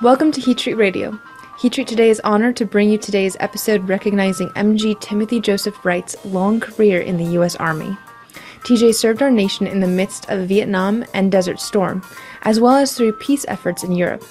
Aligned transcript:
Welcome 0.00 0.30
to 0.30 0.40
Heat 0.40 0.58
Treat 0.58 0.74
Radio. 0.74 1.18
Heat 1.58 1.72
Treat 1.72 1.88
today 1.88 2.08
is 2.08 2.20
honored 2.20 2.54
to 2.58 2.64
bring 2.64 2.88
you 2.88 2.98
today's 2.98 3.36
episode 3.40 3.88
recognizing 3.88 4.48
MG 4.50 4.98
Timothy 5.00 5.40
Joseph 5.40 5.84
Wright's 5.84 6.14
long 6.24 6.60
career 6.60 7.00
in 7.00 7.16
the 7.16 7.32
U.S. 7.32 7.56
Army. 7.56 7.98
TJ 8.62 8.94
served 8.94 9.22
our 9.22 9.30
nation 9.30 9.66
in 9.66 9.80
the 9.80 9.88
midst 9.88 10.30
of 10.30 10.46
Vietnam 10.46 11.04
and 11.14 11.32
Desert 11.32 11.58
Storm, 11.58 12.04
as 12.42 12.60
well 12.60 12.76
as 12.76 12.96
through 12.96 13.14
peace 13.14 13.44
efforts 13.48 13.82
in 13.82 13.90
Europe. 13.90 14.24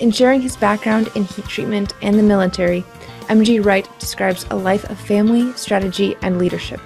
In 0.00 0.10
sharing 0.10 0.40
his 0.40 0.56
background 0.56 1.10
in 1.14 1.24
heat 1.24 1.44
treatment 1.44 1.92
and 2.00 2.18
the 2.18 2.22
military, 2.22 2.80
MG 3.24 3.62
Wright 3.62 3.86
describes 3.98 4.46
a 4.48 4.56
life 4.56 4.88
of 4.88 4.98
family, 4.98 5.52
strategy, 5.52 6.16
and 6.22 6.38
leadership. 6.38 6.80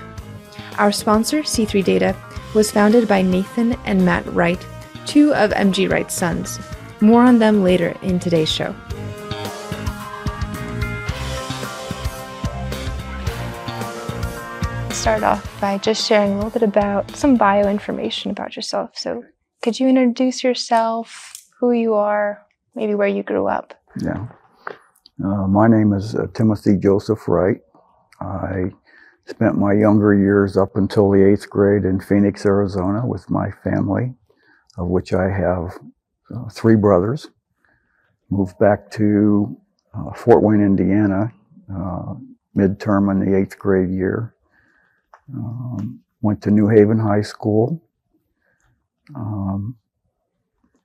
Our 0.77 0.91
sponsor, 0.91 1.43
C3 1.43 1.85
Data, 1.85 2.17
was 2.53 2.73
founded 2.73 3.07
by 3.07 3.23
Nathan 3.23 3.75
and 3.85 4.05
Matt 4.05 4.27
Wright, 4.35 4.67
two 5.07 5.33
of 5.35 5.53
MG 5.53 5.89
Wright's 5.89 6.15
sons. 6.15 6.59
More 7.01 7.23
on 7.23 7.39
them 7.39 7.63
later 7.63 7.97
in 8.03 8.19
today's 8.19 8.51
show. 8.51 8.75
Start 14.91 15.23
off 15.23 15.61
by 15.61 15.79
just 15.79 16.07
sharing 16.07 16.33
a 16.33 16.35
little 16.37 16.51
bit 16.51 16.65
about 16.65 17.15
some 17.15 17.37
bio 17.37 17.69
information 17.69 18.33
about 18.33 18.57
yourself. 18.57 18.91
So, 18.95 19.25
could 19.63 19.79
you 19.79 19.89
introduce 19.89 20.43
yourself, 20.43 21.47
who 21.61 21.71
you 21.71 21.95
are, 21.95 22.45
maybe 22.75 22.95
where 22.95 23.09
you 23.09 23.23
grew 23.23 23.47
up? 23.47 23.75
Yeah. 24.01 24.27
Uh, 25.25 25.47
my 25.47 25.69
name 25.69 25.93
is 25.93 26.15
uh, 26.15 26.27
Timothy 26.35 26.77
Joseph 26.77 27.29
Wright. 27.29 27.61
I 28.21 28.73
spent 29.27 29.57
my 29.57 29.73
younger 29.73 30.15
years 30.15 30.57
up 30.57 30.77
until 30.77 31.11
the 31.11 31.25
eighth 31.25 31.49
grade 31.49 31.85
in 31.85 32.01
Phoenix, 32.01 32.45
Arizona 32.45 33.07
with 33.07 33.31
my 33.31 33.51
family, 33.63 34.15
of 34.77 34.89
which 34.89 35.13
I 35.13 35.31
have 35.31 35.79
uh, 36.35 36.49
three 36.51 36.77
brothers. 36.77 37.29
Moved 38.31 38.59
back 38.59 38.91
to 38.93 39.57
uh, 39.95 40.13
Fort 40.13 40.43
Wayne, 40.43 40.61
Indiana, 40.61 41.33
uh, 41.75 42.15
midterm 42.57 43.11
in 43.11 43.21
the 43.21 43.37
eighth 43.37 43.59
grade 43.59 43.91
year. 43.91 44.35
Um, 45.35 46.01
went 46.21 46.43
to 46.43 46.51
New 46.51 46.69
Haven 46.69 46.99
High 46.99 47.23
School. 47.23 47.83
Um, 49.15 49.77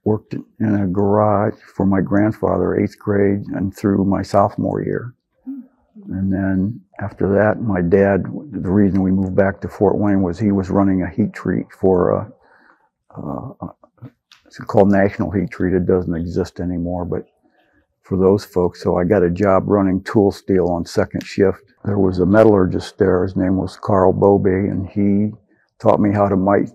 worked 0.04 0.34
in 0.34 0.76
a 0.76 0.88
garage 0.88 1.56
for 1.76 1.86
my 1.86 2.02
grandfather, 2.02 2.78
eighth 2.80 2.98
grade, 3.00 3.42
and 3.54 3.76
through 3.76 4.06
my 4.06 4.22
sophomore 4.22 4.82
year. 4.84 5.14
And 6.10 6.32
then 6.32 6.82
after 7.00 7.32
that, 7.34 7.62
my 7.62 7.82
dad, 7.82 8.24
the 8.24 8.72
reason 8.72 9.02
we 9.02 9.12
moved 9.12 9.36
back 9.36 9.62
to 9.62 9.68
Fort 9.68 9.98
Wayne 9.98 10.22
was 10.22 10.40
he 10.40 10.52
was 10.52 10.70
running 10.70 11.04
a 11.04 11.10
heat 11.10 11.34
treat 11.34 11.68
for 11.72 12.12
a, 12.12 13.22
a, 13.22 13.68
it's 14.60 14.66
called 14.68 14.92
National 14.92 15.32
Heat 15.32 15.50
Treat. 15.50 15.74
It 15.74 15.88
doesn't 15.88 16.16
exist 16.16 16.60
anymore, 16.60 17.06
but 17.06 17.26
for 18.04 18.18
those 18.18 18.46
folks. 18.46 18.84
So 18.84 18.98
I 18.98 19.04
got 19.04 19.24
a 19.24 19.32
job 19.32 19.64
running 19.68 20.04
tool 20.04 20.32
steel 20.32 20.68
on 20.68 20.86
second 20.86 21.26
shift. 21.26 21.62
There 21.86 21.98
was 21.98 22.20
a 22.20 22.26
metallurgist 22.26 23.00
there. 23.00 23.24
His 23.24 23.36
name 23.36 23.58
was 23.58 23.78
Carl 23.78 24.14
Bobé, 24.14 24.70
and 24.70 24.88
he 24.88 25.32
taught 25.80 26.00
me 26.00 26.14
how 26.14 26.28
to 26.28 26.36
might, 26.36 26.70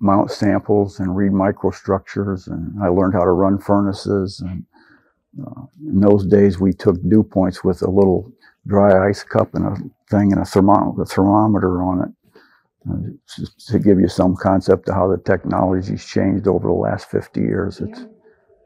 mount 0.00 0.32
samples 0.32 0.98
and 0.98 1.16
read 1.16 1.30
microstructures. 1.32 2.48
And 2.48 2.82
I 2.82 2.88
learned 2.88 3.14
how 3.14 3.24
to 3.24 3.30
run 3.30 3.58
furnaces. 3.58 4.40
And 4.40 4.64
uh, 5.40 5.66
in 5.86 6.00
those 6.00 6.26
days, 6.26 6.58
we 6.58 6.72
took 6.72 6.96
dew 7.08 7.22
points 7.22 7.62
with 7.62 7.82
a 7.82 7.90
little 7.90 8.32
dry 8.66 9.08
ice 9.08 9.22
cup 9.22 9.54
and 9.54 9.66
a 9.66 9.76
thing 10.10 10.32
and 10.32 10.42
a, 10.42 10.44
thermo- 10.44 10.96
a 11.00 11.06
thermometer 11.06 11.82
on 11.82 12.02
it 12.02 12.17
to 13.68 13.78
give 13.78 14.00
you 14.00 14.08
some 14.08 14.36
concept 14.36 14.88
of 14.88 14.94
how 14.94 15.08
the 15.08 15.18
technology's 15.18 16.04
changed 16.04 16.48
over 16.48 16.68
the 16.68 16.74
last 16.74 17.10
50 17.10 17.40
years. 17.40 17.80
It's 17.80 18.06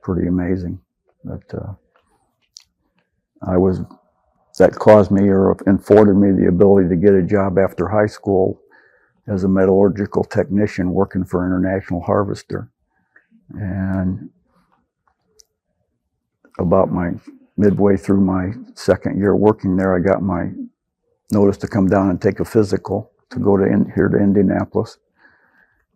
pretty 0.03 0.29
amazing. 0.29 0.81
But 1.25 1.43
uh, 1.55 1.75
I 3.47 3.57
was 3.57 3.81
that 4.59 4.75
caused 4.75 5.11
me 5.11 5.29
or 5.29 5.53
afforded 5.53 6.15
me 6.15 6.31
the 6.33 6.49
ability 6.49 6.89
to 6.89 6.97
get 6.97 7.15
a 7.15 7.23
job 7.23 7.59
after 7.59 7.89
high 7.89 8.07
school 8.07 8.61
as 9.27 9.45
a 9.45 9.49
metallurgical 9.49 10.25
technician 10.25 10.93
working 10.93 11.25
for 11.25 11.47
International 11.47 12.03
Harvester. 12.03 12.71
And 13.55 14.31
about 16.59 16.93
my 16.93 17.13
midway 17.57 17.97
through 17.97 18.21
my 18.21 18.53
second 18.75 19.19
year 19.19 19.37
working 19.37 19.77
there, 19.77 19.95
I 19.97 20.01
got 20.01 20.23
my 20.23 20.51
notice 21.33 21.57
to 21.59 21.69
come 21.69 21.89
down 21.89 22.11
and 22.11 22.21
take 22.21 22.41
a 22.41 22.45
physical 22.45 23.12
to 23.33 23.41
go 23.41 23.57
to 23.57 23.65
in, 23.65 23.91
here 23.95 24.09
to 24.09 24.19
Indianapolis. 24.19 24.99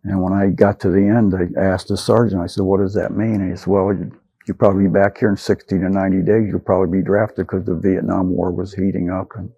And 0.03 0.21
when 0.21 0.33
I 0.33 0.47
got 0.47 0.79
to 0.81 0.89
the 0.89 1.01
end, 1.01 1.33
I 1.35 1.59
asked 1.59 1.89
the 1.89 1.97
sergeant, 1.97 2.41
I 2.41 2.47
said, 2.47 2.63
what 2.63 2.79
does 2.79 2.93
that 2.93 3.15
mean? 3.15 3.41
And 3.41 3.51
he 3.51 3.57
said, 3.57 3.67
well, 3.67 3.93
you, 3.93 4.11
will 4.47 4.55
probably 4.55 4.83
be 4.83 4.89
back 4.89 5.17
here 5.17 5.29
in 5.29 5.37
60 5.37 5.79
to 5.79 5.89
90 5.89 6.21
days. 6.21 6.47
You'll 6.47 6.59
probably 6.59 6.99
be 6.99 7.03
drafted 7.03 7.47
because 7.47 7.65
the 7.65 7.75
Vietnam 7.75 8.29
War 8.29 8.51
was 8.51 8.73
heating 8.73 9.09
up. 9.09 9.31
And 9.35 9.51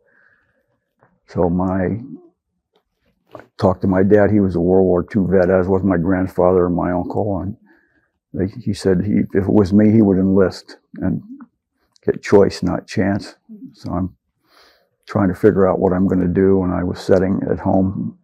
so 1.28 1.50
my, 1.50 2.00
I 3.36 3.42
talked 3.58 3.82
to 3.82 3.88
my 3.88 4.02
dad. 4.02 4.32
He 4.32 4.40
was 4.40 4.56
a 4.56 4.62
World 4.62 4.86
War 4.86 5.06
II 5.16 5.26
vet, 5.30 5.52
as 5.52 5.68
was 5.68 5.84
my 5.84 5.98
grandfather 5.98 6.66
and 6.66 6.76
my 6.76 6.92
uncle. 6.92 7.40
And 7.42 7.56
they, 8.34 8.48
he 8.60 8.74
said 8.74 9.04
he, 9.04 9.20
if 9.34 9.44
it 9.44 9.54
was 9.54 9.72
me, 9.72 9.92
he 9.92 10.02
would 10.02 10.18
enlist 10.18 10.78
and 10.96 11.22
get 12.04 12.24
choice, 12.24 12.64
not 12.64 12.88
chance. 12.88 13.36
So 13.74 13.92
I'm 13.92 14.16
trying 15.10 15.28
to 15.28 15.36
figure 15.36 15.68
out 15.68 15.80
what 15.80 15.92
I'm 15.92 16.08
going 16.08 16.22
to 16.22 16.28
do. 16.28 16.64
And 16.64 16.72
I 16.72 16.84
was 16.84 17.00
sitting 17.00 17.42
at 17.50 17.60
home 17.60 18.18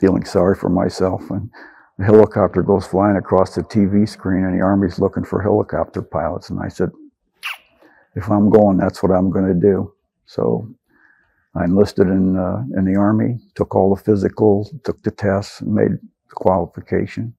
feeling 0.00 0.24
sorry 0.24 0.56
for 0.56 0.70
myself. 0.70 1.30
And 1.30 1.50
a 1.98 2.04
helicopter 2.04 2.62
goes 2.62 2.86
flying 2.86 3.16
across 3.16 3.54
the 3.54 3.62
TV 3.62 4.08
screen, 4.08 4.44
and 4.44 4.58
the 4.58 4.64
Army's 4.64 4.98
looking 4.98 5.24
for 5.24 5.42
helicopter 5.42 6.00
pilots. 6.00 6.48
And 6.48 6.58
I 6.58 6.68
said, 6.68 6.90
if 8.16 8.30
I'm 8.30 8.48
going, 8.48 8.78
that's 8.78 9.02
what 9.02 9.12
I'm 9.12 9.30
going 9.30 9.46
to 9.46 9.54
do. 9.54 9.92
So 10.24 10.66
I 11.54 11.64
enlisted 11.64 12.08
in, 12.08 12.38
uh, 12.38 12.64
in 12.78 12.86
the 12.86 12.96
Army, 12.98 13.38
took 13.54 13.74
all 13.74 13.94
the 13.94 14.02
physicals, 14.02 14.70
took 14.84 15.02
the 15.02 15.10
tests, 15.10 15.60
made 15.60 15.92
the 15.92 16.34
qualification. 16.34 17.34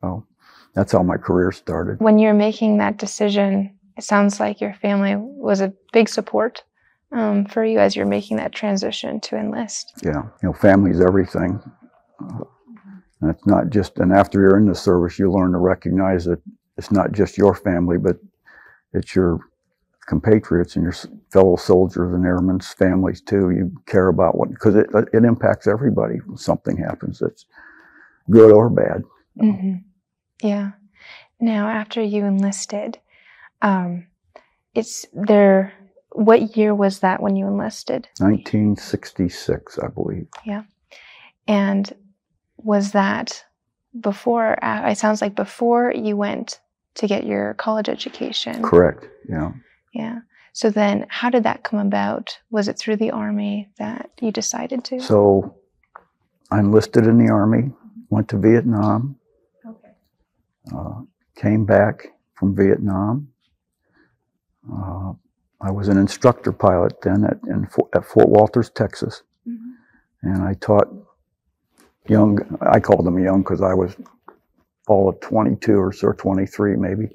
So 0.00 0.26
that's 0.74 0.90
how 0.90 1.02
my 1.04 1.16
career 1.16 1.52
started. 1.52 2.00
When 2.00 2.18
you're 2.18 2.34
making 2.34 2.78
that 2.78 2.98
decision, 2.98 3.78
it 3.96 4.02
sounds 4.02 4.40
like 4.40 4.60
your 4.60 4.74
family 4.74 5.14
was 5.16 5.60
a 5.60 5.72
big 5.92 6.08
support 6.08 6.64
um, 7.12 7.44
for 7.44 7.64
you 7.64 7.78
as 7.78 7.94
you're 7.94 8.06
making 8.06 8.38
that 8.38 8.52
transition 8.52 9.20
to 9.20 9.36
enlist? 9.36 9.92
Yeah, 10.02 10.22
you 10.42 10.48
know, 10.48 10.52
family's 10.52 11.00
everything. 11.00 11.60
Uh, 12.20 12.44
it's 13.24 13.46
not 13.46 13.70
just, 13.70 13.98
and 13.98 14.12
after 14.12 14.40
you're 14.40 14.58
in 14.58 14.66
the 14.66 14.74
service, 14.74 15.18
you 15.18 15.30
learn 15.30 15.52
to 15.52 15.58
recognize 15.58 16.24
that 16.24 16.40
it's 16.76 16.90
not 16.90 17.12
just 17.12 17.38
your 17.38 17.54
family, 17.54 17.98
but 17.98 18.16
it's 18.92 19.14
your 19.14 19.38
compatriots 20.06 20.74
and 20.74 20.82
your 20.82 20.94
fellow 21.30 21.56
soldiers 21.56 22.12
and 22.12 22.26
airmen's 22.26 22.72
families 22.72 23.20
too. 23.20 23.50
You 23.50 23.72
care 23.86 24.08
about 24.08 24.36
what, 24.36 24.50
because 24.50 24.74
it, 24.74 24.88
it 25.12 25.24
impacts 25.24 25.66
everybody 25.66 26.16
when 26.26 26.36
something 26.36 26.76
happens 26.76 27.20
that's 27.20 27.46
good 28.30 28.50
or 28.50 28.68
bad. 28.68 29.02
Mm-hmm. 29.40 29.74
Yeah. 30.42 30.72
Now, 31.38 31.68
after 31.68 32.02
you 32.02 32.24
enlisted, 32.24 32.98
um, 33.62 34.06
it's 34.74 35.06
there 35.12 35.72
what 36.14 36.56
year 36.56 36.74
was 36.74 37.00
that 37.00 37.22
when 37.22 37.36
you 37.36 37.46
enlisted? 37.46 38.08
1966, 38.18 39.78
I 39.78 39.88
believe. 39.88 40.26
Yeah. 40.44 40.64
And 41.48 41.92
was 42.56 42.92
that 42.92 43.44
before, 43.98 44.62
uh, 44.64 44.90
it 44.90 44.98
sounds 44.98 45.20
like 45.22 45.34
before 45.34 45.92
you 45.92 46.16
went 46.16 46.60
to 46.94 47.06
get 47.06 47.26
your 47.26 47.54
college 47.54 47.88
education? 47.88 48.62
Correct, 48.62 49.06
yeah. 49.28 49.52
Yeah. 49.94 50.20
So 50.52 50.70
then, 50.70 51.06
how 51.08 51.30
did 51.30 51.44
that 51.44 51.62
come 51.62 51.78
about? 51.78 52.38
Was 52.50 52.68
it 52.68 52.78
through 52.78 52.96
the 52.96 53.10
Army 53.10 53.70
that 53.78 54.10
you 54.20 54.30
decided 54.30 54.84
to? 54.84 55.00
So, 55.00 55.56
I 56.50 56.58
enlisted 56.58 57.06
in 57.06 57.16
the 57.16 57.32
Army, 57.32 57.72
went 58.10 58.28
to 58.28 58.38
Vietnam, 58.38 59.16
okay. 59.66 59.92
uh, 60.76 61.00
came 61.36 61.64
back 61.64 62.08
from 62.34 62.54
Vietnam, 62.54 63.28
uh, 64.70 65.14
I 65.62 65.70
was 65.70 65.88
an 65.88 65.96
instructor 65.96 66.52
pilot 66.52 67.00
then 67.02 67.24
at, 67.24 67.38
in, 67.48 67.68
at 67.94 68.04
Fort 68.04 68.28
Walters, 68.28 68.70
Texas. 68.70 69.22
Mm-hmm. 69.48 70.28
And 70.28 70.42
I 70.42 70.54
taught 70.54 70.88
young, 72.08 72.38
I 72.60 72.80
called 72.80 73.06
them 73.06 73.22
young 73.22 73.42
because 73.42 73.62
I 73.62 73.72
was 73.74 73.94
all 74.88 75.08
of 75.08 75.20
22 75.20 75.74
or 75.74 75.92
so, 75.92 76.12
23 76.12 76.76
maybe. 76.76 77.08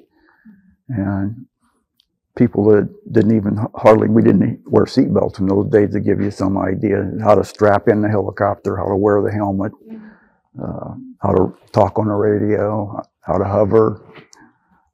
And 0.88 1.45
people 2.35 2.63
that 2.69 2.89
didn't 3.11 3.35
even 3.35 3.59
hardly, 3.75 4.07
we 4.07 4.21
didn't 4.21 4.61
wear 4.65 4.85
seatbelts 4.85 5.39
in 5.39 5.47
those 5.47 5.69
days 5.69 5.91
to 5.91 6.00
give 6.00 6.21
you 6.21 6.31
some 6.31 6.57
idea 6.57 7.11
how 7.21 7.35
to 7.35 7.43
strap 7.43 7.89
in 7.89 8.01
the 8.01 8.09
helicopter, 8.09 8.77
how 8.77 8.88
to 8.88 8.95
wear 8.95 9.21
the 9.21 9.31
helmet, 9.31 9.73
mm-hmm. 9.73 10.63
uh, 10.63 10.93
how 11.21 11.33
to 11.33 11.53
talk 11.73 12.00
on 12.00 12.07
the 12.07 12.13
radio, 12.13 13.01
how 13.21 13.38
to 13.38 13.43
hover. 13.43 14.01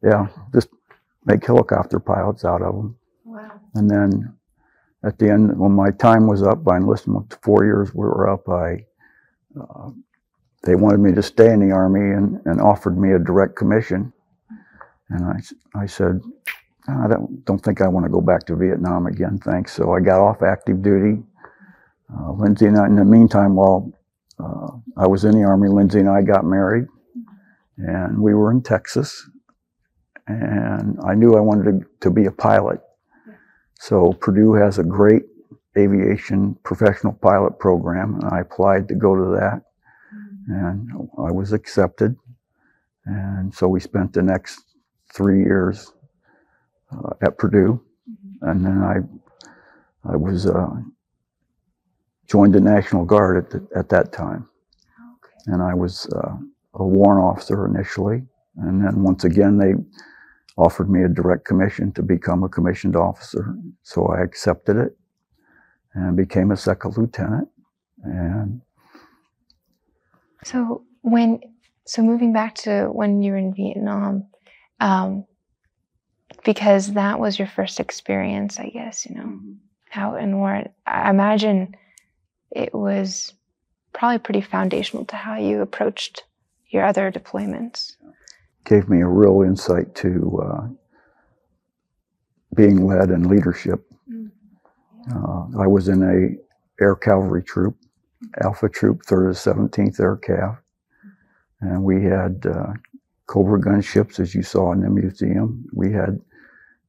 Yeah, 0.02 0.28
just 0.54 0.70
make 1.26 1.46
helicopter 1.46 2.00
pilots 2.00 2.44
out 2.44 2.62
of 2.64 2.76
them. 2.76 2.98
And 3.76 3.90
then 3.90 4.34
at 5.06 5.18
the 5.20 5.30
end, 5.30 5.58
when 5.60 5.72
my 5.74 5.92
time 5.92 6.28
was 6.28 6.44
up, 6.44 6.68
I 6.68 6.78
enlisted 6.78 7.14
four 7.42 7.66
years 7.66 7.94
we 7.94 8.06
were 8.06 8.30
up, 8.30 8.50
I, 8.50 8.86
uh, 9.60 9.92
they 10.64 10.76
wanted 10.76 11.00
me 11.00 11.14
to 11.14 11.24
stay 11.24 11.52
in 11.54 11.68
the 11.68 11.74
Army 11.74 12.16
and, 12.16 12.42
and 12.46 12.62
offered 12.62 12.98
me 12.98 13.14
a 13.14 13.20
direct 13.20 13.56
commission. 13.56 14.14
And 15.10 15.26
I, 15.26 15.82
I 15.82 15.86
said, 15.86 16.22
I 16.88 17.08
don't, 17.08 17.46
don't 17.46 17.60
think 17.60 17.82
I 17.82 17.88
want 17.88 18.06
to 18.06 18.12
go 18.12 18.22
back 18.22 18.46
to 18.48 18.56
Vietnam 18.56 19.08
again, 19.08 19.40
thanks. 19.40 19.74
So 19.74 19.94
I 19.94 20.02
got 20.02 20.22
off 20.22 20.42
active 20.44 20.82
duty. 20.82 21.24
Uh, 22.14 22.34
Lindsay 22.34 22.68
and 22.68 22.78
I, 22.78 22.88
in 22.88 22.96
the 22.96 23.06
meantime, 23.06 23.56
while 23.56 23.92
uh, 24.40 24.70
I 24.98 25.08
was 25.08 25.26
in 25.26 25.34
the 25.34 25.44
Army, 25.46 25.70
Lindsay 25.70 26.00
and 26.00 26.10
I 26.10 26.22
got 26.22 26.46
married, 26.46 26.88
and 27.78 28.20
we 28.20 28.34
were 28.34 28.52
in 28.52 28.62
Texas. 28.64 29.30
And 30.28 31.00
I 31.06 31.16
knew 31.16 31.36
I 31.36 31.42
wanted 31.42 31.66
to, 31.82 31.88
to 32.02 32.12
be 32.12 32.26
a 32.26 32.32
pilot. 32.32 32.82
So 33.84 34.14
Purdue 34.14 34.54
has 34.54 34.80
a 34.80 34.84
great 34.84 35.24
aviation 35.78 36.56
professional 36.64 37.12
pilot 37.12 37.60
program, 37.60 38.16
and 38.16 38.34
I 38.34 38.40
applied 38.40 38.88
to 38.88 38.96
go 38.96 39.14
to 39.14 39.36
that, 39.36 39.62
and 40.48 40.90
I 41.18 41.30
was 41.34 41.52
accepted. 41.52 42.16
And 43.04 43.54
so 43.54 43.68
we 43.68 43.82
spent 43.82 44.14
the 44.14 44.22
next 44.22 44.62
three 45.14 45.40
years 45.40 45.92
uh, 46.94 47.10
at 47.24 47.38
Purdue, 47.38 47.84
and 48.44 48.66
then 48.66 48.78
I 48.82 49.00
I 50.10 50.16
was 50.16 50.46
uh, 50.46 50.78
joined 52.26 52.56
the 52.56 52.62
National 52.62 53.04
Guard 53.04 53.36
at 53.36 53.50
the, 53.50 53.78
at 53.78 53.90
that 53.90 54.14
time, 54.14 54.48
and 55.48 55.62
I 55.62 55.74
was 55.74 56.08
uh, 56.16 56.38
a 56.76 56.86
warrant 56.86 57.22
officer 57.22 57.66
initially, 57.66 58.24
and 58.56 58.82
then 58.82 59.04
once 59.04 59.26
again 59.26 59.58
they 59.58 59.74
offered 60.58 60.90
me 60.90 61.04
a 61.04 61.08
direct 61.08 61.46
commission 61.46 61.92
to 61.94 62.04
become 62.04 62.44
a 62.44 62.50
commissioned 62.50 62.96
officer, 62.96 63.56
so 63.82 64.08
I 64.08 64.22
accepted 64.22 64.78
it 64.78 64.98
and 65.94 66.16
became 66.16 66.52
a 66.52 66.58
second 66.58 66.98
lieutenant, 66.98 67.50
and 68.04 68.62
So 70.44 70.84
when 71.02 71.40
so 71.86 72.02
moving 72.02 72.34
back 72.34 72.56
to 72.56 72.86
when 72.86 73.22
you 73.22 73.32
were 73.32 73.38
in 73.38 73.54
Vietnam, 73.54 74.28
um, 74.80 75.26
because 76.46 76.94
that 76.94 77.20
was 77.20 77.38
your 77.38 77.48
first 77.48 77.80
experience, 77.80 78.60
I 78.60 78.70
guess 78.70 79.06
you 79.06 79.16
know 79.16 79.40
out 79.96 80.20
in 80.22 80.38
war. 80.38 80.64
I 80.86 81.10
imagine 81.10 81.76
it 82.52 82.74
was 82.74 83.34
probably 83.94 84.20
pretty 84.20 84.42
foundational 84.42 85.06
to 85.06 85.16
how 85.16 85.38
you 85.38 85.62
approached 85.62 86.24
your 86.70 86.86
other 86.86 87.12
deployments. 87.12 87.96
Gave 88.66 88.90
me 88.90 89.02
a 89.02 89.08
real 89.08 89.42
insight 89.42 89.94
to 89.96 90.42
uh, 90.44 90.68
being 92.56 92.86
led 92.86 93.10
and 93.10 93.28
leadership. 93.28 93.86
Uh, 95.14 95.46
I 95.60 95.68
was 95.68 95.90
in 95.90 96.04
a 96.04 96.84
air 96.84 96.96
cavalry 96.96 97.44
troop, 97.44 97.76
Alpha 98.44 98.70
Troop, 98.70 99.04
3rd 99.04 99.44
to 99.44 99.50
17th 99.50 100.00
Air 100.00 100.18
Cav, 100.18 100.58
and 101.62 101.84
we 101.84 102.04
had 102.04 102.46
uh, 102.46 102.74
Cobra 103.28 103.60
gunships, 103.60 104.20
as 104.20 104.36
you 104.36 104.44
saw 104.44 104.72
in 104.72 104.82
the 104.82 104.90
museum. 104.90 105.66
We 105.74 105.92
had 105.92 106.20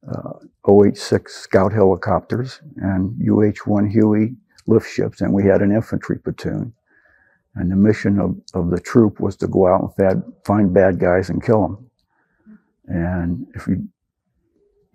uh, 0.07 0.33
OH-6 0.65 1.29
Scout 1.29 1.73
helicopters 1.73 2.61
and 2.77 3.19
UH-1 3.21 3.91
Huey 3.91 4.35
lift 4.67 4.89
ships, 4.89 5.21
and 5.21 5.33
we 5.33 5.43
had 5.45 5.61
an 5.61 5.71
infantry 5.71 6.19
platoon. 6.19 6.73
And 7.55 7.71
the 7.71 7.75
mission 7.75 8.19
of, 8.19 8.35
of 8.53 8.69
the 8.69 8.79
troop 8.79 9.19
was 9.19 9.35
to 9.37 9.47
go 9.47 9.67
out 9.67 9.81
and 9.81 9.95
fad, 9.95 10.23
find 10.45 10.73
bad 10.73 10.99
guys 10.99 11.29
and 11.29 11.43
kill 11.43 11.61
them. 11.61 11.89
And 12.87 13.47
if 13.55 13.67
we 13.67 13.77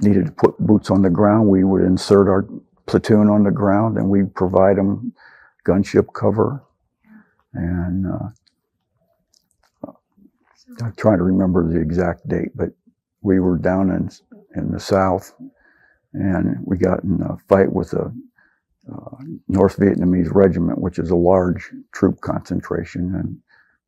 needed 0.01 0.27
to 0.27 0.33
put 0.33 0.59
boots 0.59 0.91
on 0.91 1.03
the 1.03 1.11
ground, 1.11 1.49
we 1.49 1.65
would 1.65 1.83
insert 1.83 2.29
our 2.29 2.47
platoon 2.87 3.29
on 3.29 3.45
the 3.45 3.51
ground 3.51 3.97
and 3.97 4.09
we'd 4.09 4.35
provide 4.35 4.77
them 4.77 5.13
gunship 5.67 6.13
cover. 6.15 6.63
And 7.55 8.07
uh, 8.07 8.29
I'm 10.83 10.95
trying 10.97 11.19
to 11.19 11.25
remember 11.25 11.71
the 11.71 11.81
exact 11.81 12.29
date, 12.29 12.51
but 12.55 12.71
we 13.23 13.41
were 13.41 13.59
down 13.59 13.91
in 13.91 14.11
in 14.57 14.73
the 14.73 14.81
south, 14.81 15.33
and 16.13 16.59
we 16.65 16.77
got 16.77 17.05
in 17.05 17.21
a 17.23 17.37
fight 17.49 17.73
with 17.73 17.93
a 17.93 18.13
uh, 18.91 19.17
North 19.49 19.77
Vietnamese 19.77 20.33
regiment, 20.35 20.81
which 20.81 20.99
is 20.99 21.11
a 21.11 21.17
large 21.17 21.71
troop 21.93 22.21
concentration, 22.21 23.15
and 23.15 23.39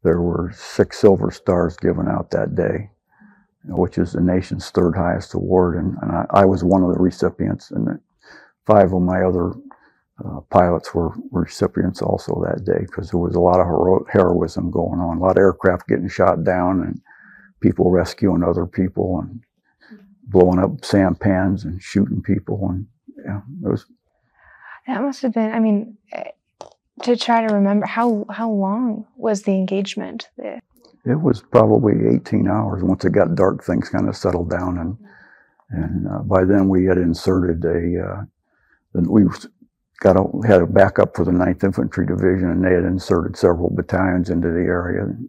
there 0.03 0.21
were 0.21 0.53
six 0.55 0.99
Silver 0.99 1.31
Stars 1.31 1.77
given 1.77 2.09
out 2.09 2.31
that 2.31 2.55
day, 2.55 2.91
which 3.65 3.99
is 3.99 4.13
the 4.13 4.21
nation's 4.21 4.71
third 4.71 4.95
highest 4.97 5.35
award, 5.35 5.77
and, 5.77 5.97
and 6.03 6.13
I, 6.13 6.27
I 6.31 6.45
was 6.45 6.65
one 6.65 6.83
of 6.83 6.93
the 6.93 7.01
recipients, 7.01 7.71
and 7.71 7.99
five 8.67 8.93
of 8.93 9.03
my 9.03 9.23
other 9.23 9.53
uh, 10.25 10.41
pilots 10.51 10.95
were, 10.95 11.13
recipients 11.31 12.03
also 12.03 12.45
that 12.45 12.65
day 12.65 12.81
because 12.81 13.11
there 13.11 13.21
was 13.21 13.35
a 13.35 13.41
lot 13.41 13.61
of 13.61 13.67
hero- 13.67 14.07
heroism 14.11 14.71
going 14.71 15.01
on, 15.01 15.17
a 15.17 15.21
lot 15.21 15.33
of 15.33 15.39
aircraft 15.39 15.89
getting 15.89 16.09
shot 16.09 16.45
down, 16.45 16.83
and 16.83 17.01
people 17.61 17.91
rescuing 17.91 18.43
other 18.43 18.67
people, 18.67 19.21
and 19.21 19.41
blowing 20.25 20.59
up 20.59 20.85
sampans 20.85 21.65
and 21.65 21.83
shooting 21.83 22.23
people, 22.23 22.69
and 22.71 22.87
yeah, 23.25 23.41
it 23.65 23.71
was 23.71 23.87
That 24.87 25.01
must 25.03 25.23
have 25.23 25.33
been. 25.35 25.53
I 25.53 25.61
mean, 25.61 25.97
eh, 26.13 26.31
to 27.03 27.17
try 27.17 27.47
to 27.47 27.55
remember 27.55 27.87
how 27.87 28.27
how 28.31 28.51
long 28.51 29.07
was 29.17 29.43
the 29.43 29.53
engagement? 29.53 30.29
The- 30.37 30.61
It 31.05 31.21
was 31.21 31.43
probably 31.43 31.95
18 32.15 32.47
hours. 32.49 32.83
Once 32.85 33.05
it 33.05 33.13
got 33.13 33.35
dark, 33.35 33.65
things 33.65 33.89
kind 33.89 34.09
of 34.09 34.17
settled 34.17 34.51
down, 34.51 34.79
and 34.79 34.97
and 35.71 36.07
uh, 36.09 36.19
by 36.21 36.45
then 36.45 36.69
we 36.69 36.85
had 36.85 36.99
inserted 36.99 37.65
a. 37.65 38.05
Uh, 38.09 38.23
we 39.09 39.25
got 40.01 40.17
a, 40.17 40.25
had 40.47 40.61
a 40.63 40.67
backup 40.67 41.17
for 41.17 41.25
the 41.25 41.31
9th 41.31 41.65
Infantry 41.65 42.05
Division, 42.07 42.51
and 42.51 42.65
they 42.65 42.73
had 42.75 42.85
inserted 42.85 43.37
several 43.37 43.71
battalions 43.71 44.31
into 44.31 44.49
the 44.49 44.61
area, 44.61 45.03
and 45.05 45.29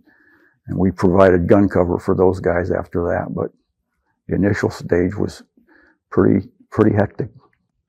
we 0.78 0.92
provided 0.92 1.48
gun 1.48 1.70
cover 1.70 1.98
for 2.00 2.16
those 2.16 2.40
guys 2.40 2.72
after 2.72 3.06
that. 3.08 3.34
But 3.34 3.52
the 4.28 4.36
initial 4.36 4.70
stage 4.70 5.16
was 5.16 5.44
pretty 6.10 6.50
pretty 6.72 6.96
hectic. 6.96 7.30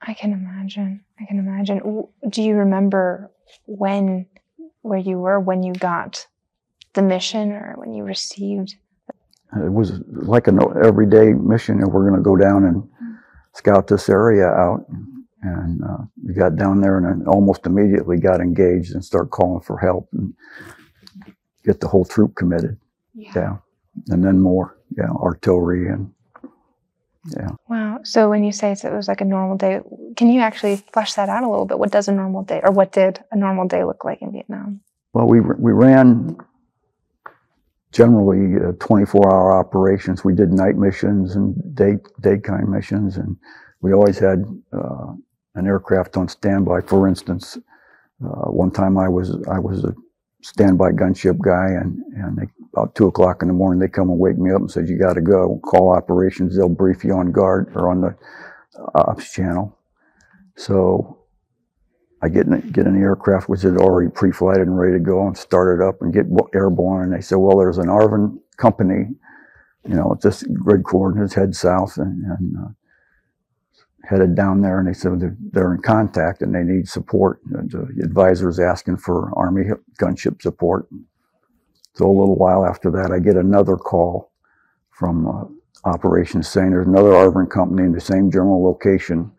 I 0.06 0.14
can 0.14 0.32
imagine. 0.32 1.04
I 1.20 1.24
can 1.24 1.38
imagine. 1.38 2.06
Do 2.28 2.42
you 2.42 2.54
remember 2.54 3.30
when, 3.66 4.26
where 4.82 4.98
you 4.98 5.18
were 5.18 5.40
when 5.40 5.62
you 5.62 5.72
got 5.72 6.26
the 6.92 7.02
mission 7.02 7.52
or 7.52 7.74
when 7.76 7.94
you 7.94 8.04
received? 8.04 8.76
It 9.56 9.72
was 9.72 10.00
like 10.08 10.46
an 10.46 10.58
everyday 10.84 11.32
mission, 11.32 11.80
and 11.80 11.92
we're 11.92 12.08
going 12.08 12.20
to 12.20 12.24
go 12.24 12.36
down 12.36 12.64
and 12.64 12.82
scout 13.54 13.86
this 13.86 14.08
area 14.08 14.46
out. 14.46 14.84
And 15.42 15.82
uh, 15.82 16.04
we 16.24 16.34
got 16.34 16.56
down 16.56 16.80
there, 16.80 16.98
and 16.98 17.26
almost 17.28 17.66
immediately 17.66 18.18
got 18.18 18.40
engaged 18.40 18.94
and 18.94 19.04
start 19.04 19.30
calling 19.30 19.60
for 19.60 19.78
help 19.78 20.08
and 20.12 20.34
get 21.64 21.80
the 21.80 21.88
whole 21.88 22.04
troop 22.04 22.34
committed. 22.34 22.78
Yeah, 23.14 23.58
and 24.08 24.24
then 24.24 24.40
more. 24.40 24.76
Yeah, 24.96 25.10
artillery 25.10 25.88
and 25.88 26.12
yeah. 27.26 27.50
Wow. 27.68 28.00
So 28.04 28.28
when 28.28 28.44
you 28.44 28.52
say 28.52 28.72
it 28.72 28.92
was 28.92 29.08
like 29.08 29.20
a 29.20 29.24
normal 29.24 29.56
day, 29.56 29.80
can 30.16 30.28
you 30.28 30.40
actually 30.40 30.76
flesh 30.92 31.14
that 31.14 31.28
out 31.28 31.42
a 31.42 31.48
little 31.48 31.64
bit? 31.64 31.78
What 31.78 31.90
does 31.90 32.08
a 32.08 32.12
normal 32.12 32.42
day, 32.42 32.60
or 32.62 32.70
what 32.70 32.92
did 32.92 33.22
a 33.30 33.36
normal 33.36 33.66
day 33.66 33.84
look 33.84 34.04
like 34.04 34.20
in 34.20 34.32
Vietnam? 34.32 34.80
Well, 35.14 35.26
we 35.26 35.40
we 35.40 35.72
ran 35.72 36.36
generally 37.92 38.56
uh, 38.56 38.72
24-hour 38.72 39.52
operations. 39.52 40.24
We 40.24 40.34
did 40.34 40.52
night 40.52 40.76
missions 40.76 41.36
and 41.36 41.54
day 41.74 41.96
daytime 42.20 42.70
missions, 42.70 43.16
and 43.16 43.36
we 43.80 43.92
always 43.94 44.18
had 44.18 44.44
uh, 44.72 45.12
an 45.54 45.66
aircraft 45.66 46.16
on 46.16 46.28
standby. 46.28 46.82
For 46.82 47.08
instance, 47.08 47.56
uh, 48.22 48.50
one 48.50 48.70
time 48.70 48.98
I 48.98 49.08
was 49.08 49.36
I 49.50 49.58
was 49.58 49.84
a 49.84 49.94
standby 50.42 50.92
gunship 50.92 51.38
guy, 51.40 51.68
and 51.68 52.02
and 52.16 52.36
they, 52.36 52.46
about 52.74 52.94
two 52.94 53.06
o'clock 53.06 53.40
in 53.40 53.48
the 53.48 53.54
morning 53.54 53.80
they 53.80 53.88
come 53.88 54.10
and 54.10 54.18
wake 54.18 54.36
me 54.36 54.50
up 54.50 54.60
and 54.60 54.70
said 54.70 54.88
you 54.88 54.98
got 54.98 55.14
to 55.14 55.20
go 55.20 55.60
call 55.64 55.94
operations. 55.94 56.56
They'll 56.56 56.68
brief 56.68 57.04
you 57.04 57.14
on 57.14 57.30
guard 57.30 57.72
or 57.74 57.88
on 57.88 58.00
the 58.00 58.16
ops 58.94 59.32
channel. 59.32 59.78
So 60.56 61.18
I 62.20 62.28
get 62.28 62.46
in, 62.46 62.58
get 62.70 62.86
in 62.86 62.94
the 62.94 63.00
aircraft, 63.00 63.48
which 63.48 63.64
is 63.64 63.76
already 63.76 64.10
pre-flighted 64.10 64.66
and 64.66 64.78
ready 64.78 64.94
to 64.94 64.98
go, 64.98 65.26
and 65.26 65.36
start 65.36 65.78
it 65.78 65.84
up 65.84 66.00
and 66.00 66.12
get 66.12 66.26
airborne. 66.54 67.04
And 67.04 67.12
they 67.12 67.20
said, 67.20 67.36
well, 67.36 67.58
there's 67.58 67.78
an 67.78 67.86
ARVN 67.86 68.38
company, 68.56 69.10
you 69.86 69.94
know, 69.94 70.12
at 70.12 70.22
this 70.22 70.42
grid 70.42 70.84
coordinates, 70.84 71.34
head 71.34 71.54
south, 71.54 71.96
and, 71.98 72.24
and 72.24 72.56
uh, 72.56 72.68
headed 74.08 74.34
down 74.34 74.62
there. 74.62 74.78
And 74.78 74.88
they 74.88 74.94
said 74.94 75.20
they're, 75.20 75.36
they're 75.52 75.74
in 75.74 75.82
contact 75.82 76.40
and 76.40 76.54
they 76.54 76.62
need 76.62 76.88
support. 76.88 77.40
And 77.52 77.70
the 77.70 78.02
advisor's 78.02 78.58
asking 78.58 78.98
for 78.98 79.30
Army 79.36 79.64
gunship 80.00 80.40
support. 80.40 80.88
So 81.94 82.06
a 82.06 82.18
little 82.18 82.36
while 82.36 82.66
after 82.66 82.90
that, 82.92 83.12
I 83.12 83.20
get 83.20 83.36
another 83.36 83.76
call 83.76 84.32
from 84.90 85.26
uh, 85.26 85.44
operations 85.88 86.48
saying 86.48 86.70
there's 86.70 86.88
another 86.88 87.10
ARVN 87.10 87.50
company 87.50 87.84
in 87.84 87.92
the 87.92 88.00
same 88.00 88.30
general 88.30 88.64
location 88.64 89.30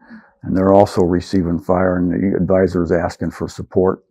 and 0.44 0.56
they're 0.56 0.74
also 0.74 1.02
receiving 1.02 1.60
fire 1.60 1.98
and 1.98 2.12
the 2.12 2.38
advisor 2.38 2.84
is 2.84 2.92
asking 2.92 3.32
for 3.32 3.48
support. 3.48 4.04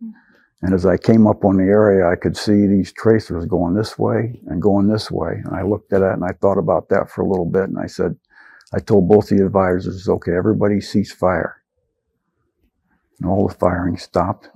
And 0.61 0.73
as 0.73 0.85
i 0.85 0.97
came 0.97 1.27
up 1.27 1.45
on 1.45 1.57
the 1.57 1.63
area 1.63 2.07
i 2.09 2.15
could 2.15 2.35
see 2.35 2.65
these 2.67 2.91
tracers 2.91 3.45
going 3.45 3.75
this 3.75 3.97
way 3.97 4.39
and 4.47 4.61
going 4.61 4.87
this 4.87 5.11
way. 5.11 5.41
And 5.45 5.55
i 5.55 5.61
looked 5.61 5.93
at 5.93 6.01
it 6.01 6.13
and 6.13 6.23
i 6.23 6.31
thought 6.41 6.57
about 6.57 6.89
that 6.89 7.09
for 7.09 7.21
a 7.21 7.27
little 7.27 7.45
bit 7.45 7.63
and 7.63 7.77
i 7.77 7.87
said 7.87 8.15
i 8.73 8.79
told 8.79 9.07
both 9.07 9.29
the 9.29 9.43
advisors 9.45 10.09
okay 10.09 10.33
everybody 10.35 10.81
cease 10.81 11.13
fire 11.13 11.61
and 13.19 13.29
all 13.29 13.47
the 13.47 13.53
firing 13.53 13.97
stopped 13.97 14.49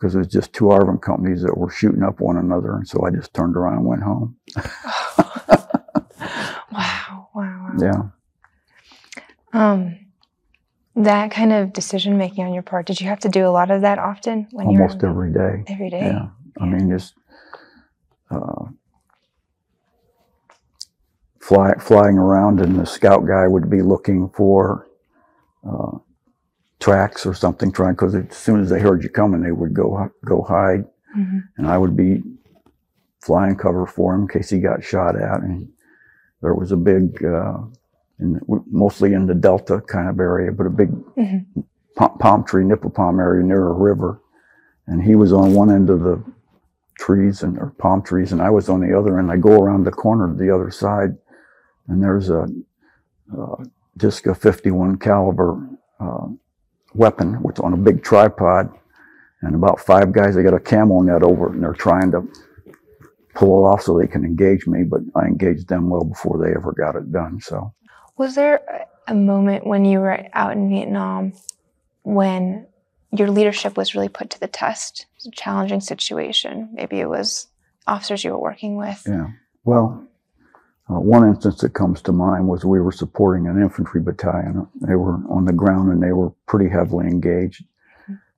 because 0.00 0.16
it 0.16 0.18
was 0.18 0.28
just 0.28 0.54
two 0.54 0.66
ARVN 0.66 1.02
companies 1.02 1.42
that 1.42 1.56
were 1.58 1.70
shooting 1.70 2.02
up 2.02 2.20
one 2.20 2.38
another 2.38 2.74
and 2.76 2.88
so 2.88 3.04
i 3.06 3.10
just 3.10 3.34
turned 3.34 3.56
around 3.56 3.78
and 3.78 3.86
went 3.86 4.02
home 4.02 4.36
wow, 6.72 7.28
wow, 7.34 7.66
wow. 7.68 7.82
yeah 7.82 8.02
Um, 9.52 9.98
that 10.96 11.30
kind 11.30 11.52
of 11.52 11.72
decision 11.72 12.18
making 12.18 12.44
on 12.46 12.54
your 12.54 12.62
part, 12.62 12.86
did 12.86 13.00
you 13.00 13.08
have 13.08 13.20
to 13.20 13.28
do 13.28 13.46
a 13.46 13.50
lot 13.50 13.70
of 13.70 13.82
that 13.82 13.98
often 13.98 14.48
when 14.52 14.70
you 14.70 14.78
Almost 14.78 15.02
were 15.02 15.10
every 15.10 15.32
day. 15.32 15.64
every 15.68 15.90
day? 15.90 16.06
Yeah. 16.06 16.28
I 16.60 16.64
Yeah. 16.64 16.72
mean, 16.78 16.90
just 16.90 17.14
uh, 18.30 18.66
fly, 21.40 21.74
flying 21.80 22.18
around, 22.18 22.60
and 22.60 22.78
the 22.78 22.86
scout 22.86 23.26
guy 23.26 23.46
would 23.46 23.70
be 23.70 23.82
looking 23.82 24.28
for 24.30 24.88
uh, 25.68 25.98
tracks 26.80 27.26
or 27.26 27.34
something, 27.34 27.70
trying 27.70 27.92
because 27.94 28.14
as 28.14 28.34
soon 28.36 28.60
as 28.60 28.70
they 28.70 28.80
heard 28.80 29.02
you 29.02 29.08
coming, 29.10 29.42
they 29.42 29.52
would 29.52 29.74
go 29.74 30.10
go 30.24 30.42
hide, 30.42 30.84
Mhm. 31.16 31.42
and 31.58 31.66
I 31.66 31.78
would 31.78 31.94
be 31.96 32.22
flying 33.20 33.54
cover 33.56 33.86
for 33.86 34.14
him 34.14 34.22
in 34.22 34.28
case 34.28 34.48
he 34.50 34.60
got 34.60 34.82
shot 34.82 35.14
at. 35.14 35.42
And 35.42 35.68
there 36.40 36.54
was 36.54 36.72
a 36.72 36.76
big, 36.76 37.22
uh, 37.24 37.58
in, 38.18 38.40
mostly 38.70 39.12
in 39.12 39.26
the 39.26 39.34
Delta 39.34 39.80
kind 39.82 40.08
of 40.08 40.18
area, 40.20 40.50
but 40.52 40.66
a 40.66 40.70
big 40.70 40.90
Mhm. 41.16 41.44
palm, 41.96 42.18
palm 42.18 42.44
tree, 42.44 42.64
nipa 42.64 42.88
palm 42.88 43.20
area 43.20 43.42
near 43.44 43.66
a 43.68 43.72
river, 43.74 44.20
and 44.86 45.02
he 45.02 45.14
was 45.14 45.32
on 45.34 45.54
one 45.54 45.70
end 45.70 45.90
of 45.90 46.00
the 46.00 46.22
trees 46.98 47.42
and 47.42 47.58
or 47.58 47.72
palm 47.78 48.00
trees, 48.02 48.32
and 48.32 48.40
I 48.40 48.48
was 48.50 48.68
on 48.70 48.80
the 48.80 48.92
other 48.98 49.18
end. 49.18 49.30
I 49.30 49.36
go 49.36 49.62
around 49.62 49.84
the 49.84 49.90
corner 49.92 50.28
to 50.28 50.34
the 50.34 50.50
other 50.50 50.70
side, 50.70 51.16
and 51.88 52.02
there's 52.02 52.30
a, 52.30 52.48
uh 53.36 53.64
Disca 53.98 54.34
51 54.34 54.96
caliber 54.96 55.58
uh, 55.98 56.28
weapon, 56.94 57.34
which 57.42 57.58
on 57.60 57.72
a 57.72 57.76
big 57.76 58.02
tripod, 58.02 58.72
and 59.42 59.54
about 59.54 59.80
five 59.80 60.12
guys. 60.12 60.34
They 60.34 60.42
got 60.42 60.54
a 60.54 60.60
camel 60.60 61.02
net 61.02 61.22
over, 61.22 61.48
it, 61.48 61.54
and 61.54 61.62
they're 61.62 61.72
trying 61.72 62.10
to 62.12 62.28
pull 63.34 63.64
it 63.64 63.68
off 63.68 63.82
so 63.82 63.98
they 63.98 64.06
can 64.06 64.24
engage 64.24 64.66
me, 64.66 64.82
but 64.84 65.00
I 65.14 65.26
engaged 65.26 65.68
them 65.68 65.88
well 65.88 66.04
before 66.04 66.38
they 66.38 66.52
ever 66.54 66.72
got 66.72 66.96
it 66.96 67.12
done. 67.12 67.40
So 67.40 67.72
Was 68.16 68.34
there 68.34 68.56
a- 68.68 69.12
a 69.12 69.14
moment 69.14 69.66
when 69.66 69.84
you 69.84 70.00
were 70.00 70.26
out 70.34 70.52
in 70.52 70.68
Vietnam 70.68 71.32
when 72.02 72.66
your 73.12 73.30
leadership 73.30 73.76
was 73.76 73.94
really 73.94 74.08
put 74.08 74.30
to 74.30 74.40
the 74.40 74.46
test? 74.48 75.00
It 75.00 75.06
was 75.18 75.26
a 75.26 75.30
challenging 75.30 75.80
situation. 75.80 76.70
Maybe 76.72 77.00
it 77.00 77.08
was 77.08 77.46
officers 77.86 78.22
you 78.24 78.32
were 78.32 78.38
working 78.38 78.76
with. 78.76 79.02
Yeah. 79.08 79.28
Well, 79.64 80.04
uh, 80.90 80.98
one 80.98 81.28
instance 81.28 81.60
that 81.60 81.74
comes 81.74 82.02
to 82.02 82.12
mind 82.12 82.48
was 82.48 82.64
we 82.64 82.80
were 82.80 82.90
supporting 82.90 83.46
an 83.46 83.60
infantry 83.62 84.00
battalion. 84.00 84.66
They 84.80 84.96
were 84.96 85.20
on 85.28 85.44
the 85.44 85.52
ground 85.52 85.92
and 85.92 86.02
they 86.02 86.12
were 86.12 86.30
pretty 86.46 86.68
heavily 86.68 87.06
engaged. 87.06 87.64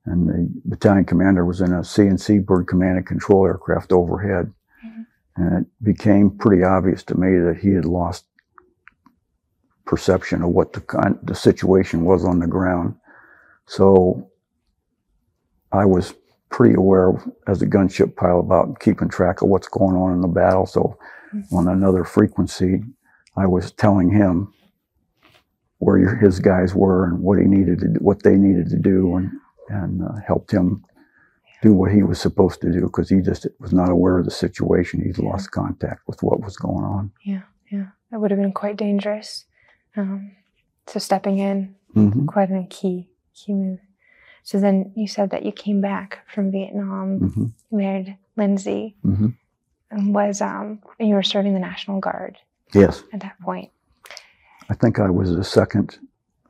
And 0.04 0.28
the 0.28 0.50
battalion 0.64 1.04
commander 1.04 1.46
was 1.46 1.60
in 1.60 1.72
a 1.72 1.84
C&C 1.84 2.40
bird 2.40 2.66
command 2.66 2.98
and 2.98 3.06
control 3.06 3.46
aircraft 3.46 3.92
overhead. 3.92 4.52
And 5.36 5.62
it 5.62 5.66
became 5.82 6.30
pretty 6.30 6.62
obvious 6.62 7.02
to 7.04 7.14
me 7.14 7.38
that 7.38 7.58
he 7.62 7.70
had 7.70 7.86
lost 7.86 8.26
perception 9.86 10.42
of 10.42 10.50
what 10.50 10.74
the 10.74 10.80
kind, 10.80 11.18
the 11.22 11.34
situation 11.34 12.04
was 12.04 12.24
on 12.24 12.40
the 12.40 12.46
ground. 12.46 12.96
So 13.66 14.28
I 15.70 15.86
was 15.86 16.14
pretty 16.50 16.74
aware 16.74 17.14
as 17.46 17.62
a 17.62 17.66
gunship 17.66 18.14
pilot 18.16 18.40
about 18.40 18.80
keeping 18.80 19.08
track 19.08 19.40
of 19.40 19.48
what's 19.48 19.68
going 19.68 19.96
on 19.96 20.12
in 20.12 20.20
the 20.20 20.28
battle. 20.28 20.66
So 20.66 20.98
on 21.52 21.68
another 21.68 22.04
frequency, 22.04 22.82
I 23.36 23.46
was 23.46 23.72
telling 23.72 24.10
him 24.10 24.52
where 25.78 26.16
his 26.16 26.38
guys 26.38 26.74
were 26.74 27.06
and 27.06 27.20
what 27.20 27.38
he 27.38 27.44
needed 27.44 27.80
to 27.80 27.88
do, 27.88 27.98
what 28.00 28.22
they 28.22 28.36
needed 28.36 28.68
to 28.70 28.78
do, 28.78 29.16
and 29.16 29.30
and 29.68 30.02
uh, 30.02 30.14
helped 30.26 30.50
him 30.52 30.84
do 31.62 31.72
what 31.72 31.92
he 31.92 32.02
was 32.02 32.20
supposed 32.20 32.60
to 32.60 32.70
do 32.72 32.82
because 32.82 33.08
he 33.08 33.20
just 33.20 33.46
was 33.60 33.72
not 33.72 33.88
aware 33.88 34.18
of 34.18 34.24
the 34.24 34.30
situation. 34.30 35.00
He'd 35.02 35.18
Yeah. 35.18 35.30
lost 35.30 35.50
contact 35.50 36.00
with 36.06 36.22
what 36.22 36.40
was 36.40 36.56
going 36.56 36.84
on. 36.84 37.12
Yeah, 37.24 37.42
yeah. 37.70 37.86
That 38.10 38.20
would 38.20 38.30
have 38.32 38.40
been 38.40 38.52
quite 38.52 38.76
dangerous. 38.76 39.44
Um, 39.96 40.32
so 40.86 40.98
stepping 40.98 41.38
in, 41.38 41.74
hmm 41.94 42.26
quite 42.26 42.50
a 42.50 42.66
key, 42.68 43.08
key 43.34 43.54
move. 43.54 43.78
So 44.42 44.58
then 44.58 44.92
you 44.96 45.06
said 45.06 45.30
that 45.30 45.44
you 45.44 45.52
came 45.52 45.80
back 45.80 46.18
from 46.32 46.50
Vietnam, 46.50 47.18
hmm 47.18 47.46
married 47.70 48.18
Lindsay, 48.36 48.96
hmm 49.02 49.14
and 49.24 49.34
was 49.94 50.40
um, 50.40 50.80
and 50.98 51.08
you 51.08 51.14
were 51.14 51.22
serving 51.22 51.54
the 51.54 51.60
National 51.60 52.00
Guard 52.00 52.38
Yes, 52.74 53.02
at 53.12 53.20
that 53.20 53.38
point. 53.40 53.70
I 54.70 54.74
think 54.74 54.98
I 54.98 55.10
was 55.10 55.34
the 55.34 55.44
second 55.44 55.98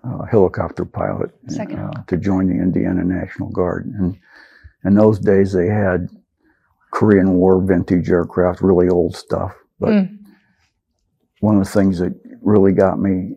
uh, 0.05 0.25
helicopter 0.25 0.85
pilot 0.85 1.31
Second 1.49 1.79
uh, 1.81 1.91
to 2.07 2.17
join 2.17 2.47
the 2.49 2.55
Indiana 2.63 3.03
National 3.05 3.49
Guard. 3.51 3.87
And 3.87 4.17
in 4.85 4.95
those 4.95 5.19
days, 5.19 5.53
they 5.53 5.67
had 5.67 6.09
Korean 6.93 7.33
War 7.35 7.61
vintage 7.65 8.11
aircraft, 8.11 8.61
really 8.61 8.89
old 8.89 9.17
stuff. 9.17 9.55
But 9.81 9.91
Mm. 9.91 10.19
one 11.41 11.57
of 11.59 11.65
the 11.65 11.71
things 11.71 11.99
that 11.99 12.15
really 12.43 12.73
got 12.73 13.01
me 13.01 13.35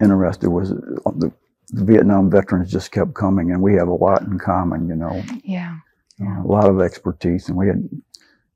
interested 0.00 0.50
was 0.50 0.72
uh, 0.72 1.10
the, 1.16 1.32
the 1.68 1.84
Vietnam 1.84 2.30
veterans 2.30 2.70
just 2.70 2.90
kept 2.92 3.14
coming, 3.14 3.50
and 3.52 3.62
we 3.62 3.74
have 3.74 3.88
a 3.88 3.94
lot 3.94 4.22
in 4.22 4.38
common. 4.38 4.88
You 4.88 4.96
know, 4.96 5.22
Yeah. 5.42 5.76
uh, 6.20 6.42
a 6.42 6.46
lot 6.46 6.68
of 6.68 6.80
expertise, 6.80 7.48
and 7.48 7.56
we 7.56 7.66
had. 7.68 7.88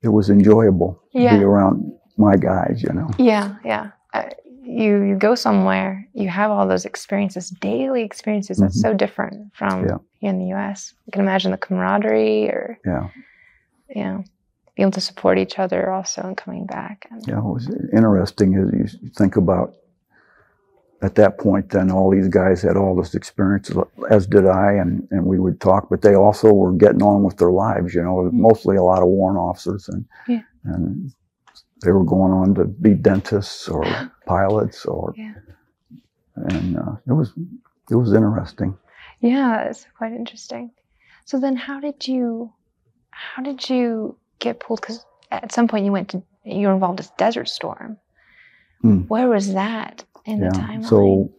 It 0.03 0.09
was 0.09 0.31
enjoyable 0.31 1.03
to 1.13 1.19
be 1.19 1.45
around 1.45 1.93
my 2.17 2.37
guys. 2.37 2.83
You 2.83 2.93
know. 2.95 3.11
Yeah, 3.19 3.57
yeah. 3.65 3.91
Uh, 4.15 4.25
you 4.63 5.03
you 5.03 5.17
go 5.17 5.35
somewhere, 5.35 6.07
you 6.15 6.29
have 6.29 6.51
all 6.51 6.67
those 6.67 6.85
experiences, 6.87 7.51
daily 7.51 8.03
experiences. 8.03 8.59
That's 8.59 8.79
Mhm. 8.79 8.83
so 8.83 8.95
different 8.95 9.55
from 9.55 9.85
Yeah. 9.87 9.99
here 10.21 10.31
in 10.31 10.39
the 10.39 10.47
U.S. 10.57 10.95
You 11.07 11.11
can 11.13 11.21
imagine 11.23 11.51
the 11.51 11.59
camaraderie, 11.59 12.49
or 12.49 12.79
Yeah. 12.85 13.09
you 13.95 14.05
know, 14.05 14.25
being 14.75 14.85
able 14.87 14.93
to 14.93 15.01
support 15.01 15.39
each 15.39 15.59
other 15.59 15.91
also 15.91 16.23
and 16.23 16.37
coming 16.37 16.65
back. 16.67 17.07
And, 17.11 17.27
Yeah, 17.27 17.41
what 17.41 17.55
was 17.55 17.69
interesting 17.93 18.55
is 18.55 18.97
you 19.03 19.11
think 19.19 19.37
about 19.37 19.75
at 21.03 21.15
that 21.15 21.39
point, 21.39 21.71
then 21.71 21.91
all 21.91 22.11
these 22.11 22.29
guys 22.29 22.61
had 22.63 22.77
all 22.77 22.95
this 22.95 23.15
experience, 23.15 23.71
as 24.11 24.27
did 24.27 24.47
I, 24.47 24.73
and, 24.73 25.07
and 25.11 25.25
we 25.25 25.39
would 25.39 25.61
talk, 25.61 25.89
but 25.89 26.03
they 26.03 26.15
also 26.15 26.53
were 26.53 26.73
getting 26.73 27.03
on 27.03 27.23
with 27.23 27.39
their 27.39 27.51
lives, 27.51 27.95
you 27.95 28.03
know, 28.03 28.17
Mm. 28.31 28.33
mostly 28.35 28.77
a 28.77 28.83
lot 28.83 29.01
of 29.03 29.09
warrant 29.09 29.39
officers 29.39 29.89
and, 29.89 30.05
Yeah. 30.29 30.43
and 30.65 31.13
they 31.83 31.91
were 31.93 32.05
going 32.05 32.33
on 32.33 32.55
to 32.57 32.65
be 32.67 32.93
dentists 32.95 33.67
or 33.69 33.83
pilots 34.27 34.85
or, 34.85 35.15
Yeah. 35.17 35.35
and 36.37 36.77
uh, 36.77 36.97
it 37.07 37.13
was, 37.13 37.33
it 37.91 37.95
was 37.97 38.13
interesting. 38.13 38.77
Yeah, 39.21 39.63
it's 39.65 39.87
quite 39.97 40.13
interesting. 40.13 40.71
So 41.25 41.39
then, 41.41 41.57
how 41.57 41.81
did 41.81 42.07
you, 42.09 42.53
how 43.11 43.43
did 43.43 43.69
you 43.71 44.17
get 44.39 44.61
pulled? 44.61 44.81
Because 44.83 45.05
at 45.31 45.53
some 45.53 45.69
point 45.69 45.85
you 45.87 45.93
went 45.93 46.09
to, 46.11 46.23
you 46.45 46.67
were 46.69 46.75
involved 46.75 46.99
with 47.01 47.17
Desert 47.17 47.49
Storm. 47.49 47.97
Hmm. 48.83 49.01
Where 49.03 49.29
was 49.29 49.53
that 49.55 50.05
in 50.27 50.41
Yeah, 50.43 50.51
the 50.51 50.59
timeline? 50.59 50.85
so- 50.85 51.31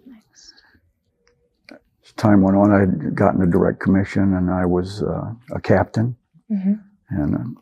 As 2.04 2.12
time 2.14 2.42
went 2.42 2.58
on, 2.58 2.72
I 2.72 2.80
had 2.82 3.16
gotten 3.16 3.42
a 3.42 3.48
direct 3.48 3.80
commission 3.80 4.34
and 4.34 4.50
I 4.52 4.66
was 4.66 5.04
uh, 5.04 5.34
a 5.54 5.62
captain 5.62 6.16
hmm 6.50 6.74
and 7.10 7.58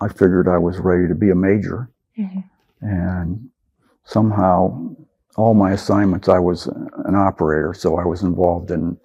I 0.00 0.08
figured 0.08 0.48
I 0.48 0.58
was 0.58 0.78
ready 0.78 1.06
to 1.08 1.14
be 1.14 1.30
a 1.30 1.34
major. 1.34 1.90
hmm 2.16 2.40
and 2.80 3.48
somehow 4.04 4.94
all 5.36 5.54
my 5.54 5.72
assignments 5.72 6.28
I 6.28 6.38
was 6.38 6.66
an 6.66 7.14
operator, 7.14 7.72
so 7.72 7.96
I 7.96 8.04
was 8.04 8.22
involved 8.22 8.70
in 8.70 8.98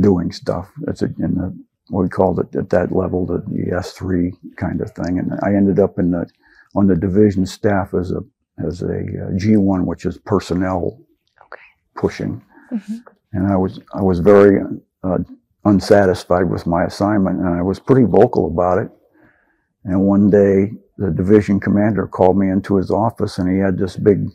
doing 0.00 0.32
stuff. 0.32 0.68
That's 0.80 1.02
in 1.02 1.14
the 1.36 1.56
what 1.90 2.02
we 2.02 2.08
called 2.08 2.40
it 2.40 2.56
at 2.56 2.70
that 2.70 2.90
level 2.90 3.24
the, 3.26 3.38
the 3.46 3.72
S 3.76 3.92
three 3.92 4.32
kind 4.56 4.80
of 4.80 4.90
thing, 4.90 5.18
and 5.20 5.32
I 5.44 5.54
ended 5.54 5.78
up 5.78 5.98
in 6.00 6.10
the 6.10 6.28
on 6.74 6.88
the 6.88 6.96
division 6.96 7.46
staff 7.46 7.94
as 7.94 8.10
a 8.10 8.20
as 8.64 8.82
a 8.82 8.98
uh, 9.00 9.38
G 9.38 9.56
one, 9.56 9.86
which 9.86 10.06
is 10.06 10.18
personnel 10.18 10.98
Okay. 11.44 11.60
pushing, 11.96 12.42
hmm 12.70 12.98
and 13.32 13.46
I 13.46 13.56
was 13.56 13.80
I 13.94 14.02
was 14.02 14.20
very 14.20 14.60
uh, 15.04 15.18
unsatisfied 15.64 16.50
with 16.50 16.66
my 16.66 16.84
assignment, 16.84 17.40
and 17.40 17.48
I 17.48 17.62
was 17.62 17.80
pretty 17.80 18.04
vocal 18.06 18.46
about 18.48 18.78
it. 18.78 18.90
And 19.84 20.02
one 20.02 20.30
day, 20.30 20.72
the 20.98 21.10
division 21.10 21.60
commander 21.60 22.06
called 22.06 22.38
me 22.38 22.50
into 22.50 22.76
his 22.76 22.90
office, 22.90 23.38
and 23.38 23.50
he 23.50 23.58
had 23.58 23.78
this 23.78 23.96
big 23.96 24.28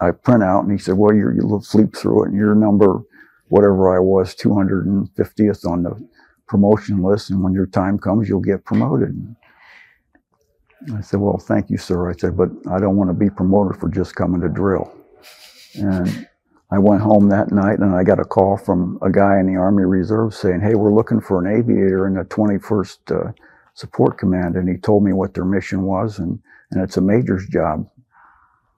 I 0.00 0.10
printout, 0.12 0.62
and 0.62 0.72
he 0.72 0.78
said, 0.78 0.96
"Well, 0.98 1.14
you're, 1.14 1.34
you 1.34 1.60
flip 1.60 1.94
through 1.96 2.24
it, 2.24 2.28
and 2.30 2.36
your 2.38 2.54
number, 2.54 3.00
whatever 3.48 3.94
I 3.96 4.00
was, 4.00 4.34
250th 4.36 5.66
on 5.66 5.82
the 5.84 6.08
promotion 6.48 7.02
list, 7.02 7.30
and 7.30 7.42
when 7.42 7.52
your 7.54 7.66
time 7.66 7.98
comes, 7.98 8.28
you'll 8.28 8.40
get 8.40 8.64
promoted." 8.64 9.36
I 10.96 11.00
said, 11.00 11.20
"Well, 11.20 11.38
thank 11.38 11.70
you, 11.70 11.78
sir." 11.78 12.10
I 12.10 12.14
said, 12.14 12.36
"But 12.36 12.50
I 12.70 12.78
don't 12.80 12.96
want 12.96 13.10
to 13.10 13.14
be 13.14 13.30
promoted 13.30 13.80
for 13.80 13.88
just 13.88 14.14
coming 14.16 14.40
to 14.42 14.48
drill." 14.48 14.92
And 15.76 16.28
I 16.70 16.78
went 16.78 17.02
home 17.02 17.28
that 17.28 17.52
night 17.52 17.80
and 17.80 17.94
I 17.94 18.02
got 18.02 18.18
a 18.18 18.24
call 18.24 18.56
from 18.56 18.98
a 19.02 19.10
guy 19.10 19.38
in 19.38 19.46
the 19.46 19.56
Army 19.60 19.84
Reserve 19.84 20.34
saying, 20.34 20.60
Hey, 20.62 20.74
we're 20.74 20.94
looking 20.94 21.20
for 21.20 21.44
an 21.44 21.54
aviator 21.54 22.06
in 22.06 22.14
the 22.14 22.24
21st 22.24 23.28
uh, 23.28 23.32
Support 23.74 24.18
Command. 24.18 24.56
And 24.56 24.68
he 24.68 24.76
told 24.78 25.04
me 25.04 25.12
what 25.12 25.34
their 25.34 25.44
mission 25.44 25.82
was, 25.82 26.18
and, 26.18 26.40
and 26.70 26.82
it's 26.82 26.96
a 26.96 27.02
major's 27.02 27.46
job. 27.48 27.88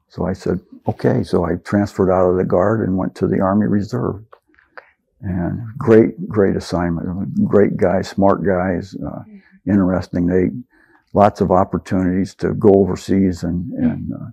So 0.08 0.26
I 0.26 0.32
said, 0.32 0.60
Okay. 0.88 1.22
So 1.22 1.44
I 1.44 1.54
transferred 1.64 2.12
out 2.12 2.30
of 2.30 2.36
the 2.36 2.44
Guard 2.44 2.86
and 2.86 2.98
went 2.98 3.14
to 3.16 3.28
the 3.28 3.40
Army 3.40 3.66
Reserve. 3.66 4.22
And 5.22 5.62
great, 5.78 6.28
great 6.28 6.56
assignment. 6.56 7.34
Great 7.46 7.76
guys, 7.76 8.08
smart 8.08 8.44
guys, 8.44 8.94
uh, 9.06 9.22
interesting. 9.66 10.26
They 10.26 10.50
lots 11.14 11.40
of 11.40 11.50
opportunities 11.50 12.34
to 12.34 12.52
go 12.54 12.70
overseas 12.74 13.44
and, 13.44 13.72
and 13.72 14.12
uh, 14.12 14.26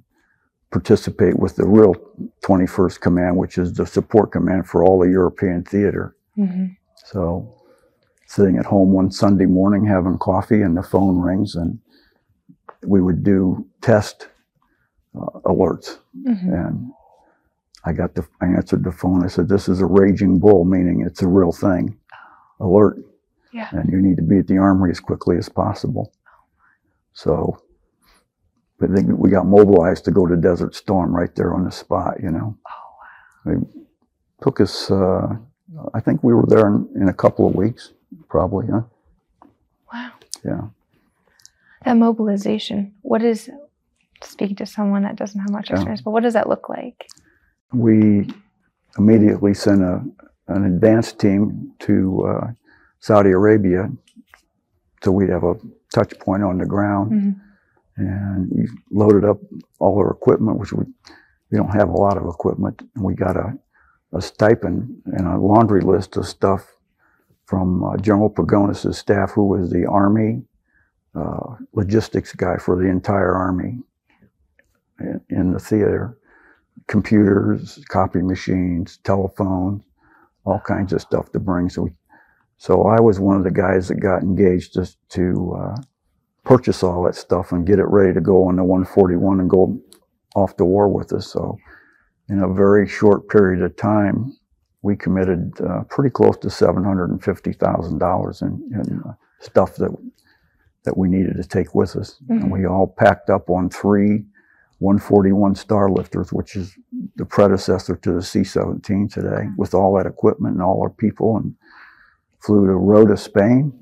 participate 0.72 1.38
with 1.40 1.56
the 1.56 1.66
real 1.66 1.94
21st 2.44 3.00
Command, 3.00 3.38
which 3.38 3.58
is 3.58 3.74
the 3.74 3.86
support 3.86 4.32
command 4.32 4.68
for 4.68 4.84
all 4.84 5.00
the 5.00 5.10
European 5.10 5.64
theater. 5.64 6.16
hmm 6.36 6.66
So, 7.06 7.56
sitting 8.28 8.58
at 8.58 8.66
home 8.66 8.92
one 8.92 9.12
Sunday 9.12 9.46
morning 9.46 9.86
having 9.86 10.18
coffee, 10.18 10.62
and 10.62 10.76
the 10.76 10.84
phone 10.84 11.18
rings, 11.20 11.56
and 11.56 11.80
we 12.86 13.02
would 13.02 13.24
do 13.24 13.66
test 13.82 14.28
uh, 15.16 15.40
alerts. 15.46 15.98
hmm 16.26 16.54
And 16.54 16.92
I 17.84 17.94
got 17.94 18.14
the, 18.16 18.26
I 18.42 18.46
answered 18.46 18.84
the 18.84 18.92
phone. 18.92 19.24
I 19.24 19.28
said, 19.28 19.50
"This 19.50 19.68
is 19.68 19.82
a 19.82 19.86
raging 19.86 20.40
bull, 20.40 20.66
meaning 20.66 21.02
it's 21.06 21.22
a 21.24 21.28
real 21.28 21.52
thing. 21.52 21.98
Alert, 22.60 22.98
Yeah. 23.52 23.70
and 23.72 23.92
you 23.92 24.00
need 24.02 24.18
to 24.18 24.24
be 24.24 24.38
at 24.38 24.48
the 24.48 24.58
armory 24.60 24.92
as 24.92 25.00
quickly 25.00 25.38
as 25.38 25.50
possible." 25.50 26.14
So, 27.14 27.62
but 28.80 28.94
then 28.94 29.18
we 29.18 29.30
got 29.30 29.46
mobilized 29.46 30.06
to 30.06 30.12
go 30.12 30.26
to 30.26 30.36
Desert 30.36 30.76
Storm 30.76 31.16
right 31.16 31.34
there 31.36 31.54
on 31.54 31.64
the 31.66 31.72
spot. 31.72 32.16
You 32.22 32.32
know, 32.32 32.58
Oh, 32.68 33.52
wow. 33.52 33.54
it 33.54 33.68
took 34.44 34.60
us. 34.62 34.90
Uh, 34.90 35.36
I 35.94 36.00
think 36.00 36.24
we 36.24 36.34
were 36.34 36.46
there 36.48 36.68
in, 36.68 36.88
in 36.96 37.08
a 37.10 37.14
couple 37.14 37.48
of 37.48 37.56
weeks, 37.56 37.94
probably. 38.28 38.68
Huh? 38.68 38.82
wow. 39.94 40.12
Yeah. 40.44 40.62
That 41.86 41.98
mobilization, 41.98 42.94
what 43.02 43.24
is, 43.24 43.50
speaking 44.24 44.56
to 44.58 44.66
someone 44.66 45.04
that 45.04 45.16
doesn't 45.16 45.40
have 45.40 45.50
much 45.52 45.70
Yeah. 45.70 45.76
experience, 45.78 46.02
but 46.02 46.12
what 46.12 46.24
does 46.24 46.34
that 46.34 46.48
look 46.50 46.70
like? 46.70 47.08
we 47.74 48.30
immediately 48.98 49.54
sent 49.54 49.82
a, 49.82 50.04
an 50.50 50.66
advance 50.66 51.14
team 51.14 51.72
to 51.80 52.26
uh, 52.28 52.48
Saudi 53.00 53.32
Arabia 53.32 53.90
so 55.04 55.12
we'd 55.12 55.30
have 55.30 55.44
a 55.44 55.56
touch 55.94 56.18
point 56.20 56.44
on 56.44 56.58
the 56.60 56.66
ground. 56.66 57.12
Mhm. 57.12 57.42
And 57.98 58.52
we 58.52 58.70
loaded 58.92 59.26
up 59.26 59.40
all 59.80 59.98
our 60.00 60.12
equipment, 60.12 60.60
which 60.60 60.74
we, 60.74 60.86
we 61.52 61.58
don't 61.58 61.74
have 61.74 61.90
a 61.90 61.98
lot 61.98 62.18
of 62.18 62.26
equipment. 62.28 62.82
And 62.96 63.04
we 63.06 63.16
got 63.16 63.38
a, 63.38 63.58
a 64.14 64.22
stipend 64.22 65.02
and 65.08 65.28
a 65.28 65.38
laundry 65.40 65.82
list 65.82 66.18
of 66.18 66.28
stuff 66.28 66.76
from 67.46 67.84
uh, 67.84 67.98
General 67.98 68.30
Pagonis' 68.30 68.96
staff, 68.96 69.32
who 69.32 69.46
was 69.48 69.72
the 69.72 69.86
Army 69.88 70.44
uh, 71.16 71.56
logistics 71.74 72.34
guy 72.34 72.58
for 72.58 72.78
the 72.78 72.88
entire 72.90 73.34
Army 73.36 73.80
in, 75.00 75.22
in 75.30 75.54
the 75.54 75.60
theater 75.60 76.16
computers, 76.88 77.80
copy 77.90 78.22
machines, 78.22 79.00
telephones, 79.04 79.84
all 80.46 80.60
kinds 80.62 80.94
of 80.94 81.02
stuff 81.02 81.32
to 81.34 81.40
bring. 81.40 81.70
So, 81.70 81.84
we, 81.84 81.92
so 82.62 82.84
I 82.84 83.00
was 83.02 83.20
one 83.20 83.38
of 83.38 83.44
the 83.44 83.52
guys 83.52 83.88
that 83.88 83.96
got 83.96 84.22
engaged 84.24 84.76
just 84.76 84.98
to 85.12 85.58
uh, 85.60 85.76
purchase 86.46 86.84
all 86.84 87.04
that 87.06 87.16
stuff 87.16 87.52
and 87.52 87.66
get 87.68 87.80
it 87.80 87.88
ready 87.88 88.14
to 88.14 88.22
go 88.22 88.48
on 88.48 88.58
the 88.58 88.64
141 88.64 89.40
and 89.40 89.50
go 89.50 89.82
off 90.36 90.56
to 90.58 90.66
war 90.66 90.88
with 90.90 91.14
us. 91.14 91.28
So, 91.32 91.58
in 92.30 92.40
a 92.44 92.54
very 92.54 92.88
short 92.88 93.30
period 93.30 93.64
of 93.64 93.76
time, 93.78 94.38
we 94.84 94.96
committed 94.96 95.54
uh, 95.62 95.84
pretty 95.90 96.12
close 96.12 96.38
to 96.40 96.50
seven 96.52 96.84
hundred 96.84 97.12
and 97.12 97.24
fifty 97.24 97.54
thousand 97.54 98.00
dollars 98.00 98.42
in, 98.42 98.62
in 98.74 99.02
uh, 99.08 99.14
stuff 99.40 99.76
that 99.78 99.92
that 100.86 100.98
we 100.98 101.10
needed 101.10 101.38
to 101.38 101.44
take 101.48 101.76
with 101.76 101.96
us, 101.96 102.20
Mhm. 102.30 102.44
and 102.44 102.52
we 102.52 102.66
all 102.66 102.88
packed 102.88 103.30
up 103.32 103.50
on 103.50 103.70
three 103.70 104.26
141 104.80 105.56
Starlifters, 105.56 106.34
which 106.34 106.56
is 106.56 106.76
the 107.18 107.26
predecessor 107.26 107.96
to 107.98 108.14
the 108.14 108.22
C-17 108.22 109.12
today, 109.14 109.48
with 109.58 109.74
all 109.76 109.96
that 109.96 110.08
equipment 110.08 110.56
and 110.56 110.64
all 110.64 110.82
our 110.82 110.90
people, 110.90 111.38
and 111.38 111.56
flew 112.44 112.66
to 112.68 112.74
Rota, 112.76 113.18
Spain, 113.18 113.74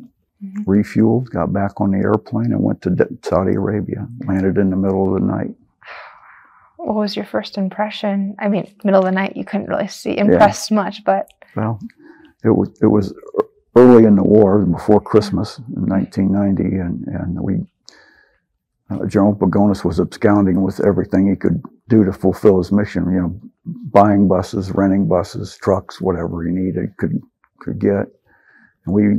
Mhm. 0.44 0.66
refueled, 0.66 1.30
got 1.32 1.52
back 1.52 1.82
on 1.82 1.92
the 1.92 1.98
airplane, 1.98 2.54
and 2.54 2.64
went 2.64 2.82
to 2.84 2.96
Saudi 3.24 3.56
Arabia. 3.56 4.08
Landed 4.26 4.58
in 4.58 4.70
the 4.70 4.76
middle 4.78 5.14
of 5.14 5.20
the 5.22 5.26
night. 5.28 5.54
What 6.78 6.96
was 6.96 7.16
your 7.16 7.26
first 7.26 7.58
impression? 7.58 8.36
I 8.40 8.48
mean, 8.48 8.66
middle 8.86 9.00
of 9.02 9.06
the 9.06 9.12
night, 9.12 9.36
you 9.36 9.44
couldn't 9.44 9.68
really 9.68 9.88
see 9.88 10.18
impressed 10.18 10.72
much, 10.72 11.04
but 11.04 11.28
Well, 11.56 11.80
it 12.44 12.52
was 12.52 12.70
it 12.82 12.88
was 12.88 13.14
early 13.76 14.06
in 14.06 14.16
the 14.16 14.24
war, 14.24 14.66
before 14.66 15.02
Christmas 15.02 15.60
in 15.76 15.86
1990, 15.88 16.78
and 16.78 17.06
and 17.08 17.40
we. 17.42 17.66
Uh, 18.90 19.06
General 19.06 19.36
Pagonis 19.36 19.84
was 19.86 20.00
absconding 20.00 20.62
with 20.64 20.80
everything 20.80 21.28
he 21.30 21.36
could 21.36 21.62
do 21.90 22.04
to 22.04 22.12
fulfill 22.12 22.58
his 22.58 22.72
mission. 22.72 23.12
You 23.12 23.22
know, 23.22 23.40
buying 23.66 24.28
buses, 24.28 24.72
renting 24.74 25.08
buses, 25.08 25.58
trucks, 25.58 26.02
whatever 26.02 26.44
he 26.44 26.52
needed 26.52 26.96
could 26.98 27.22
could 27.60 27.78
get. 27.80 28.08
We 28.92 29.18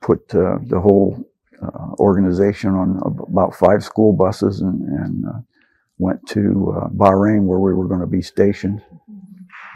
put 0.00 0.34
uh, 0.34 0.58
the 0.66 0.80
whole 0.80 1.24
uh, 1.62 1.94
organization 1.98 2.70
on 2.70 3.00
about 3.28 3.54
five 3.54 3.84
school 3.84 4.12
buses 4.12 4.60
and, 4.60 4.82
and 4.82 5.26
uh, 5.26 5.38
went 5.98 6.26
to 6.28 6.74
uh, 6.76 6.88
Bahrain 6.88 7.42
where 7.44 7.60
we 7.60 7.72
were 7.72 7.86
going 7.86 8.00
to 8.00 8.06
be 8.06 8.22
stationed 8.22 8.82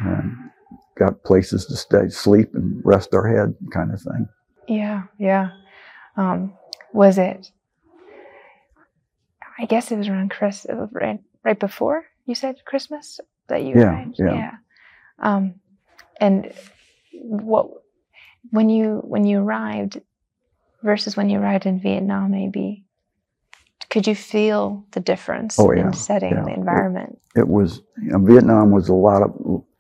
and 0.01 0.37
got 0.99 1.23
places 1.25 1.66
to 1.66 1.77
stay, 1.77 2.09
sleep, 2.09 2.55
and 2.55 2.81
rest 2.85 3.14
our 3.14 3.27
head, 3.29 3.55
kind 3.73 3.92
of 3.92 4.01
thing. 4.01 4.29
yeah, 4.66 5.05
yeah. 5.19 5.51
Um, 6.16 6.55
was 6.92 7.19
it? 7.19 7.51
I 9.59 9.66
guess 9.66 9.90
it 9.90 9.97
was 9.97 10.09
around 10.09 10.31
Chris, 10.31 10.66
uh, 10.69 10.87
right, 10.92 11.21
right 11.45 11.59
before 11.59 12.05
you 12.27 12.35
said 12.35 12.64
Christmas 12.64 13.21
that 13.49 13.62
you 13.62 13.75
Yeah, 13.77 13.90
arrived. 13.90 14.16
yeah. 14.19 14.51
Um, 15.19 15.55
and 16.21 16.53
what 17.12 17.71
when 18.50 18.68
you 18.68 19.00
when 19.04 19.24
you 19.24 19.38
arrived 19.38 20.00
versus 20.82 21.16
when 21.16 21.30
you 21.30 21.38
arrived 21.38 21.66
in 21.66 21.80
Vietnam, 21.80 22.30
maybe 22.30 22.85
could 23.90 24.06
you 24.06 24.14
feel 24.14 24.85
the 24.92 25.00
difference 25.00 25.59
Oh, 25.59 25.72
yeah, 25.72 25.87
in 25.87 25.92
setting 25.92 26.32
yeah. 26.32 26.44
the 26.44 26.54
environment? 26.54 27.18
It 27.35 27.48
was 27.48 27.82
you 28.02 28.11
know, 28.11 28.18
Vietnam 28.18 28.70
was 28.70 28.88
a 28.88 28.94
lot 28.94 29.22
of 29.22 29.30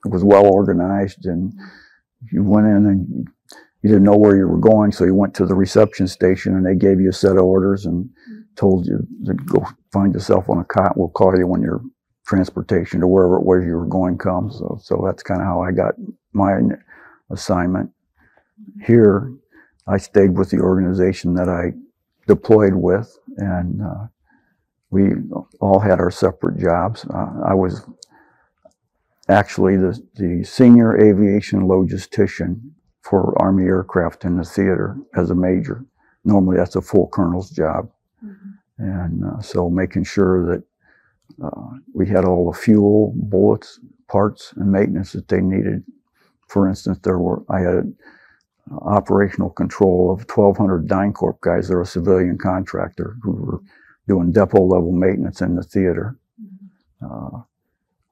it 0.04 0.10
was 0.10 0.24
well 0.24 0.46
organized, 0.46 1.26
and 1.26 1.52
you 2.32 2.42
went 2.42 2.66
in 2.66 2.86
and 2.86 3.28
you 3.82 3.90
didn't 3.90 4.04
know 4.04 4.16
where 4.16 4.36
you 4.36 4.48
were 4.48 4.58
going, 4.58 4.92
so 4.92 5.04
you 5.04 5.14
went 5.14 5.34
to 5.34 5.46
the 5.46 5.54
reception 5.54 6.08
station 6.08 6.56
and 6.56 6.66
they 6.66 6.74
gave 6.74 7.00
you 7.00 7.10
a 7.10 7.12
set 7.12 7.36
of 7.36 7.44
orders 7.44 7.86
and 7.86 8.04
mm-hmm. 8.04 8.40
told 8.56 8.86
you 8.86 9.06
to 9.26 9.34
go 9.34 9.66
find 9.92 10.12
yourself 10.14 10.48
on 10.48 10.58
a 10.58 10.64
cot. 10.64 10.96
We'll 10.96 11.08
call 11.08 11.36
you 11.38 11.46
when 11.46 11.62
your 11.62 11.80
transportation 12.26 13.00
to 13.00 13.06
wherever 13.06 13.36
it 13.36 13.44
was 13.44 13.64
you 13.64 13.76
were 13.76 13.86
going 13.86 14.18
comes. 14.18 14.58
So, 14.58 14.78
so 14.82 15.02
that's 15.06 15.22
kind 15.22 15.40
of 15.40 15.46
how 15.46 15.62
I 15.62 15.72
got 15.72 15.94
my 16.32 16.58
assignment. 17.30 17.90
Here, 18.84 19.32
I 19.86 19.98
stayed 19.98 20.36
with 20.36 20.50
the 20.50 20.60
organization 20.60 21.34
that 21.34 21.48
I 21.48 21.72
deployed 22.26 22.74
with, 22.74 23.18
and 23.36 23.82
uh, 23.82 24.06
we 24.90 25.10
all 25.60 25.80
had 25.80 26.00
our 26.00 26.10
separate 26.10 26.58
jobs. 26.58 27.04
Uh, 27.04 27.42
I 27.44 27.54
was 27.54 27.86
actually 29.28 29.76
the, 29.76 30.00
the 30.14 30.44
senior 30.44 30.96
aviation 30.96 31.62
logistician 31.62 32.60
for 33.02 33.40
Army 33.40 33.64
aircraft 33.64 34.24
in 34.24 34.36
the 34.36 34.44
theater 34.44 34.96
as 35.14 35.30
a 35.30 35.34
major. 35.34 35.84
Normally, 36.24 36.56
that's 36.56 36.76
a 36.76 36.80
full 36.82 37.08
colonel's 37.08 37.50
job. 37.50 37.90
And 38.78 39.24
uh, 39.24 39.40
so 39.40 39.70
making 39.70 40.04
sure 40.04 40.46
that 40.46 40.64
uh, 41.44 41.70
we 41.94 42.06
had 42.08 42.24
all 42.24 42.50
the 42.50 42.58
fuel, 42.58 43.12
bullets, 43.16 43.80
parts, 44.08 44.52
and 44.56 44.70
maintenance 44.70 45.12
that 45.12 45.28
they 45.28 45.40
needed. 45.40 45.84
For 46.48 46.68
instance, 46.68 46.98
there 47.02 47.18
were 47.18 47.42
I 47.48 47.60
had 47.60 47.76
uh, 47.78 47.82
operational 48.72 49.50
control 49.50 50.10
of 50.12 50.20
1,200 50.28 50.86
DynCorp 50.88 51.40
guys. 51.40 51.68
They're 51.68 51.80
a 51.80 51.86
civilian 51.86 52.38
contractor 52.38 53.16
who 53.22 53.32
were 53.32 53.60
doing 54.08 54.32
depot 54.32 54.64
level 54.64 54.92
maintenance 54.92 55.40
in 55.40 55.56
the 55.56 55.62
theater. 55.62 56.16
Uh, 57.04 57.42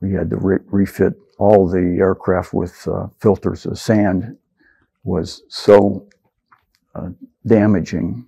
we 0.00 0.12
had 0.12 0.30
to 0.30 0.36
re- 0.36 0.58
refit 0.66 1.14
all 1.38 1.68
the 1.68 1.96
aircraft 2.00 2.54
with 2.54 2.86
uh, 2.88 3.08
filters. 3.20 3.64
The 3.64 3.76
sand 3.76 4.36
was 5.04 5.42
so 5.48 6.06
uh, 6.94 7.10
damaging 7.46 8.26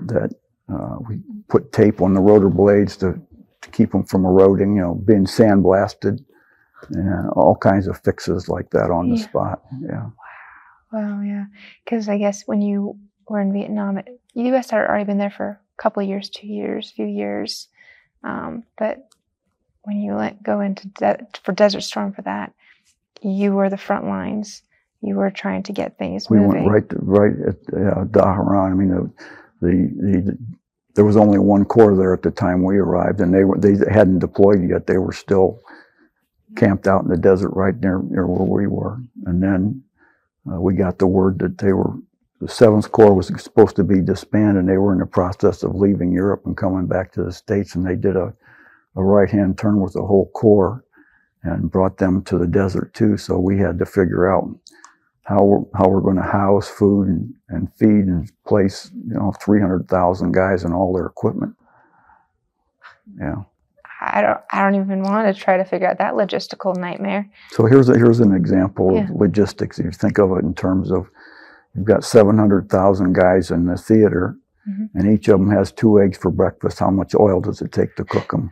that 0.00 0.32
uh, 0.72 0.96
we 1.08 1.20
put 1.48 1.72
tape 1.72 2.00
on 2.02 2.14
the 2.14 2.20
rotor 2.20 2.48
blades 2.50 2.96
to, 2.98 3.20
to 3.62 3.70
keep 3.70 3.92
them 3.92 4.04
from 4.04 4.24
eroding, 4.24 4.76
you 4.76 4.82
know, 4.82 4.94
being 4.94 5.26
sandblasted, 5.26 6.24
and 6.90 7.30
all 7.32 7.56
kinds 7.56 7.86
of 7.88 8.00
fixes 8.02 8.48
like 8.48 8.70
that 8.70 8.90
on 8.90 9.10
the 9.10 9.16
Yeah. 9.16 9.22
spot. 9.24 9.62
Yeah. 9.82 10.02
Wow, 10.04 10.12
yeah. 10.92 11.44
Because 11.84 12.08
I 12.08 12.18
guess 12.18 12.42
when 12.46 12.60
you 12.62 12.98
were 13.28 13.40
in 13.40 13.52
Vietnam, 13.52 13.98
it, 13.98 14.20
you 14.34 14.50
guys 14.52 14.70
had 14.70 14.80
already 14.80 15.04
been 15.04 15.18
there 15.18 15.30
for 15.30 15.48
a 15.48 15.82
couple 15.82 16.02
of 16.02 16.08
years, 16.08 16.28
two 16.30 16.46
years, 16.46 16.90
few 16.90 17.06
years. 17.06 17.68
Um, 18.24 18.64
but 18.78 19.08
when 19.82 20.00
you 20.00 20.14
let 20.14 20.42
go 20.42 20.60
into 20.60 20.88
de- 20.88 21.26
for 21.42 21.52
Desert 21.52 21.82
Storm 21.82 22.12
for 22.12 22.22
that, 22.22 22.52
you 23.22 23.52
were 23.52 23.70
the 23.70 23.76
front 23.76 24.06
lines. 24.06 24.62
You 25.02 25.14
were 25.16 25.30
trying 25.30 25.62
to 25.64 25.72
get 25.72 25.96
things 25.96 26.28
We 26.28 26.38
moving. 26.38 26.64
went 26.64 26.72
right 26.72 26.88
to, 26.90 26.96
right 27.00 27.32
at 27.48 27.56
uh, 27.74 28.04
Dhahran. 28.04 28.70
I 28.70 28.74
mean, 28.74 28.88
the, 28.90 29.10
the, 29.66 30.22
the 30.22 30.38
there 30.94 31.04
was 31.04 31.16
only 31.16 31.38
one 31.38 31.64
corps 31.64 31.96
there 31.96 32.12
at 32.12 32.22
the 32.22 32.30
time 32.30 32.62
we 32.62 32.76
arrived, 32.76 33.20
and 33.20 33.32
they 33.32 33.44
were 33.44 33.56
they 33.58 33.76
hadn't 33.90 34.18
deployed 34.18 34.68
yet. 34.68 34.86
They 34.86 34.98
were 34.98 35.12
still 35.12 35.60
camped 36.56 36.86
out 36.86 37.02
in 37.02 37.08
the 37.08 37.16
desert 37.16 37.50
right 37.50 37.78
near 37.80 38.02
near 38.02 38.26
where 38.26 38.46
we 38.46 38.66
were. 38.66 38.98
And 39.24 39.42
then 39.42 39.82
uh, 40.52 40.60
we 40.60 40.74
got 40.74 40.98
the 40.98 41.06
word 41.06 41.38
that 41.40 41.58
they 41.58 41.72
were 41.72 41.94
the 42.40 42.48
Seventh 42.48 42.92
Corps 42.92 43.14
was 43.14 43.28
supposed 43.42 43.76
to 43.76 43.84
be 43.84 44.00
disbanded, 44.00 44.58
and 44.60 44.68
they 44.68 44.78
were 44.78 44.92
in 44.92 45.00
the 45.00 45.06
process 45.06 45.62
of 45.62 45.74
leaving 45.74 46.12
Europe 46.12 46.42
and 46.46 46.56
coming 46.56 46.86
back 46.86 47.12
to 47.12 47.24
the 47.24 47.32
states. 47.32 47.74
And 47.74 47.86
they 47.86 47.96
did 47.96 48.16
a 48.16 48.34
a 48.96 49.02
right 49.02 49.30
hand 49.30 49.58
turn 49.58 49.80
with 49.80 49.94
the 49.94 50.02
whole 50.02 50.30
corps 50.34 50.84
and 51.42 51.70
brought 51.70 51.98
them 51.98 52.22
to 52.24 52.38
the 52.38 52.46
desert 52.46 52.94
too. 52.94 53.16
So 53.16 53.38
we 53.38 53.58
had 53.58 53.78
to 53.80 53.86
figure 53.86 54.32
out 54.32 54.48
how 55.24 55.44
we're, 55.44 55.64
how 55.78 55.88
we're 55.88 56.02
going 56.02 56.16
to 56.16 56.22
house 56.22 56.68
food 56.68 57.08
and, 57.08 57.34
and 57.50 57.74
feed 57.74 58.06
and 58.06 58.30
place, 58.46 58.90
you 58.94 59.14
know, 59.14 59.32
300,000 59.42 60.32
guys 60.32 60.64
and 60.64 60.74
all 60.74 60.94
their 60.94 61.06
equipment. 61.06 61.54
Yeah. 63.20 63.36
I 64.02 64.22
don't, 64.22 64.40
I 64.50 64.62
don't 64.62 64.80
even 64.82 65.02
want 65.02 65.34
to 65.34 65.38
try 65.38 65.56
to 65.58 65.64
figure 65.64 65.86
out 65.88 65.98
that 65.98 66.14
logistical 66.14 66.74
nightmare. 66.76 67.28
So 67.50 67.66
here's 67.66 67.88
a, 67.90 67.96
here's 67.98 68.20
an 68.20 68.34
example 68.34 68.94
Yeah. 68.94 69.04
of 69.04 69.10
logistics. 69.10 69.78
If 69.78 69.84
you 69.84 69.92
think 69.92 70.18
of 70.18 70.30
it 70.32 70.42
in 70.44 70.54
terms 70.54 70.90
of, 70.90 71.08
you've 71.74 71.84
got 71.84 72.02
700,000 72.04 73.12
guys 73.14 73.50
in 73.50 73.66
the 73.66 73.76
theater, 73.76 74.36
Mhm. 74.68 74.90
and 74.94 75.10
each 75.12 75.28
of 75.28 75.38
them 75.40 75.50
has 75.50 75.72
two 75.72 76.00
eggs 76.00 76.16
for 76.18 76.30
breakfast. 76.30 76.78
How 76.78 76.90
much 76.90 77.14
oil 77.14 77.40
does 77.40 77.60
it 77.62 77.72
take 77.72 77.94
to 77.96 78.04
cook 78.04 78.30
them? 78.30 78.50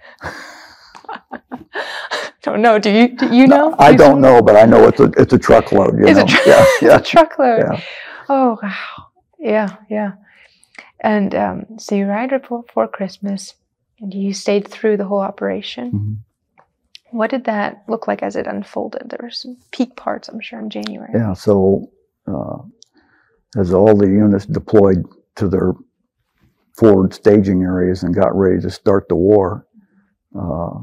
I 1.32 1.40
don't 2.42 2.62
know. 2.62 2.78
Do 2.78 2.90
you, 2.90 3.16
do 3.16 3.34
you 3.34 3.46
know? 3.46 3.74
I 3.78 3.92
Do 3.92 3.98
don't 3.98 4.20
know, 4.20 4.40
but 4.42 4.56
I 4.56 4.64
know 4.64 4.86
it's 4.88 5.00
a 5.00 5.10
it's 5.16 5.32
a 5.32 5.38
truckload. 5.38 5.98
You 5.98 6.06
It's 6.08 6.18
a 6.18 6.22
know? 6.24 6.26
tru- 6.26 6.52
yeah, 6.52 6.64
yeah, 6.82 6.96
It's 6.98 7.08
a 7.08 7.10
truckload. 7.10 7.60
yeah. 7.60 7.80
Oh, 8.28 8.58
wow. 8.62 9.06
Yeah, 9.38 9.76
yeah. 9.90 10.12
And 11.00 11.34
um, 11.34 11.66
so 11.78 11.94
you 11.94 12.06
right 12.06 12.28
before 12.30 12.88
Christmas 12.88 13.54
and 14.00 14.14
you 14.14 14.32
stayed 14.32 14.68
through 14.68 14.96
the 14.96 15.04
whole 15.04 15.20
operation. 15.20 15.92
Mhm. 15.92 16.16
What 17.10 17.30
did 17.30 17.44
that 17.44 17.84
look 17.88 18.06
like 18.06 18.22
as 18.22 18.36
it 18.36 18.46
unfolded? 18.46 19.08
There 19.08 19.20
were 19.22 19.30
some 19.30 19.56
peak 19.70 19.96
parts, 19.96 20.28
I'm 20.28 20.40
sure, 20.40 20.60
in 20.60 20.68
January. 20.70 21.10
Yeah, 21.14 21.32
so 21.32 21.90
uh, 22.26 22.58
as 23.56 23.72
all 23.72 23.96
the 23.96 24.06
units 24.06 24.44
deployed 24.46 25.06
to 25.36 25.48
their 25.48 25.72
forward 26.74 27.14
staging 27.14 27.62
areas 27.62 28.02
and 28.02 28.14
got 28.14 28.36
ready 28.36 28.60
to 28.60 28.70
start 28.70 29.08
the 29.08 29.16
war, 29.16 29.66
uh, 30.38 30.80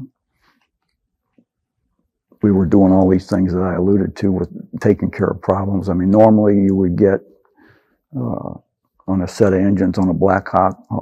we 2.42 2.50
were 2.50 2.66
doing 2.66 2.92
all 2.92 3.08
these 3.08 3.28
things 3.28 3.52
that 3.52 3.62
I 3.62 3.74
alluded 3.74 4.16
to 4.16 4.32
with 4.32 4.50
taking 4.80 5.10
care 5.10 5.28
of 5.28 5.40
problems. 5.40 5.88
I 5.88 5.94
mean, 5.94 6.10
normally 6.10 6.60
you 6.60 6.74
would 6.74 6.96
get 6.96 7.20
uh, 8.16 8.54
on 9.08 9.22
a 9.22 9.28
set 9.28 9.52
of 9.52 9.60
engines 9.60 9.98
on 9.98 10.08
a 10.08 10.14
Black 10.14 10.48
Hawk 10.48 10.76
uh, 10.90 10.96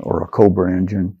or 0.00 0.22
a 0.22 0.28
Cobra 0.28 0.72
engine, 0.72 1.16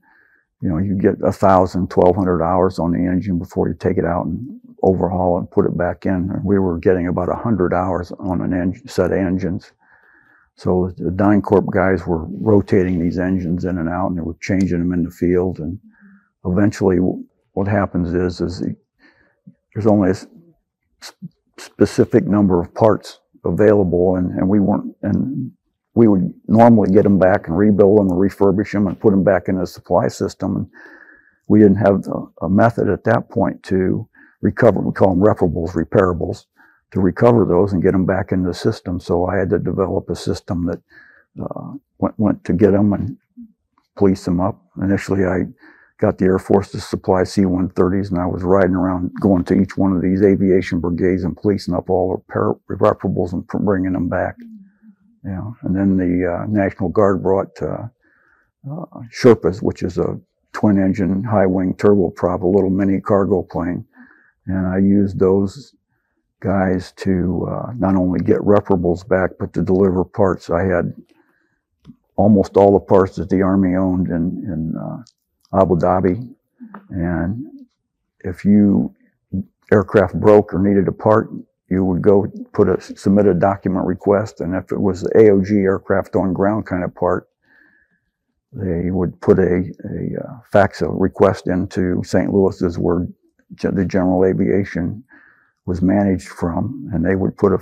you 0.66 0.72
know, 0.72 0.78
you 0.78 0.98
get 0.98 1.14
a 1.24 1.30
thousand, 1.30 1.90
twelve 1.90 2.16
hundred 2.16 2.42
hours 2.42 2.80
on 2.80 2.90
the 2.90 2.98
engine 2.98 3.38
before 3.38 3.68
you 3.68 3.74
take 3.78 3.98
it 3.98 4.04
out 4.04 4.26
and 4.26 4.60
overhaul 4.82 5.38
and 5.38 5.48
put 5.48 5.64
it 5.64 5.78
back 5.78 6.06
in. 6.06 6.28
And 6.32 6.44
we 6.44 6.58
were 6.58 6.78
getting 6.78 7.06
about 7.06 7.28
a 7.28 7.36
hundred 7.36 7.72
hours 7.72 8.10
on 8.18 8.40
an 8.40 8.52
engine, 8.52 8.88
set 8.88 9.12
of 9.12 9.18
engines. 9.18 9.70
So 10.56 10.90
the 10.96 11.10
DynCorp 11.10 11.70
guys 11.72 12.04
were 12.04 12.24
rotating 12.24 12.98
these 12.98 13.20
engines 13.20 13.64
in 13.64 13.78
and 13.78 13.88
out, 13.88 14.08
and 14.08 14.18
they 14.18 14.22
were 14.22 14.36
changing 14.40 14.80
them 14.80 14.92
in 14.92 15.04
the 15.04 15.10
field. 15.10 15.60
And 15.60 15.78
eventually, 16.44 16.96
what 17.52 17.68
happens 17.68 18.12
is, 18.12 18.40
is 18.40 18.58
the, 18.58 18.74
there's 19.72 19.86
only 19.86 20.10
a 20.10 20.16
specific 21.58 22.26
number 22.26 22.60
of 22.60 22.74
parts 22.74 23.20
available, 23.44 24.16
and, 24.16 24.32
and 24.32 24.48
we 24.48 24.58
weren't, 24.58 24.96
and 25.02 25.52
we 25.96 26.06
would 26.06 26.32
normally 26.46 26.92
get 26.92 27.04
them 27.04 27.18
back 27.18 27.48
and 27.48 27.56
rebuild 27.56 27.98
them 27.98 28.10
and 28.10 28.20
refurbish 28.20 28.72
them 28.72 28.86
and 28.86 29.00
put 29.00 29.12
them 29.12 29.24
back 29.24 29.48
in 29.48 29.58
the 29.58 29.66
supply 29.66 30.08
system. 30.08 30.56
And 30.56 30.70
we 31.48 31.58
didn't 31.58 31.78
have 31.78 32.04
a, 32.42 32.48
method 32.50 32.90
at 32.90 33.04
that 33.04 33.30
point 33.30 33.62
to 33.64 34.06
recover. 34.42 34.80
We 34.80 34.92
call 34.92 35.14
them 35.14 35.22
reparables, 35.24 35.72
repairables, 35.72 36.44
to 36.90 37.00
recover 37.00 37.46
those 37.46 37.72
and 37.72 37.82
get 37.82 37.92
them 37.92 38.04
back 38.04 38.30
in 38.30 38.42
the 38.42 38.52
system. 38.52 39.00
So 39.00 39.24
I 39.26 39.38
had 39.38 39.48
to 39.50 39.58
develop 39.58 40.10
a 40.10 40.14
system 40.16 40.66
that 40.66 40.80
uh, 41.42 41.72
went, 41.98 42.18
went 42.18 42.44
to 42.44 42.52
get 42.52 42.72
them 42.72 42.92
and 42.92 43.16
police 43.96 44.22
them 44.26 44.38
up. 44.38 44.60
Initially, 44.82 45.24
I 45.24 45.46
got 45.98 46.18
the 46.18 46.26
Air 46.26 46.38
Force 46.38 46.72
to 46.72 46.80
supply 46.80 47.24
C-130s, 47.24 48.10
and 48.10 48.20
I 48.20 48.26
was 48.26 48.42
riding 48.42 48.74
around 48.74 49.12
going 49.18 49.44
to 49.44 49.54
each 49.54 49.78
one 49.78 49.96
of 49.96 50.02
these 50.02 50.22
aviation 50.22 50.78
brigades 50.78 51.24
and 51.24 51.34
policing 51.34 51.74
up 51.74 51.88
all 51.88 52.22
the 52.28 52.58
reparables 52.68 53.32
and 53.32 53.46
bringing 53.64 53.92
them 53.92 54.10
back. 54.10 54.36
Yeah, 55.26 55.50
and 55.62 55.74
then 55.74 55.96
the 55.96 56.32
uh, 56.32 56.46
National 56.46 56.88
Guard 56.88 57.22
brought 57.22 57.60
uh, 57.60 57.88
uh, 58.70 58.86
Sherpas, 59.12 59.62
which 59.62 59.82
is 59.82 59.98
a 59.98 60.20
twin-engine 60.52 61.24
high-wing 61.24 61.74
turboprop, 61.74 62.42
a 62.42 62.46
little 62.46 62.70
mini 62.70 63.00
cargo 63.00 63.42
plane, 63.42 63.84
and 64.46 64.66
I 64.66 64.78
used 64.78 65.18
those 65.18 65.74
guys 66.40 66.92
to 66.92 67.46
uh, 67.50 67.72
not 67.76 67.96
only 67.96 68.20
get 68.20 68.38
reparables 68.38 69.06
back, 69.08 69.30
but 69.38 69.52
to 69.54 69.62
deliver 69.62 70.04
parts. 70.04 70.50
I 70.50 70.64
had 70.64 70.94
almost 72.16 72.56
all 72.56 72.72
the 72.72 72.80
parts 72.80 73.16
that 73.16 73.28
the 73.28 73.42
Army 73.42 73.76
owned 73.76 74.08
in, 74.08 74.44
in 74.46 74.74
uh, 74.76 75.60
Abu 75.60 75.76
Dhabi. 75.76 76.34
And 76.90 77.46
if 78.20 78.44
you 78.44 78.94
aircraft 79.72 80.14
broke 80.20 80.54
or 80.54 80.58
needed 80.60 80.88
a 80.88 80.92
part, 80.92 81.30
you 81.68 81.84
would 81.84 82.02
go 82.02 82.26
put 82.52 82.68
a 82.68 82.80
submit 82.80 83.26
a 83.26 83.34
document 83.34 83.86
request, 83.86 84.40
and 84.40 84.54
if 84.54 84.70
it 84.70 84.80
was 84.80 85.02
the 85.02 85.10
AOG 85.10 85.50
aircraft 85.50 86.14
on 86.14 86.32
ground 86.32 86.66
kind 86.66 86.84
of 86.84 86.94
part, 86.94 87.28
they 88.52 88.90
would 88.90 89.20
put 89.20 89.38
a, 89.38 89.72
a 89.84 90.24
uh, 90.24 90.38
fax 90.50 90.80
a 90.80 90.88
request 90.88 91.48
into 91.48 92.02
St. 92.04 92.32
Louis, 92.32 92.62
is 92.62 92.78
where 92.78 93.06
the 93.62 93.84
general 93.84 94.24
aviation 94.24 95.02
was 95.66 95.82
managed 95.82 96.28
from, 96.28 96.88
and 96.92 97.04
they 97.04 97.16
would 97.16 97.36
put 97.36 97.52
a 97.52 97.58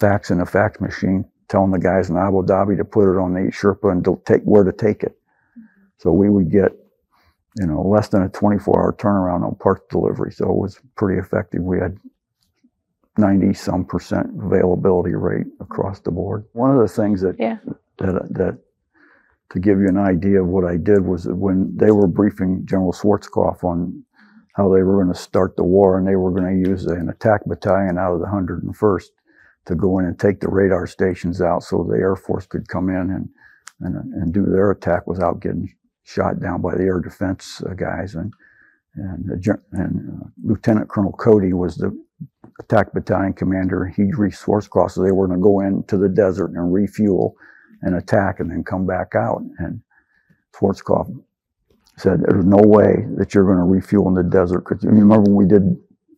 fax 0.00 0.30
in 0.30 0.40
a 0.40 0.46
fax 0.46 0.80
machine, 0.80 1.24
telling 1.48 1.70
the 1.70 1.78
guys 1.78 2.10
in 2.10 2.16
Abu 2.16 2.42
Dhabi 2.42 2.76
to 2.76 2.84
put 2.84 3.12
it 3.12 3.18
on 3.18 3.34
the 3.34 3.52
Sherpa 3.52 3.92
and 3.92 4.04
to 4.04 4.20
take 4.26 4.42
where 4.42 4.64
to 4.64 4.72
take 4.72 5.04
it. 5.04 5.16
So 5.98 6.12
we 6.12 6.28
would 6.28 6.50
get, 6.50 6.72
you 7.56 7.66
know, 7.66 7.82
less 7.82 8.08
than 8.08 8.22
a 8.22 8.28
24-hour 8.28 8.96
turnaround 8.98 9.46
on 9.46 9.54
parts 9.54 9.84
delivery. 9.88 10.32
So 10.32 10.50
it 10.50 10.56
was 10.56 10.80
pretty 10.96 11.20
effective. 11.20 11.62
We 11.62 11.78
had 11.78 11.96
90 13.18 13.54
some 13.54 13.84
percent 13.84 14.28
availability 14.42 15.14
rate 15.14 15.46
across 15.60 16.00
the 16.00 16.10
board. 16.10 16.44
One 16.52 16.70
of 16.70 16.80
the 16.80 16.88
things 16.88 17.20
that 17.22 17.38
Yeah. 17.38 17.58
that 17.98 18.34
that 18.34 18.58
to 19.50 19.60
give 19.60 19.80
you 19.80 19.88
an 19.88 19.98
idea 19.98 20.42
of 20.42 20.48
what 20.48 20.64
I 20.64 20.76
did 20.76 21.04
was 21.04 21.24
that 21.24 21.36
when 21.36 21.76
they 21.76 21.90
were 21.92 22.06
briefing 22.08 22.66
General 22.66 22.92
Schwarzkopf 22.92 23.62
on 23.62 24.04
how 24.54 24.72
they 24.72 24.82
were 24.82 25.02
going 25.02 25.12
to 25.12 25.20
start 25.20 25.56
the 25.56 25.64
war 25.64 25.98
and 25.98 26.06
they 26.06 26.16
were 26.16 26.30
going 26.30 26.62
to 26.62 26.70
use 26.70 26.86
an 26.86 27.08
attack 27.08 27.44
battalion 27.46 27.98
out 27.98 28.14
of 28.14 28.20
the 28.20 28.26
101st 28.26 29.06
to 29.66 29.74
go 29.74 29.98
in 29.98 30.06
and 30.06 30.18
take 30.18 30.40
the 30.40 30.48
radar 30.48 30.86
stations 30.86 31.40
out 31.40 31.62
so 31.62 31.84
the 31.84 31.98
Air 31.98 32.16
Force 32.16 32.46
could 32.46 32.68
come 32.68 32.88
in 32.88 33.10
and, 33.10 33.28
and, 33.80 33.96
and 34.14 34.32
do 34.34 34.44
their 34.44 34.70
attack 34.70 35.06
without 35.06 35.40
getting 35.40 35.72
shot 36.04 36.40
down 36.40 36.60
by 36.60 36.74
the 36.74 36.84
air 36.84 37.00
defense 37.00 37.62
guys. 37.76 38.14
And, 38.14 38.32
and, 38.96 39.26
the, 39.26 39.58
and 39.72 40.22
uh, 40.22 40.26
Lieutenant 40.44 40.88
Colonel 40.88 41.12
Cody 41.12 41.52
was 41.52 41.76
the 41.76 41.96
attack 42.60 42.92
battalion 42.92 43.32
commander. 43.32 43.86
He'd 43.86 44.16
reach 44.16 44.34
Schwarzkopf, 44.36 45.02
they 45.02 45.12
were 45.12 45.26
going 45.26 45.38
to 45.38 45.42
go 45.42 45.60
into 45.60 45.96
the 45.96 46.08
desert 46.08 46.50
and 46.50 46.72
refuel 46.72 47.36
and 47.82 47.96
attack 47.96 48.40
and 48.40 48.50
then 48.50 48.64
come 48.64 48.86
back 48.86 49.14
out. 49.14 49.42
And 49.58 49.80
Schwarzkopf 50.54 51.22
said, 51.96 52.22
"There's 52.22 52.44
no 52.44 52.62
way 52.62 53.06
that 53.16 53.34
you're 53.34 53.44
going 53.44 53.58
to 53.58 53.64
refuel 53.64 54.08
in 54.08 54.14
the 54.14 54.22
desert." 54.22 54.60
Because 54.60 54.82
you 54.84 54.90
remember 54.90 55.30
when 55.30 55.34
we 55.34 55.46
did 55.46 55.76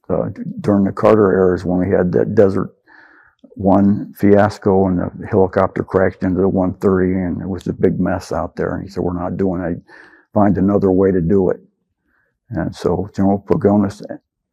uh, 0.09 0.31
during 0.61 0.85
the 0.85 0.93
Carter 0.93 1.33
eras 1.33 1.65
when 1.65 1.79
we 1.79 1.91
had 1.91 2.13
that 2.13 2.35
desert 2.35 2.73
one 3.55 4.13
fiasco 4.15 4.87
and 4.87 4.99
the 4.99 5.27
helicopter 5.27 5.83
crashed 5.83 6.23
into 6.23 6.41
the 6.41 6.49
130 6.49 7.13
and 7.15 7.41
it 7.41 7.49
was 7.49 7.67
a 7.67 7.73
big 7.73 7.99
mess 7.99 8.31
out 8.31 8.57
there. 8.57 8.75
And 8.75 8.85
he 8.85 8.91
said, 8.91 9.03
"We're 9.03 9.19
not 9.19 9.37
doing 9.37 9.63
it. 9.63 9.83
Find 10.35 10.57
another 10.59 10.91
way 10.93 11.11
to 11.11 11.21
do 11.21 11.51
it." 11.51 11.61
And 12.51 12.75
so 12.75 13.09
General 13.15 13.45
Pagonis 13.47 14.03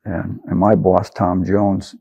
and, 0.06 0.40
and 0.46 0.60
my 0.60 0.76
boss 0.76 1.10
Tom 1.10 1.46
Jones, 1.46 1.96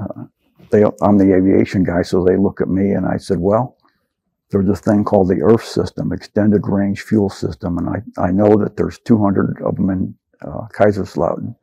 uh, 0.00 0.24
they 0.70 0.84
I'm 1.02 1.18
the 1.18 1.34
aviation 1.34 1.84
guy, 1.84 2.02
so 2.02 2.24
they 2.24 2.36
look 2.36 2.60
at 2.60 2.68
me 2.68 2.92
and 2.92 3.06
I 3.06 3.18
said, 3.18 3.38
"Well." 3.40 3.74
there's 4.50 4.66
this 4.66 4.80
thing 4.80 5.04
called 5.04 5.28
the 5.28 5.42
ERF 5.42 5.62
system, 5.64 6.12
Extended 6.12 6.62
Range 6.66 7.00
Fuel 7.02 7.28
System, 7.28 7.78
and 7.78 7.88
I, 7.88 8.22
I 8.22 8.30
know 8.30 8.56
that 8.56 8.76
there's 8.76 8.98
200 9.00 9.60
of 9.62 9.76
them 9.76 9.90
in 9.90 10.14
uh, 10.42 10.66
Kaiserslautern, 10.74 11.54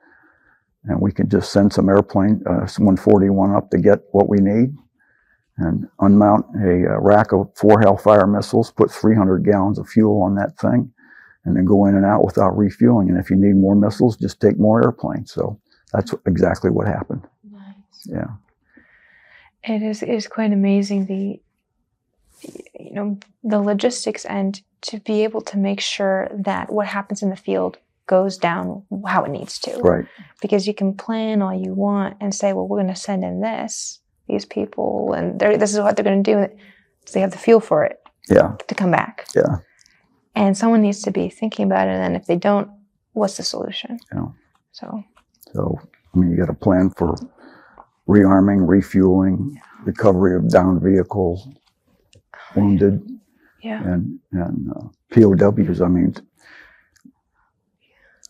and 0.86 1.02
we 1.02 1.12
can 1.12 1.30
just 1.30 1.52
send 1.52 1.74
some 1.74 1.89
airplane, 1.89 2.44
uh, 2.46 2.68
141 2.78 3.56
up 3.56 3.72
to 3.72 3.80
get 3.80 4.02
what 4.12 4.30
we 4.30 4.38
need, 4.39 4.76
and 5.58 5.88
unmount 6.02 6.44
a, 6.63 6.94
uh 6.94 7.00
rack 7.00 7.32
of 7.32 7.50
four 7.56 7.80
Hellfire 7.82 8.28
missiles, 8.28 8.72
put 8.72 8.91
300 8.91 9.46
gallons 9.46 9.80
of 9.80 9.88
fuel 9.89 10.22
on 10.22 10.36
that 10.36 10.58
thing, 10.60 10.91
and 11.46 11.56
then 11.56 11.66
go 11.66 11.86
in 11.86 11.96
and 11.96 12.06
out 12.06 12.26
without 12.26 12.58
refueling. 12.58 13.10
And 13.10 13.18
if 13.20 13.30
you 13.30 13.36
need 13.36 13.56
more 13.56 13.76
missiles, 13.76 14.18
just 14.18 14.42
take 14.42 14.60
more 14.60 14.84
airplanes. 14.84 15.32
So 15.32 15.60
that's 15.94 16.14
exactly 16.26 16.72
what 16.72 16.88
happened. 16.88 17.22
Nice. 17.50 18.06
Yeah. 18.06 18.28
It 19.64 19.82
is 19.82 20.04
is 20.04 20.28
quite 20.28 20.52
amazing 20.54 21.06
the 21.08 21.40
you 22.80 22.94
know 22.94 23.18
the 23.44 23.60
logistics 23.60 24.26
and 24.26 24.62
to 24.82 25.00
be 25.00 25.24
able 25.24 25.42
to 25.42 25.58
make 25.58 25.80
sure 25.82 26.30
that 26.32 26.72
what 26.72 26.86
happens 26.88 27.24
in 27.24 27.30
the 27.30 27.36
field 27.36 27.78
goes 28.08 28.38
down 28.38 28.84
how 29.08 29.24
it 29.24 29.32
needs 29.32 29.58
to. 29.60 29.72
Right. 29.80 30.06
Because 30.42 30.68
you 30.68 30.74
can 30.76 30.94
plan 30.94 31.42
all 31.42 31.54
you 31.54 31.74
want 31.74 32.18
and 32.22 32.36
say, 32.36 32.54
well, 32.54 32.68
we're 32.68 32.78
going 32.82 32.94
to 32.94 33.00
send 33.00 33.24
in 33.24 33.42
this 33.42 34.00
these 34.28 34.46
people 34.46 35.14
and 35.14 35.40
this 35.40 35.74
is 35.74 35.80
what 35.80 35.96
they're 35.96 36.04
going 36.06 36.24
to 36.24 36.34
do. 36.48 36.58
So 37.06 37.14
they 37.14 37.22
have 37.22 37.32
the 37.32 37.38
fuel 37.38 37.60
for 37.60 37.84
it 37.86 38.00
Yeah. 38.30 38.56
to 38.68 38.76
come 38.76 38.92
back. 38.92 39.28
Yeah. 39.36 39.58
And 40.36 40.58
someone 40.58 40.82
needs 40.82 41.02
to 41.04 41.12
be 41.12 41.30
thinking 41.30 41.65
about 41.65 41.88
it. 41.88 41.91
And 41.91 42.04
then 42.04 42.15
if 42.15 42.26
they 42.26 42.36
don't 42.36 42.69
what's 43.13 43.38
the 43.38 43.43
solution? 43.43 43.98
Yeah. 44.13 44.26
So 44.74 45.04
So, 45.54 45.80
I 46.13 46.17
mean, 46.17 46.32
you 46.32 46.38
got 46.38 46.50
a 46.50 46.54
plan 46.54 46.89
for 46.98 47.15
rearming, 48.08 48.67
refueling, 48.67 49.60
recovery 49.86 50.36
of 50.36 50.50
downed 50.50 50.82
vehicles, 50.82 51.48
wounded, 52.56 53.02
yeah, 53.63 53.82
and, 53.84 54.19
and 54.34 54.69
uh, 54.76 54.88
POWs. 55.12 55.82
I 55.82 55.88
mean, 55.88 56.13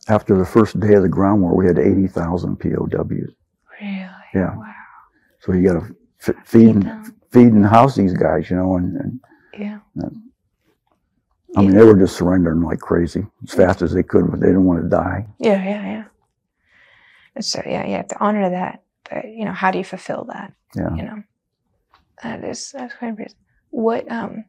after 0.07 0.37
the 0.37 0.45
first 0.45 0.79
day 0.79 0.93
of 0.93 1.01
the 1.03 1.09
ground 1.09 1.41
war, 1.41 1.55
we 1.55 1.65
had 1.65 1.79
80,000 1.79 2.57
POWs. 2.57 3.09
really. 3.09 3.33
Yeah. 4.33 4.55
Wow. 4.55 4.73
So 5.39 5.53
you 5.53 5.63
got 5.63 5.79
to 5.79 5.95
f- 6.27 6.45
feed, 6.45 6.75
Keep 6.75 6.85
and, 6.85 7.13
feed 7.31 7.53
and 7.53 7.65
house 7.65 7.95
these 7.95 8.13
guys, 8.13 8.49
you 8.49 8.55
know, 8.57 8.75
and, 8.75 8.95
and 8.97 9.19
Yeah. 9.57 9.79
I 11.57 11.61
mean, 11.61 11.75
they 11.75 11.83
were 11.83 11.97
just 11.97 12.17
surrendering 12.17 12.61
like 12.61 12.79
crazy 12.79 13.25
as 13.43 13.53
fast 13.53 13.81
as 13.81 13.93
they 13.93 14.03
could, 14.03 14.29
but 14.29 14.39
they 14.39 14.47
didn't 14.47 14.65
want 14.65 14.83
to 14.83 14.89
die. 14.89 15.25
Yeah, 15.39 15.63
yeah, 15.63 15.85
yeah. 15.85 16.03
And 17.35 17.45
so 17.45 17.61
yeah, 17.65 17.85
you 17.85 17.95
have 17.95 18.07
to 18.09 18.19
honor 18.19 18.49
that. 18.49 18.83
But 19.09 19.25
you 19.27 19.45
know, 19.45 19.53
how 19.53 19.71
do 19.71 19.77
you 19.77 19.83
fulfill 19.83 20.25
that? 20.25 20.53
Yeah. 20.75 20.95
You 20.95 21.03
know, 21.03 21.23
that 22.23 22.43
is 22.43 22.71
that's 22.71 22.95
quite 22.95 23.09
impressive. 23.09 23.37
What 23.69 24.09
um. 24.11 24.45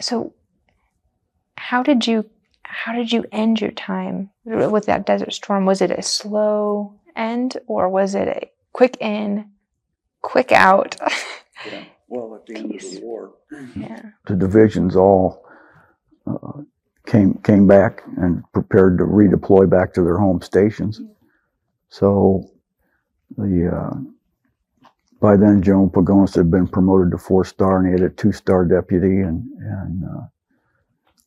So, 0.00 0.32
how 1.56 1.82
did 1.82 2.06
you 2.06 2.28
how 2.62 2.92
did 2.92 3.12
you 3.12 3.24
end 3.32 3.60
your 3.60 3.70
time 3.70 4.30
with 4.44 4.86
that 4.86 5.06
desert 5.06 5.32
storm? 5.32 5.64
Was 5.64 5.80
it 5.80 5.90
a 5.90 6.02
slow 6.02 6.94
end 7.16 7.56
or 7.66 7.88
was 7.88 8.14
it 8.14 8.28
a 8.28 8.50
quick 8.72 8.96
in, 9.00 9.50
quick 10.22 10.52
out? 10.52 10.96
Well, 12.08 12.34
at 12.34 12.46
the 12.46 12.56
end 12.56 12.74
of 12.74 12.80
the 12.80 13.00
war, 13.02 13.34
yeah. 13.76 14.02
the 14.26 14.34
divisions 14.34 14.96
all 14.96 15.44
uh, 16.26 16.62
came 17.06 17.34
came 17.44 17.66
back 17.66 18.02
and 18.16 18.42
prepared 18.52 18.98
to 18.98 19.04
redeploy 19.04 19.68
back 19.68 19.92
to 19.94 20.02
their 20.02 20.18
home 20.18 20.40
stations. 20.40 21.02
So 21.90 22.50
the 23.36 23.68
uh, 23.74 24.88
by 25.20 25.36
then 25.36 25.62
General 25.62 25.90
Pagonis 25.90 26.34
had 26.34 26.50
been 26.50 26.66
promoted 26.66 27.10
to 27.10 27.18
four 27.18 27.44
star 27.44 27.78
and 27.78 27.86
he 27.86 27.92
had 27.92 28.10
a 28.10 28.14
two 28.14 28.32
star 28.32 28.64
deputy 28.64 29.20
and 29.20 29.46
and 29.58 30.04
uh, 30.04 30.26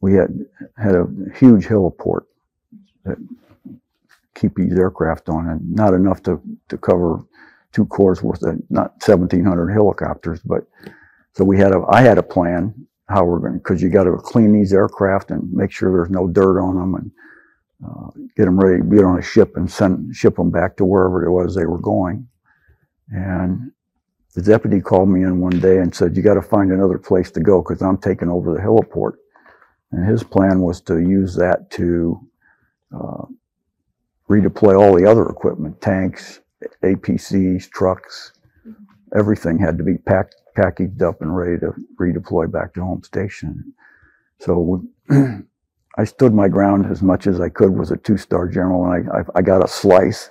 we 0.02 0.14
had 0.14 0.46
had 0.78 0.96
a 0.96 1.08
huge 1.36 1.68
heliport 1.68 2.22
that 3.06 3.18
keep 4.34 4.56
these 4.56 4.78
aircraft 4.78 5.30
on 5.30 5.48
and 5.48 5.70
not 5.72 5.94
enough 5.94 6.24
to 6.24 6.42
to 6.70 6.78
cover 6.78 7.20
two 7.72 7.86
corps 7.86 8.22
worth 8.24 8.44
of 8.44 8.58
not 8.70 8.92
1700 9.06 9.72
helicopters 9.72 10.40
but 10.46 10.64
so 11.34 11.44
we 11.44 11.58
had 11.58 11.72
a 11.74 11.84
i 11.90 12.02
had 12.02 12.18
a 12.18 12.24
plan 12.24 12.74
how 13.12 13.26
we're 13.26 13.40
going 13.40 13.58
because 13.58 13.82
you 13.82 13.90
got 13.90 14.06
to 14.06 14.16
clean 14.18 14.54
these 14.54 14.74
aircraft 14.74 15.32
and 15.32 15.52
make 15.54 15.72
sure 15.72 15.92
there's 15.92 16.10
no 16.10 16.28
dirt 16.28 16.60
on 16.62 16.76
them 16.76 16.96
and 16.96 17.12
uh, 17.86 18.10
get 18.38 18.46
them 18.46 18.60
ready 18.60 18.82
to 18.82 18.96
get 18.96 19.04
on 19.06 19.20
a 19.20 19.24
ship 19.24 19.58
and 19.58 19.70
send 19.72 20.16
ship 20.16 20.36
them 20.36 20.52
back 20.52 20.78
to 20.78 20.86
wherever 20.86 21.26
it 21.26 21.32
was 21.32 21.56
they 21.56 21.66
were 21.66 21.80
going. 21.80 22.28
And 23.10 23.72
the 24.36 24.42
deputy 24.42 24.82
called 24.82 25.10
me 25.10 25.24
in 25.24 25.40
one 25.40 25.60
day 25.60 25.80
and 25.80 25.94
said 25.94 26.16
you 26.16 26.24
got 26.24 26.36
to 26.36 26.42
find 26.42 26.72
another 26.72 26.98
place 26.98 27.32
to 27.32 27.42
go 27.42 27.62
because 27.62 27.82
i'm 27.82 27.98
taking 27.98 28.30
over 28.30 28.54
the 28.54 28.62
heliport. 28.62 29.14
And 29.92 30.08
his 30.08 30.24
plan 30.24 30.62
was 30.62 30.82
to 30.82 31.00
use 31.00 31.36
that 31.36 31.72
to 31.72 32.20
uh, 32.96 33.26
redeploy 34.30 34.80
all 34.80 34.96
the 34.96 35.10
other 35.10 35.28
equipment 35.30 35.82
tanks 35.82 36.41
APCs, 36.84 37.70
trucks, 37.70 38.34
everything 39.16 39.58
had 39.58 39.78
to 39.78 39.84
be 39.84 39.98
packed, 39.98 40.36
packaged 40.56 41.02
up 41.02 41.22
and 41.22 41.36
ready 41.36 41.60
to 41.60 41.74
redeploy 42.00 42.52
back 42.52 42.74
to 42.74 42.82
home 42.82 43.04
station. 43.04 43.74
So 44.40 44.84
I 45.98 46.04
stood 46.06 46.34
my 46.34 46.48
ground 46.48 46.86
as 46.90 47.02
much 47.02 47.28
as 47.28 47.40
I 47.40 47.50
could. 47.50 47.72
Was 47.72 47.92
a 47.92 47.98
two-star 47.98 48.48
general, 48.48 48.86
and 48.86 49.10
I, 49.10 49.20
I, 49.20 49.24
I 49.36 49.42
got 49.42 49.64
a 49.64 49.68
slice 49.68 50.30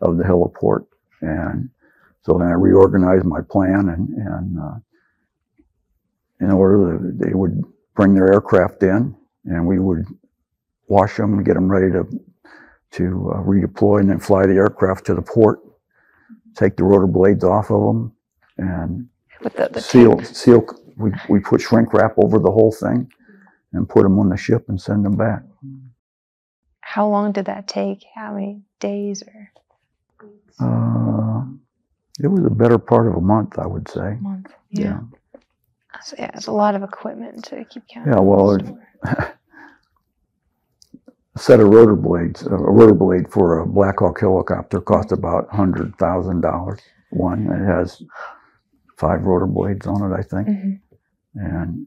of 0.00 0.16
the 0.16 0.24
heliport, 0.24 0.86
and 1.20 1.70
so 2.22 2.38
then 2.38 2.48
I 2.48 2.52
reorganized 2.52 3.24
my 3.24 3.40
plan, 3.40 3.88
and 3.88 4.08
and 4.08 4.58
uh, 4.58 4.78
in 6.40 6.50
order 6.50 6.98
that 6.98 7.24
they 7.24 7.34
would 7.34 7.62
bring 7.94 8.14
their 8.14 8.32
aircraft 8.32 8.82
in, 8.82 9.14
and 9.44 9.66
we 9.66 9.78
would 9.78 10.06
wash 10.88 11.16
them 11.16 11.34
and 11.34 11.46
get 11.46 11.54
them 11.54 11.70
ready 11.70 11.92
to 11.92 12.06
to 12.92 13.32
uh, 13.34 13.42
redeploy 13.42 14.00
and 14.00 14.10
then 14.10 14.18
fly 14.18 14.46
the 14.46 14.54
aircraft 14.54 15.06
to 15.06 15.14
the 15.14 15.22
port, 15.22 15.60
take 16.56 16.76
the 16.76 16.84
rotor 16.84 17.06
blades 17.06 17.44
off 17.44 17.70
of 17.70 17.80
them, 17.82 18.12
and 18.58 19.08
the, 19.42 19.68
the 19.72 19.80
seal 19.80 20.16
tape. 20.16 20.26
seal. 20.26 20.66
We 20.96 21.12
we 21.28 21.40
put 21.40 21.60
shrink 21.60 21.92
wrap 21.94 22.14
over 22.18 22.38
the 22.38 22.50
whole 22.50 22.72
thing, 22.72 23.10
and 23.72 23.88
put 23.88 24.02
them 24.02 24.18
on 24.18 24.28
the 24.28 24.36
ship 24.36 24.68
and 24.68 24.80
send 24.80 25.04
them 25.04 25.16
back. 25.16 25.42
How 26.80 27.08
long 27.08 27.32
did 27.32 27.44
that 27.46 27.68
take? 27.68 28.04
How 28.14 28.34
many 28.34 28.62
days 28.80 29.22
or 29.22 29.50
Uh, 30.60 31.44
it 32.22 32.26
was 32.28 32.44
a 32.44 32.50
better 32.50 32.78
part 32.78 33.06
of 33.06 33.14
a 33.14 33.20
month, 33.20 33.58
I 33.58 33.66
would 33.66 33.88
say. 33.88 34.18
month? 34.20 34.48
Yeah. 34.70 35.00
So, 36.02 36.16
yeah, 36.18 36.30
it's 36.34 36.46
a 36.48 36.52
lot 36.52 36.74
of 36.74 36.82
equipment 36.82 37.44
to 37.46 37.64
keep 37.64 37.84
count. 37.88 38.06
Yeah, 38.08 38.20
well, 38.20 38.50
and 38.52 38.62
it- 38.62 38.66
store. 38.66 39.34
A 41.36 41.38
set 41.38 41.60
of 41.60 41.68
rotor 41.68 41.96
blades, 41.96 42.44
a 42.46 42.56
rotor 42.56 42.94
blade 42.94 43.32
for 43.32 43.60
a 43.60 43.66
Black 43.66 44.00
Hawk 44.00 44.20
helicopter 44.20 44.80
cost 44.80 45.12
about 45.12 45.48
hundred 45.50 45.96
thousand 45.96 46.40
dollars. 46.40 46.80
One 47.10 47.46
it 47.46 47.64
has 47.64 48.02
five 48.98 49.24
rotor 49.24 49.46
blades 49.46 49.86
on 49.86 50.10
it, 50.10 50.14
I 50.14 50.22
think. 50.22 50.48
Mhm. 50.48 50.80
And 51.36 51.86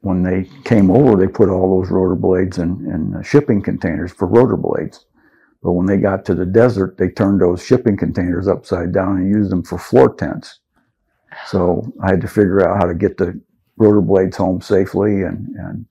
when 0.00 0.22
they 0.22 0.44
came 0.64 0.90
over, 0.90 1.16
they 1.16 1.28
put 1.28 1.48
all 1.48 1.80
those 1.80 1.90
rotor 1.90 2.16
blades 2.16 2.58
in, 2.58 2.86
in 2.90 3.22
shipping 3.22 3.62
containers 3.62 4.12
for 4.12 4.26
rotor 4.26 4.56
blades. 4.56 5.06
But 5.62 5.72
when 5.72 5.86
they 5.86 5.98
got 5.98 6.24
to 6.26 6.34
the 6.34 6.46
desert, 6.46 6.96
they 6.98 7.10
turned 7.10 7.40
those 7.40 7.62
shipping 7.64 7.96
containers 7.96 8.48
upside 8.48 8.92
down 8.92 9.18
and 9.18 9.28
used 9.30 9.50
them 9.52 9.62
for 9.62 9.78
floor 9.78 10.14
tents. 10.14 10.60
So 11.46 11.92
I 12.02 12.10
had 12.10 12.20
to 12.22 12.28
figure 12.28 12.66
out 12.66 12.78
how 12.78 12.86
to 12.86 12.94
get 12.94 13.18
the 13.18 13.40
rotor 13.76 14.00
blades 14.00 14.36
home 14.36 14.60
safely 14.60 15.22
and, 15.22 15.48
and 15.56 15.86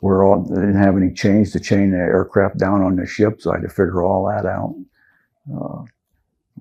we're 0.00 0.24
all, 0.26 0.42
they 0.42 0.54
didn't 0.60 0.82
have 0.82 0.96
any 0.96 1.12
chains 1.12 1.52
to 1.52 1.60
chain 1.60 1.90
the 1.90 1.98
aircraft 1.98 2.58
down 2.58 2.82
on 2.82 2.96
the 2.96 3.06
ship. 3.06 3.40
So 3.42 3.52
I 3.52 3.56
had 3.56 3.62
to 3.62 3.68
figure 3.68 4.02
all 4.02 4.26
that 4.28 4.46
out. 4.46 4.74
Uh, 5.54 5.84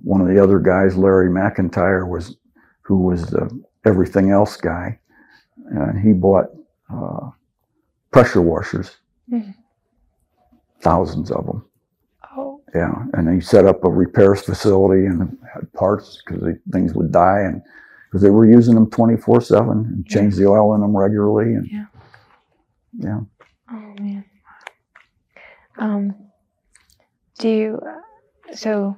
one 0.04 0.22
of 0.22 0.28
the 0.28 0.42
other 0.42 0.60
guys, 0.60 0.98
Larry 0.98 1.30
McIntyre, 1.30 2.08
was 2.08 2.36
who 2.82 2.98
was 3.00 3.28
the 3.28 3.50
everything 3.86 4.32
else 4.32 4.58
guy, 4.58 5.00
and 5.72 6.00
he 6.00 6.12
bought 6.14 6.48
uh, 6.94 7.30
pressure 8.12 8.42
washers, 8.42 8.98
Mhm. 9.32 9.54
thousands 10.82 11.32
of 11.32 11.46
them. 11.46 11.66
Oh, 12.36 12.62
Yeah, 12.74 13.06
and 13.14 13.30
he 13.30 13.42
set 13.42 13.66
up 13.66 13.84
a 13.84 13.90
repairs 13.90 14.42
facility 14.42 15.06
and 15.06 15.38
had 15.54 15.72
parts 15.74 16.22
because 16.26 16.56
things 16.72 16.94
would 16.94 17.12
die, 17.12 17.42
and 17.42 17.62
because 18.08 18.22
they 18.22 18.30
were 18.32 18.46
using 18.46 18.76
them 18.76 18.90
twenty 18.90 19.18
four 19.18 19.42
seven 19.42 19.86
and 19.86 20.06
changed 20.08 20.38
the 20.38 20.48
oil 20.48 20.74
in 20.76 20.82
them 20.82 20.96
regularly, 20.98 21.54
and 21.54 21.68
Yeah. 21.68 21.86
Yeah. 23.00 23.22
oh 23.72 23.94
man. 24.00 24.26
Um, 25.78 26.16
do 27.40 27.50
you? 27.50 27.80
So, 28.54 28.98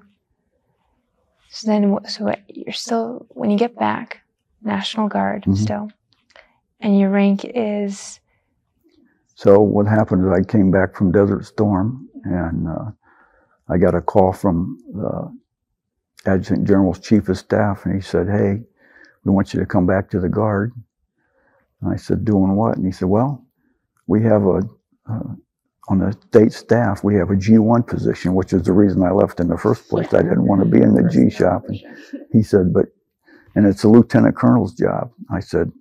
so 1.50 1.68
then, 1.68 1.98
so 2.08 2.34
you're 2.48 2.74
still 2.74 3.26
when 3.30 3.52
you 3.52 3.58
get 3.58 3.76
back, 3.76 4.22
National 4.64 5.08
Guard 5.08 5.44
Mhm. 5.46 5.58
still, 5.58 5.92
and 6.80 7.00
your 7.00 7.10
rank 7.12 7.46
is 7.46 8.20
So 9.36 9.60
what 9.62 9.88
happened 9.88 10.26
is 10.26 10.32
I 10.32 10.44
came 10.44 10.70
back 10.72 10.96
from 10.96 11.12
Desert 11.12 11.46
Storm, 11.46 12.08
and 12.24 12.68
uh, 12.68 12.92
I 13.70 13.78
got 13.78 13.96
a 13.96 14.02
call 14.02 14.34
from 14.34 14.78
the 14.94 15.34
Adjutant 16.26 16.68
General's 16.68 17.00
Chief 17.00 17.28
of 17.30 17.38
Staff, 17.38 17.86
and 17.86 17.96
he 17.96 18.02
said, 18.02 18.28
"Hey, 18.28 18.62
we 19.24 19.32
want 19.32 19.54
you 19.54 19.60
to 19.60 19.66
come 19.66 19.86
back 19.88 20.10
to 20.12 20.20
the 20.20 20.30
Guard." 20.30 20.74
And 21.82 21.92
I 21.92 21.96
said, 21.96 22.24
"Doing 22.26 22.56
what?" 22.56 22.78
And 22.78 22.86
he 22.86 22.92
said, 22.92 23.10
"Well, 23.10 23.44
we 24.08 24.24
have 24.24 24.44
a 24.44 24.62
uh, 25.10 25.36
on 25.90 26.00
the 26.00 26.16
state 26.30 26.54
staff, 26.54 27.04
we 27.04 27.16
have 27.16 27.32
a 27.32 27.36
G1 27.36 27.86
position, 27.86 28.34
which 28.34 28.54
is 28.54 28.64
the 28.64 28.72
reason 28.72 29.04
I 29.04 29.12
left 29.12 29.40
in 29.40 29.48
the 29.48 29.58
first 29.58 29.90
place. 29.90 30.14
I 30.14 30.22
didn't 30.22 30.48
want 30.48 30.62
to 30.62 30.68
be 30.68 30.82
in 30.82 30.94
the 30.94 31.10
G 31.10 31.30
shop." 31.30 31.66
And 31.68 31.80
he 32.32 32.44
said, 32.44 32.74
"But 32.74 32.86
and 33.56 33.66
it's 33.66 33.84
a 33.84 33.90
lieutenant 33.90 34.36
colonel's 34.36 34.74
job." 34.74 35.12
I 35.30 35.40
said, 35.40 35.72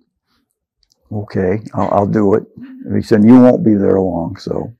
"Okay, 1.11 1.61
I'll, 1.73 1.89
I'll 1.91 2.07
do 2.07 2.33
it." 2.33 2.43
And 2.57 2.95
he 2.95 3.01
said, 3.01 3.23
"You 3.23 3.39
won't 3.39 3.63
be 3.63 3.75
there 3.75 3.99
long." 4.01 4.37
So 4.37 4.73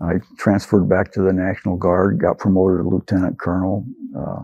I 0.00 0.20
transferred 0.36 0.88
back 0.88 1.12
to 1.12 1.22
the 1.22 1.32
National 1.32 1.76
Guard, 1.76 2.18
got 2.20 2.38
promoted 2.38 2.84
to 2.84 2.88
lieutenant 2.88 3.38
colonel. 3.38 3.86
Uh, 4.16 4.42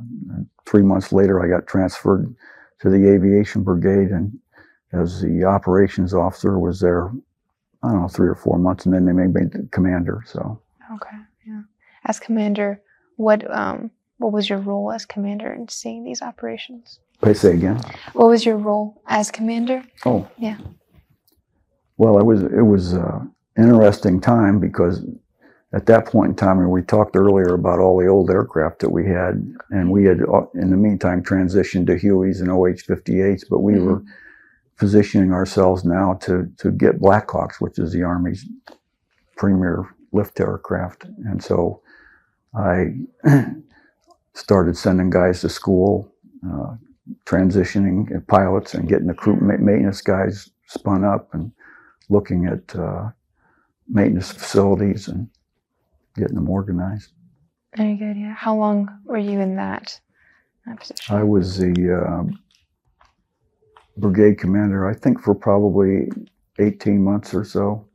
three 0.67 0.83
months 0.83 1.13
later, 1.13 1.43
I 1.43 1.49
got 1.49 1.67
transferred 1.67 2.35
to 2.81 2.89
the 2.89 3.11
Aviation 3.11 3.63
Brigade, 3.63 4.11
and 4.11 4.33
as 4.93 5.21
the 5.21 5.45
operations 5.45 6.15
officer, 6.15 6.59
was 6.59 6.81
there, 6.81 7.11
I 7.83 7.89
don't 7.91 8.03
know, 8.03 8.09
three 8.09 8.29
or 8.29 8.35
four 8.35 8.59
months, 8.59 8.85
and 8.85 8.95
then 8.95 9.07
they 9.07 9.13
made 9.13 9.35
me 9.35 9.43
commander. 9.71 10.23
So 10.27 10.61
okay. 10.95 11.17
Yeah. 11.47 11.63
As 12.05 12.21
commander, 12.21 12.81
what 13.17 13.51
um 13.57 13.91
what 14.19 14.33
was 14.33 14.49
your 14.51 14.59
role 14.59 14.93
as 14.93 15.07
commander 15.07 15.53
in 15.53 15.69
seeing 15.69 16.05
these 16.05 16.21
operations? 16.23 17.01
I 17.23 17.33
say 17.33 17.55
again. 17.55 17.81
What 18.13 18.29
was 18.29 18.45
your 18.45 18.57
role 18.57 19.03
as 19.07 19.31
commander? 19.31 19.83
Oh, 20.05 20.29
Yeah. 20.39 20.57
Well, 21.97 22.19
it 22.19 22.25
was 22.25 22.43
it 22.43 22.63
was 22.67 22.95
uh, 22.95 23.21
interesting 23.59 24.21
time 24.21 24.59
because 24.59 25.05
at 25.73 25.87
that 25.87 26.07
point 26.07 26.31
in 26.31 26.37
time, 26.37 26.59
and 26.59 26.71
we 26.71 26.83
talked 26.83 27.15
earlier 27.15 27.55
about 27.55 27.79
all 27.79 27.99
the 27.99 28.07
old 28.09 28.31
aircraft 28.31 28.81
that 28.81 28.91
we 28.91 29.07
had, 29.07 29.55
and 29.71 29.91
we 29.91 30.05
had, 30.05 30.21
uh, 30.23 30.43
in 30.55 30.71
the 30.71 30.77
meantime, 30.77 31.23
transitioned 31.23 31.87
to 31.87 31.95
Hueys 31.95 32.41
and 32.41 32.51
OH-58s, 32.51 33.45
but 33.49 33.61
we 33.61 33.75
Mhm. 33.75 33.85
were 33.85 34.03
positioning 34.81 35.33
ourselves 35.33 35.85
now 35.85 36.15
to 36.15 36.51
to 36.57 36.73
get 36.73 37.01
Blackhawks, 37.01 37.61
which 37.61 37.79
is 37.79 37.93
the 37.93 38.03
Army's 38.03 38.49
premier 39.37 39.95
lift 40.13 40.41
aircraft, 40.41 41.05
and 41.27 41.45
so 41.45 41.83
I 42.55 42.95
started 44.35 44.77
sending 44.77 45.11
guys 45.11 45.43
to 45.43 45.51
school, 45.51 46.11
uh, 46.47 46.77
transitioning 47.27 48.27
pilots 48.27 48.75
and 48.75 48.89
getting 48.89 49.07
the 49.07 49.15
crew 49.15 49.37
ma- 49.37 49.59
maintenance 49.59 50.01
guys 50.01 50.51
spun 50.67 51.05
up 51.05 51.33
and 51.35 51.53
looking 52.09 52.47
at 52.47 52.75
uh, 52.75 53.11
maintenance 53.89 54.33
facilities 54.33 55.09
and 55.09 55.29
getting 56.17 56.37
them 56.37 56.49
organized. 56.49 57.13
Very 57.77 57.97
good. 57.97 58.17
Yeah. 58.17 58.35
How 58.35 58.57
long 58.57 58.89
were 59.05 59.19
you 59.19 59.41
in 59.41 59.57
that, 59.57 60.01
that 60.67 60.81
position? 60.81 61.15
I 61.15 61.23
was 61.23 61.59
the 61.59 62.05
um 62.07 62.39
brigade 64.01 64.39
commander, 64.39 64.89
I 64.89 64.95
think, 64.95 65.21
for 65.21 65.35
probably 65.35 66.11
18 66.59 67.03
months 67.03 67.35
or 67.35 67.45
so. 67.45 67.87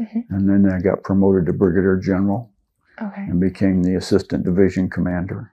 Mhm. 0.00 0.24
And 0.30 0.48
then 0.48 0.70
I 0.72 0.80
got 0.80 1.02
promoted 1.02 1.46
to 1.46 1.52
brigadier 1.52 1.96
general 1.96 2.50
okay. 3.00 3.22
and 3.22 3.40
became 3.40 3.82
the 3.82 3.94
assistant 3.94 4.44
division 4.44 4.88
commander. 4.90 5.52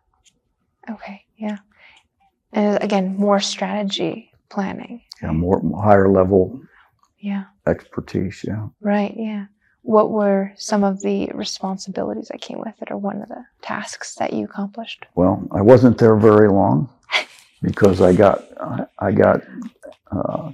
Okay. 0.89 1.23
Yeah. 1.37 1.57
And 2.53 2.81
again, 2.81 3.15
more 3.17 3.39
strategy 3.39 4.31
planning. 4.49 5.01
Yeah, 5.21 5.31
more 5.31 5.61
higher 5.81 6.09
level 6.09 6.59
Yeah. 7.19 7.45
expertise. 7.67 8.43
Yeah. 8.47 8.69
Right. 8.81 9.13
Yeah. 9.15 9.45
What 9.83 10.11
were 10.11 10.51
some 10.55 10.83
of 10.83 11.01
the 11.01 11.29
responsibilities 11.33 12.27
that 12.29 12.41
came 12.41 12.59
with 12.59 12.81
it, 12.81 12.91
or 12.91 12.97
one 12.97 13.21
of 13.21 13.29
the 13.29 13.45
tasks 13.61 14.15
that 14.15 14.33
you 14.33 14.45
accomplished? 14.45 15.05
Well, 15.15 15.47
I 15.51 15.61
wasn't 15.61 15.97
there 15.97 16.15
very 16.15 16.49
long 16.49 16.89
because 17.61 18.01
I 18.01 18.13
got 18.13 18.45
I, 18.99 19.11
got 19.11 19.41
uh, 20.11 20.51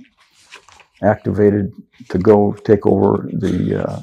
activated 1.02 1.74
to 2.10 2.18
go 2.18 2.54
take 2.54 2.86
over 2.86 3.30
the 3.34 3.88
uh, 3.88 4.02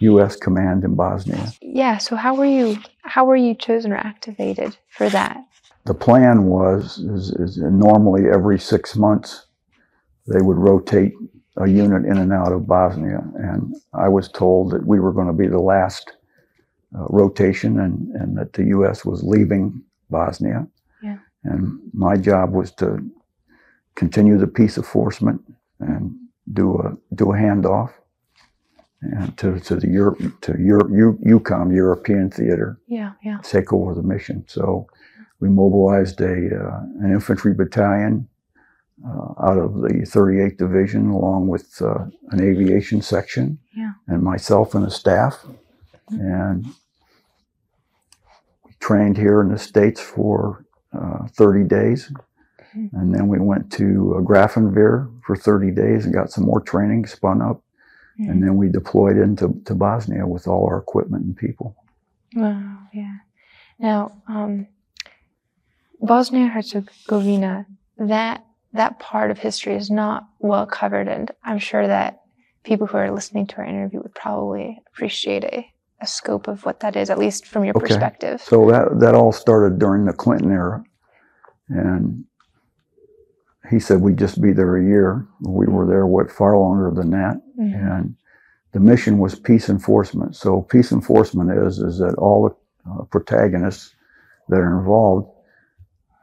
U.S. 0.00 0.36
command 0.36 0.84
in 0.84 0.94
Bosnia. 0.94 1.52
Yeah. 1.60 1.98
So 1.98 2.16
how 2.16 2.34
were 2.34 2.46
you? 2.46 2.78
How 3.02 3.24
were 3.24 3.36
you 3.36 3.54
chosen 3.54 3.92
or 3.92 3.96
activated 3.96 4.76
for 4.90 5.08
that? 5.10 5.44
The 5.84 5.94
plan 5.94 6.44
was 6.44 6.98
is, 6.98 7.30
is 7.30 7.56
normally 7.58 8.28
every 8.32 8.58
six 8.58 8.96
months 8.96 9.46
they 10.26 10.40
would 10.40 10.56
rotate 10.56 11.12
a 11.56 11.68
unit 11.68 12.04
in 12.04 12.16
and 12.18 12.32
out 12.32 12.52
of 12.52 12.66
Bosnia, 12.66 13.22
and 13.34 13.74
I 13.92 14.08
was 14.08 14.28
told 14.28 14.70
that 14.70 14.86
we 14.86 15.00
were 15.00 15.12
going 15.12 15.26
to 15.26 15.32
be 15.32 15.48
the 15.48 15.60
last 15.60 16.12
uh, 16.96 17.04
rotation, 17.08 17.80
and, 17.80 18.08
and 18.14 18.36
that 18.38 18.52
the 18.54 18.64
U.S. 18.66 19.04
was 19.04 19.22
leaving 19.22 19.82
Bosnia. 20.08 20.66
And 21.44 21.80
my 21.92 22.16
job 22.16 22.52
was 22.52 22.70
to 22.72 22.98
continue 23.94 24.38
the 24.38 24.46
peace 24.46 24.76
enforcement 24.76 25.40
and 25.80 26.14
do 26.52 26.78
a 26.78 26.96
do 27.14 27.32
a 27.32 27.36
handoff, 27.36 27.90
and 29.00 29.36
to 29.38 29.58
to 29.60 29.76
the 29.76 29.88
Europe 29.88 30.20
to 30.42 30.56
Europe 30.58 30.90
U, 30.92 31.18
EUCOM 31.26 31.74
European 31.74 32.30
Theater 32.30 32.78
Yeah. 32.86 33.12
Yeah. 33.24 33.38
take 33.42 33.72
over 33.72 33.94
the 33.94 34.02
mission. 34.02 34.44
So 34.48 34.86
we 35.40 35.48
mobilized 35.48 36.20
a 36.20 36.34
uh, 36.64 36.80
an 37.00 37.12
infantry 37.12 37.54
battalion 37.54 38.28
uh, 39.04 39.34
out 39.48 39.58
of 39.58 39.74
the 39.82 40.06
38th 40.06 40.56
Division, 40.58 41.08
along 41.10 41.48
with 41.48 41.82
uh, 41.82 42.04
an 42.30 42.40
aviation 42.40 43.02
section, 43.02 43.58
Yeah. 43.76 43.92
and 44.06 44.22
myself 44.22 44.74
and 44.76 44.86
a 44.86 44.90
staff, 44.90 45.44
and 46.10 46.66
we 48.64 48.72
trained 48.78 49.16
here 49.16 49.40
in 49.40 49.48
the 49.48 49.58
states 49.58 50.00
for 50.00 50.64
uh, 50.92 51.26
30 51.28 51.64
days. 51.64 52.12
And 52.74 53.14
then 53.14 53.28
we 53.28 53.38
went 53.38 53.70
to 53.72 54.16
uh, 54.16 54.20
Grafenwehr 54.22 55.10
for 55.26 55.36
30 55.36 55.72
days 55.72 56.06
and 56.06 56.14
got 56.14 56.30
some 56.30 56.44
more 56.44 56.60
training, 56.60 57.06
spun 57.06 57.42
up, 57.42 57.62
and 58.18 58.42
then 58.42 58.56
we 58.56 58.68
deployed 58.68 59.16
into 59.16 59.60
to 59.64 59.74
Bosnia 59.74 60.26
with 60.26 60.46
all 60.46 60.66
our 60.66 60.78
equipment 60.78 61.24
and 61.24 61.36
people. 61.36 61.76
Wow, 62.34 62.78
yeah. 62.92 63.16
Now, 63.78 64.22
um, 64.28 64.68
Bosnia 66.00 66.48
Herzegovina, 66.48 67.66
that 67.98 68.44
that 68.72 68.98
part 68.98 69.30
of 69.30 69.38
history 69.38 69.74
is 69.74 69.90
not 69.90 70.26
well 70.38 70.66
covered, 70.66 71.08
and 71.08 71.30
I'm 71.44 71.58
sure 71.58 71.86
that 71.86 72.22
people 72.64 72.86
who 72.86 72.96
are 72.96 73.10
listening 73.10 73.46
to 73.48 73.56
our 73.58 73.64
interview 73.64 74.00
would 74.00 74.14
probably 74.14 74.80
appreciate 74.86 75.44
a, 75.44 75.71
a 76.02 76.06
scope 76.06 76.48
of 76.48 76.64
what 76.66 76.80
that 76.80 76.96
is, 76.96 77.08
at 77.10 77.18
least 77.18 77.46
from 77.46 77.64
your 77.64 77.74
Okay. 77.76 77.86
perspective. 77.86 78.40
So 78.42 78.70
that 78.70 79.00
that 79.00 79.14
all 79.14 79.32
started 79.32 79.78
during 79.78 80.04
the 80.04 80.12
Clinton 80.12 80.50
era, 80.50 80.82
and 81.68 82.24
he 83.70 83.78
said 83.78 84.00
we'd 84.00 84.18
just 84.18 84.42
be 84.42 84.52
there 84.52 84.76
a 84.76 84.84
year. 84.84 85.26
We 85.40 85.66
were 85.66 85.86
there 85.86 86.06
what 86.06 86.30
far 86.30 86.58
longer 86.58 86.90
than 86.90 87.10
that, 87.10 87.40
Mhm. 87.58 87.74
and 87.98 88.14
the 88.72 88.80
mission 88.80 89.18
was 89.18 89.34
peace 89.38 89.68
enforcement. 89.70 90.34
So 90.36 90.62
peace 90.62 90.92
enforcement 90.92 91.50
is 91.52 91.78
is 91.78 91.98
that 91.98 92.14
all 92.16 92.48
the 92.48 92.54
uh, 92.90 93.04
protagonists 93.04 93.94
that 94.48 94.56
are 94.58 94.78
involved 94.78 95.28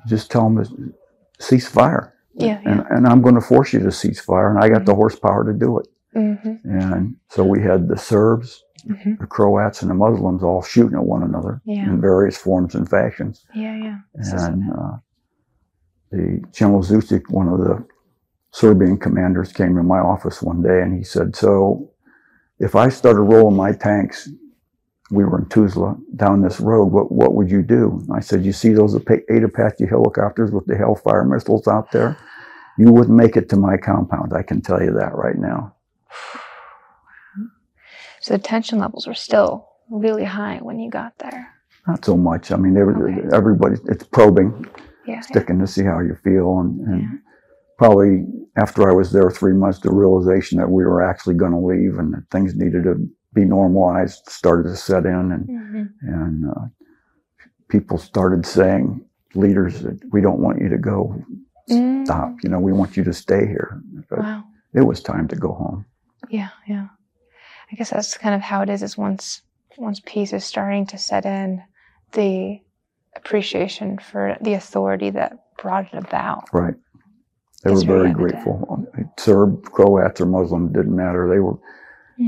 just 0.08 0.30
tell 0.30 0.50
them 0.50 0.64
to 0.64 0.94
cease 1.40 1.68
fire, 1.70 2.14
Yeah, 2.34 2.60
yeah. 2.62 2.70
and 2.72 2.86
and 2.90 3.08
I'm 3.08 3.22
going 3.22 3.36
to 3.36 3.42
force 3.42 3.72
you 3.74 3.80
to 3.80 3.92
cease 3.92 4.20
fire, 4.20 4.50
and 4.50 4.60
I 4.60 4.68
got 4.68 4.86
the 4.86 4.94
horsepower 4.96 5.46
to 5.46 5.54
do 5.54 5.80
it. 5.80 5.88
Mm-hmm. 6.16 6.70
And 6.70 7.16
so 7.30 7.46
we 7.46 7.62
had 7.62 7.88
the 7.88 7.98
Serbs, 7.98 8.64
hmm 8.82 9.14
the 9.20 9.28
Croats, 9.28 9.82
and 9.82 9.92
the 9.92 9.96
Muslims 9.96 10.44
all 10.44 10.62
shooting 10.62 10.98
at 10.98 11.04
one 11.04 11.24
another 11.24 11.62
Yeah, 11.66 11.90
in 11.90 12.02
various 12.02 12.38
forms 12.38 12.76
and 12.76 12.90
fashions. 12.90 13.46
yeah, 13.54 13.76
yeah. 13.76 13.98
This 14.16 14.32
And 14.34 14.72
uh, 14.72 14.98
the 16.12 16.42
General 16.52 16.82
Zucic, 16.84 17.30
one 17.30 17.48
of 17.48 17.60
the 17.60 17.86
Serbian 18.52 18.98
commanders, 18.98 19.52
came 19.52 19.76
to 19.76 19.84
my 19.84 20.00
office 20.00 20.42
one 20.42 20.62
day 20.62 20.82
and 20.82 20.98
he 20.98 21.04
said, 21.04 21.36
"So, 21.36 21.92
if 22.60 22.76
I 22.76 22.90
started 22.90 23.22
rolling 23.22 23.56
my 23.56 23.72
tanks, 23.74 24.30
we 25.12 25.24
were 25.24 25.40
in 25.40 25.46
Tuzla 25.46 25.98
down 26.16 26.42
this 26.42 26.60
road. 26.60 26.86
What 26.86 27.12
what 27.12 27.34
would 27.36 27.50
you 27.52 27.62
do?" 27.62 28.06
I 28.14 28.20
said, 28.22 28.44
"You 28.44 28.54
see 28.54 28.74
those 28.74 28.96
eight 29.30 29.44
Apache 29.44 29.86
helicopters 29.86 30.52
with 30.52 30.66
the 30.66 30.78
Hellfire 30.78 31.26
missiles 31.26 31.68
out 31.68 31.92
there? 31.92 32.18
You 32.78 32.92
wouldn't 32.92 33.16
make 33.18 33.36
it 33.38 33.50
to 33.50 33.56
my 33.58 33.78
compound. 33.78 34.34
I 34.34 34.44
can 34.44 34.62
tell 34.62 34.82
you 34.82 34.94
that 34.94 35.16
right 35.16 35.38
now." 35.38 35.76
So 38.22 38.34
the 38.36 38.40
tension 38.44 38.80
levels 38.80 39.08
were 39.08 39.14
still 39.14 39.68
really 39.90 40.24
high 40.26 40.58
when 40.62 40.80
you 40.80 40.90
got 40.90 41.14
there. 41.20 41.48
Not 41.88 42.04
so 42.06 42.16
much. 42.18 42.52
I 42.52 42.58
mean, 42.58 42.78
Okay. 42.78 43.28
everybody. 43.34 43.76
It's 43.86 44.04
probing. 44.04 44.66
Yeah, 45.06 45.16
yeah. 45.16 45.22
sticking 45.22 45.60
to 45.60 45.66
see 45.68 45.84
how 45.84 46.00
you 46.02 46.16
feel 46.24 46.60
and, 46.60 46.80
and 46.88 47.02
Yeah. 47.02 47.18
probably 47.78 48.28
after 48.58 48.88
I 48.90 48.94
was 48.94 49.12
there 49.12 49.30
three 49.32 49.54
months 49.54 49.80
the 49.80 49.92
realization 49.92 50.60
that 50.60 50.70
we 50.70 50.84
were 50.86 51.02
actually 51.02 51.36
going 51.36 51.52
to 51.54 51.58
leave 51.74 51.98
and 51.98 52.14
that 52.14 52.24
things 52.30 52.54
needed 52.56 52.84
to 52.84 52.96
be 53.34 53.44
normalized 53.46 54.30
started 54.30 54.64
to 54.70 54.76
set 54.76 55.06
in 55.06 55.32
and 55.32 55.48
Mhm. 55.48 55.90
and 56.02 56.50
uh, 56.50 56.66
people 57.70 57.98
started 57.98 58.46
saying 58.46 59.02
leaders 59.36 59.82
that 59.82 59.98
we 60.12 60.22
don't 60.22 60.40
want 60.40 60.60
you 60.62 60.70
to 60.70 60.78
go 60.78 61.24
Mm. 61.70 62.06
stop 62.06 62.36
you 62.44 62.50
know 62.50 62.60
we 62.60 62.74
want 62.74 62.98
you 62.98 63.04
to 63.04 63.14
stay 63.14 63.46
here 63.48 63.82
but 64.10 64.20
Wow. 64.20 64.44
it 64.74 64.82
was 64.82 65.02
time 65.02 65.28
to 65.28 65.36
go 65.36 65.52
home 65.54 65.86
Yeah, 66.30 66.50
yeah. 66.68 66.88
I 67.72 67.76
guess 67.76 67.92
that's 67.92 68.18
kind 68.18 68.36
of 68.36 68.42
how 68.42 68.62
it 68.62 68.70
is. 68.70 68.84
Is 68.84 68.98
once 68.98 69.42
once 69.78 70.02
peace 70.06 70.34
is 70.34 70.44
starting 70.44 70.86
to 70.88 70.98
set 70.98 71.26
in, 71.26 71.64
the 72.12 72.60
appreciation 73.16 73.98
for 73.98 74.38
the 74.42 74.54
authority 74.54 75.10
that 75.10 75.38
brought 75.58 75.94
it 75.94 75.98
about. 75.98 76.48
right 76.54 76.76
they 77.64 77.72
were 77.72 77.84
very 77.84 78.14
grateful 78.14 78.88
serb 79.18 79.64
croats 79.64 80.22
or 80.22 80.26
muslim 80.26 80.72
didn't 80.72 80.96
matter 80.96 81.28
they 81.28 81.40
were 81.40 81.58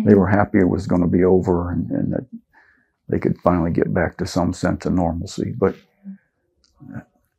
they 0.06 0.16
were 0.16 0.28
happy 0.28 0.58
it 0.58 0.68
was 0.68 0.88
going 0.88 1.02
to 1.02 1.08
be 1.08 1.24
over 1.24 1.72
and, 1.72 1.90
and 1.92 2.12
that 2.12 2.26
they 3.12 3.20
could 3.20 3.38
finally 3.42 3.72
get 3.72 3.94
back 3.94 4.18
to 4.18 4.26
some 4.26 4.54
sense 4.54 4.86
of 4.86 4.94
normalcy. 4.94 5.54
But, 5.58 5.76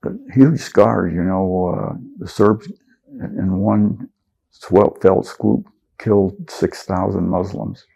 but 0.02 0.12
huge 0.32 0.60
scars, 0.60 1.14
you 1.14 1.24
know, 1.24 1.74
uh, 1.74 1.96
the 2.18 2.28
Serbs 2.28 2.70
in 3.08 3.56
one 3.56 4.10
felt 5.00 5.26
swoop 5.26 5.66
killed 5.98 6.50
6,000 6.50 7.26
Muslims 7.28 7.86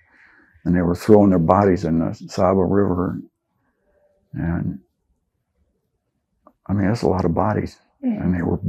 and 0.67 0.77
they 0.77 0.83
were 0.83 0.97
throwing 0.97 1.31
their 1.31 1.41
bodies 1.41 1.87
in 1.87 2.01
the 2.01 2.15
Sava 2.29 2.65
River. 2.65 3.21
And 4.35 4.81
I 6.67 6.75
mean, 6.75 6.89
that's 6.89 7.03
a 7.03 7.09
lot 7.09 7.25
of 7.27 7.35
bodies 7.35 7.79
Mhm. 8.05 8.23
and 8.25 8.35
they 8.35 8.43
were 8.43 8.61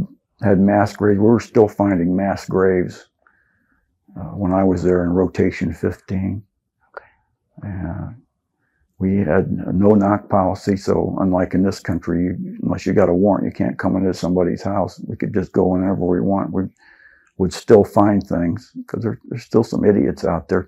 had 0.41 0.59
mass 0.59 0.95
graves. 0.95 1.19
We 1.19 1.25
were 1.25 1.39
still 1.41 1.67
finding 1.69 2.15
mass 2.15 2.47
graves 2.47 3.09
uh, 4.17 4.31
when 4.35 4.53
I 4.53 4.63
was 4.63 4.83
there 4.83 5.03
in 5.03 5.11
rotation 5.11 5.73
15. 5.73 6.43
Okay. 6.95 7.05
And 7.63 8.15
we 8.99 9.17
had 9.17 9.47
a 9.47 9.73
no 9.73 9.91
knock 9.95 10.29
policy, 10.29 10.77
so 10.77 11.17
unlike 11.21 11.53
in 11.55 11.63
this 11.63 11.79
country, 11.79 12.25
you, 12.25 12.57
unless 12.63 12.85
you 12.85 12.93
got 12.93 13.09
a 13.09 13.13
warrant, 13.13 13.45
you 13.45 13.53
can't 13.53 13.79
come 13.79 13.95
into 13.97 14.13
somebody's 14.13 14.63
house. 14.63 14.99
We 15.07 15.17
could 15.17 15.33
just 15.33 15.51
go 15.53 15.67
whenever 15.67 16.05
we 16.05 16.21
want. 16.21 16.51
We 16.53 16.63
would 17.37 17.53
still 17.53 17.83
find 17.83 18.23
things 18.25 18.71
because 18.75 19.03
there, 19.03 19.19
there's 19.29 19.43
still 19.43 19.63
some 19.63 19.85
idiots 19.85 20.25
out 20.25 20.49
there 20.49 20.67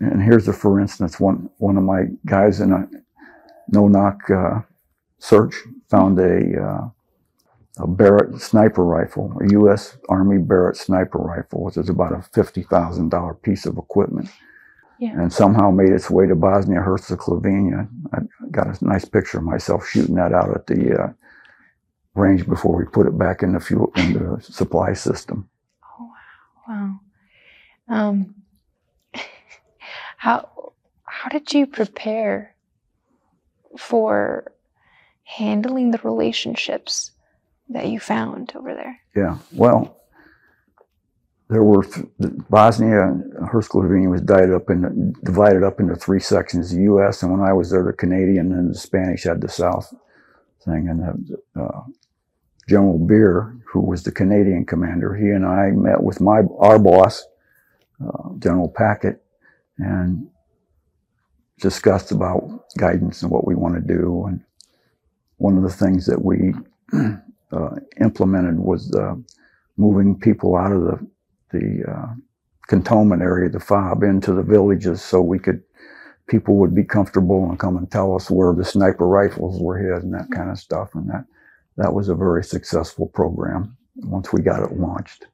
and 0.00 0.22
here's 0.22 0.48
a 0.48 0.52
for 0.52 0.80
instance 0.80 1.20
one 1.20 1.50
one 1.58 1.76
of 1.78 1.84
my 1.84 2.04
guys 2.26 2.60
in 2.60 2.72
a 2.72 2.88
no 3.68 3.88
knock 3.88 4.30
uh, 4.30 4.60
search 5.18 5.54
found 5.90 6.18
a 6.18 6.62
uh, 6.62 6.88
a 7.78 7.86
Barrett 7.88 8.40
sniper 8.40 8.84
rifle, 8.84 9.36
a 9.40 9.50
U.S. 9.52 9.98
Army 10.08 10.38
Barrett 10.38 10.76
sniper 10.76 11.18
rifle, 11.18 11.64
which 11.64 11.76
is 11.76 11.88
about 11.88 12.12
a 12.12 12.22
fifty 12.34 12.62
thousand 12.62 13.10
dollar 13.10 13.34
piece 13.34 13.66
of 13.66 13.78
equipment, 13.78 14.28
Yeah. 15.00 15.12
and 15.20 15.32
somehow 15.32 15.70
made 15.70 15.90
its 15.90 16.10
way 16.10 16.26
to 16.26 16.34
Bosnia 16.36 16.80
Herzegovina. 16.80 17.88
I 18.14 18.18
got 18.50 18.80
a 18.80 18.84
nice 18.84 19.04
picture 19.04 19.38
of 19.38 19.44
myself 19.44 19.86
shooting 19.88 20.16
that 20.16 20.32
out 20.32 20.54
at 20.54 20.66
the 20.66 20.94
uh, 21.04 21.08
range 22.14 22.46
before 22.46 22.76
we 22.76 22.84
put 22.86 23.06
it 23.06 23.18
back 23.18 23.42
in 23.42 23.52
the 23.52 23.60
fuel 23.60 23.92
in 23.96 24.14
the 24.14 24.40
supply 24.42 24.94
system. 24.94 25.48
Oh, 26.00 26.10
wow. 26.68 27.00
Um, 27.88 28.34
how 30.24 30.72
how 31.04 31.28
did 31.28 31.52
you 31.52 31.66
prepare 31.66 32.54
for 33.76 34.50
handling 35.24 35.90
the 35.90 36.00
relationships 36.02 37.10
that 37.68 37.88
you 37.88 38.00
found 38.00 38.50
over 38.56 38.74
there? 38.74 38.98
Yeah, 39.14 39.36
well, 39.52 40.00
there 41.50 41.62
were 41.62 41.84
th- 41.84 42.06
Bosnia 42.48 43.02
and 43.02 43.34
Herzegovina 43.48 44.08
was 44.08 44.22
divided 44.22 44.54
up 44.54 44.70
in 44.70 45.12
divided 45.24 45.62
up 45.62 45.78
into 45.78 45.94
three 45.94 46.20
sections: 46.20 46.70
the 46.70 46.84
U.S. 46.84 47.22
and 47.22 47.30
when 47.30 47.42
I 47.42 47.52
was 47.52 47.70
there, 47.70 47.84
the 47.84 47.92
Canadian 47.92 48.52
and 48.52 48.70
the 48.70 48.78
Spanish 48.78 49.24
had 49.24 49.42
the 49.42 49.48
South 49.50 49.92
thing. 50.64 50.88
And 50.88 51.36
uh, 51.54 51.82
General 52.66 52.98
Beer, 52.98 53.58
who 53.66 53.80
was 53.80 54.04
the 54.04 54.12
Canadian 54.12 54.64
commander, 54.64 55.14
he 55.14 55.28
and 55.28 55.44
I 55.44 55.70
met 55.72 56.02
with 56.02 56.22
my 56.22 56.40
our 56.58 56.78
boss, 56.78 57.26
uh, 58.02 58.30
General 58.38 58.70
Packett, 58.70 59.23
and 59.78 60.26
discussed 61.60 62.12
about 62.12 62.64
guidance 62.78 63.22
and 63.22 63.30
what 63.30 63.46
we 63.46 63.54
want 63.54 63.74
to 63.74 63.80
do. 63.80 64.24
And 64.28 64.40
one 65.38 65.56
of 65.56 65.62
the 65.62 65.70
things 65.70 66.06
that 66.06 66.24
we 66.24 66.54
uh, 67.52 67.76
implemented 68.00 68.58
was 68.58 68.94
uh, 68.94 69.14
moving 69.76 70.18
people 70.18 70.56
out 70.56 70.72
of 70.72 70.82
the 70.82 71.06
the 71.50 71.84
uh, 71.88 72.14
cantonment 72.68 73.22
area, 73.22 73.48
the 73.48 73.60
fob, 73.60 74.02
into 74.02 74.32
the 74.32 74.42
villages, 74.42 75.02
so 75.02 75.20
we 75.20 75.38
could 75.38 75.62
people 76.26 76.56
would 76.56 76.74
be 76.74 76.84
comfortable 76.84 77.48
and 77.48 77.58
come 77.58 77.76
and 77.76 77.90
tell 77.90 78.14
us 78.16 78.30
where 78.30 78.54
the 78.54 78.64
sniper 78.64 79.06
rifles 79.06 79.60
were 79.60 79.78
hid 79.78 80.02
and 80.02 80.14
that 80.14 80.26
kind 80.34 80.50
of 80.50 80.58
stuff. 80.58 80.94
And 80.94 81.08
that 81.10 81.24
that 81.76 81.92
was 81.92 82.08
a 82.08 82.14
very 82.14 82.42
successful 82.42 83.06
program 83.08 83.76
once 83.96 84.32
we 84.32 84.42
got 84.42 84.62
it 84.62 84.76
launched. 84.76 85.26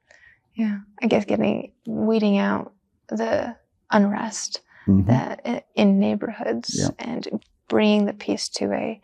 Yeah, 0.55 0.79
I 1.03 1.07
guess 1.07 1.25
getting 1.25 1.73
weeding 1.87 2.39
out 2.39 2.73
the 3.09 3.57
unrest 3.91 4.61
Mhm. 4.87 5.07
that 5.07 5.65
in 5.75 5.99
neighborhoods 5.99 6.77
Yeah. 6.79 6.91
and 6.99 7.29
bringing 7.69 8.07
the 8.07 8.13
peace 8.15 8.49
to 8.49 8.73
a 8.73 9.01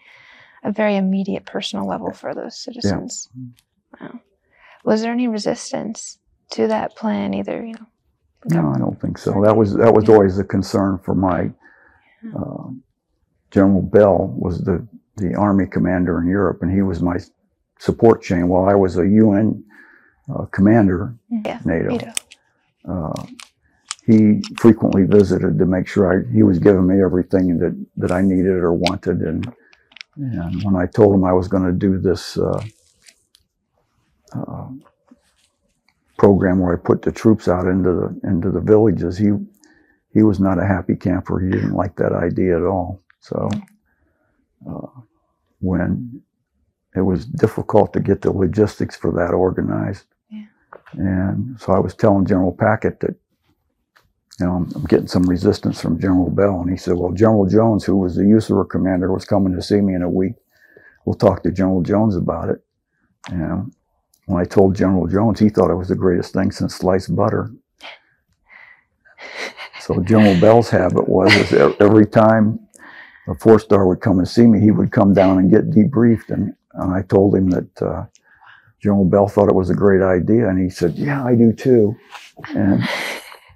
a 0.64 0.72
very 0.72 0.97
immediate 0.97 1.47
personal 1.47 1.87
level 1.87 2.11
for 2.12 2.34
those 2.34 2.59
citizens. 2.59 3.28
Wow. 4.01 4.18
Was 4.84 5.01
there 5.03 5.12
any 5.12 5.28
resistance 5.28 6.18
to 6.51 6.66
that 6.66 6.97
plan 6.97 7.34
either, 7.34 7.64
you 7.64 7.74
know? 7.74 7.87
No, 8.47 8.72
I 8.74 8.78
don't 8.78 9.01
think 9.01 9.18
so. 9.18 9.43
That 9.43 9.57
was 9.57 9.74
that 9.74 9.95
was 9.95 10.09
always 10.09 10.39
a 10.39 10.45
concern 10.45 10.99
for 10.99 11.14
my 11.14 11.51
uh, 12.34 12.70
General 13.53 13.82
Bell 13.82 14.34
was 14.37 14.61
the 14.62 14.84
the 15.16 15.34
army 15.34 15.66
commander 15.66 16.20
in 16.20 16.26
Europe, 16.26 16.62
and 16.62 16.70
he 16.72 16.82
was 16.82 17.01
my 17.01 17.18
support 17.78 18.20
chain 18.22 18.49
while 18.49 18.68
I 18.68 18.74
was 18.74 18.99
a 18.99 19.07
UN 19.07 19.62
uh, 20.28 20.45
commander, 20.47 21.14
Yeah. 21.28 21.61
NATO. 21.64 21.89
NATO. 21.91 22.12
Uh, 22.84 23.22
he 24.07 24.43
frequently 24.59 25.05
visited 25.05 25.59
to 25.59 25.67
make 25.67 25.89
sure 25.89 26.07
I, 26.13 26.33
he 26.33 26.43
was 26.45 26.59
giving 26.61 26.87
me 26.87 27.03
everything 27.03 27.59
that, 27.59 27.87
that 27.97 28.13
I 28.13 28.23
needed 28.23 28.55
or 28.55 28.73
wanted. 28.73 29.21
And, 29.23 29.53
and 30.17 30.63
when 30.65 30.77
I 30.77 30.87
told 30.87 31.15
him 31.15 31.25
I 31.25 31.33
was 31.33 31.49
going 31.49 31.65
to 31.65 31.73
do 31.73 31.99
this 31.99 32.39
uh, 32.39 32.63
uh, 34.35 34.69
program 36.19 36.61
where 36.61 36.75
I 36.75 36.79
put 36.81 37.03
the 37.03 37.13
troops 37.13 37.49
out 37.49 37.67
into 37.67 37.93
the 37.93 38.29
into 38.29 38.51
the 38.51 38.61
villages, 38.61 39.19
he 39.19 39.31
he 40.15 40.23
was 40.23 40.41
not 40.41 40.59
a 40.59 40.67
happy 40.67 40.97
camper. 40.97 41.41
He 41.41 41.51
didn't 41.51 41.75
like 41.75 41.97
that 41.97 42.13
idea 42.13 42.57
at 42.57 42.65
all. 42.65 43.03
So 43.21 43.49
uh, 44.69 45.01
when 45.61 46.23
it 46.97 47.03
was 47.03 47.27
difficult 47.27 47.93
to 47.95 48.01
get 48.01 48.23
the 48.23 48.33
logistics 48.33 48.97
for 48.97 49.13
that 49.13 49.35
organized, 49.35 50.07
and 50.95 51.61
so 51.61 51.73
I 51.73 51.79
was 51.81 51.95
telling 51.95 52.27
General 52.27 52.53
Packett 52.53 53.01
that, 53.01 53.17
you 54.39 54.47
know, 54.47 54.66
I'm, 54.74 54.84
getting 54.84 55.07
some 55.07 55.22
resistance 55.22 55.80
from 55.80 56.01
General 56.01 56.30
Bell. 56.30 56.61
And 56.61 56.70
he 56.70 56.76
said, 56.76 56.95
well, 56.95 57.12
General 57.12 57.47
Jones, 57.47 57.84
who 57.84 57.97
was 57.97 58.16
the 58.16 58.22
USARA 58.22 58.68
commander, 58.68 59.12
was 59.12 59.24
coming 59.24 59.55
to 59.55 59.62
see 59.62 59.80
me 59.80 59.95
in 59.95 60.03
a 60.03 60.11
week. 60.11 60.34
We'll 61.05 61.14
talk 61.14 61.43
to 61.43 61.51
General 61.51 61.82
Jones 61.82 62.16
about 62.16 62.51
it. 62.51 62.59
And 63.28 63.72
when 64.26 64.41
I 64.41 64.45
told 64.45 64.74
General 64.74 65.07
Jones, 65.07 65.41
he 65.41 65.49
thought 65.49 65.70
it 65.70 65.76
was 65.76 65.89
the 65.89 65.95
greatest 65.95 66.34
thing 66.34 66.51
since 66.51 66.74
sliced 66.74 67.14
butter. 67.14 67.51
So 69.80 70.03
General 70.03 70.39
Bell's 70.41 70.68
habit 70.68 71.09
was 71.09 71.32
is 71.34 71.53
every 71.80 72.07
time 72.07 72.59
a 73.28 73.34
four 73.37 73.59
star 73.59 73.87
would 73.87 74.01
come 74.01 74.18
and 74.18 74.28
see 74.28 74.47
me, 74.47 74.61
he 74.61 74.72
would 74.72 74.91
come 74.91 75.14
down 75.14 75.39
and 75.39 75.51
get 75.51 75.70
debriefed. 75.70 76.30
And, 76.30 76.55
and 76.74 76.93
I 76.93 77.03
told 77.03 77.34
him 77.37 77.51
that 77.51 77.82
uh, 77.82 78.05
General 78.80 79.05
Bell 79.05 79.28
thought 79.28 79.49
it 79.49 79.55
was 79.55 79.70
a 79.70 79.74
great 79.74 80.03
idea. 80.03 80.49
And 80.49 80.61
he 80.61 80.70
said, 80.70 80.95
Yeah, 80.97 81.24
I 81.24 81.37
do 81.37 81.53
too. 81.53 81.95
And, 82.49 82.82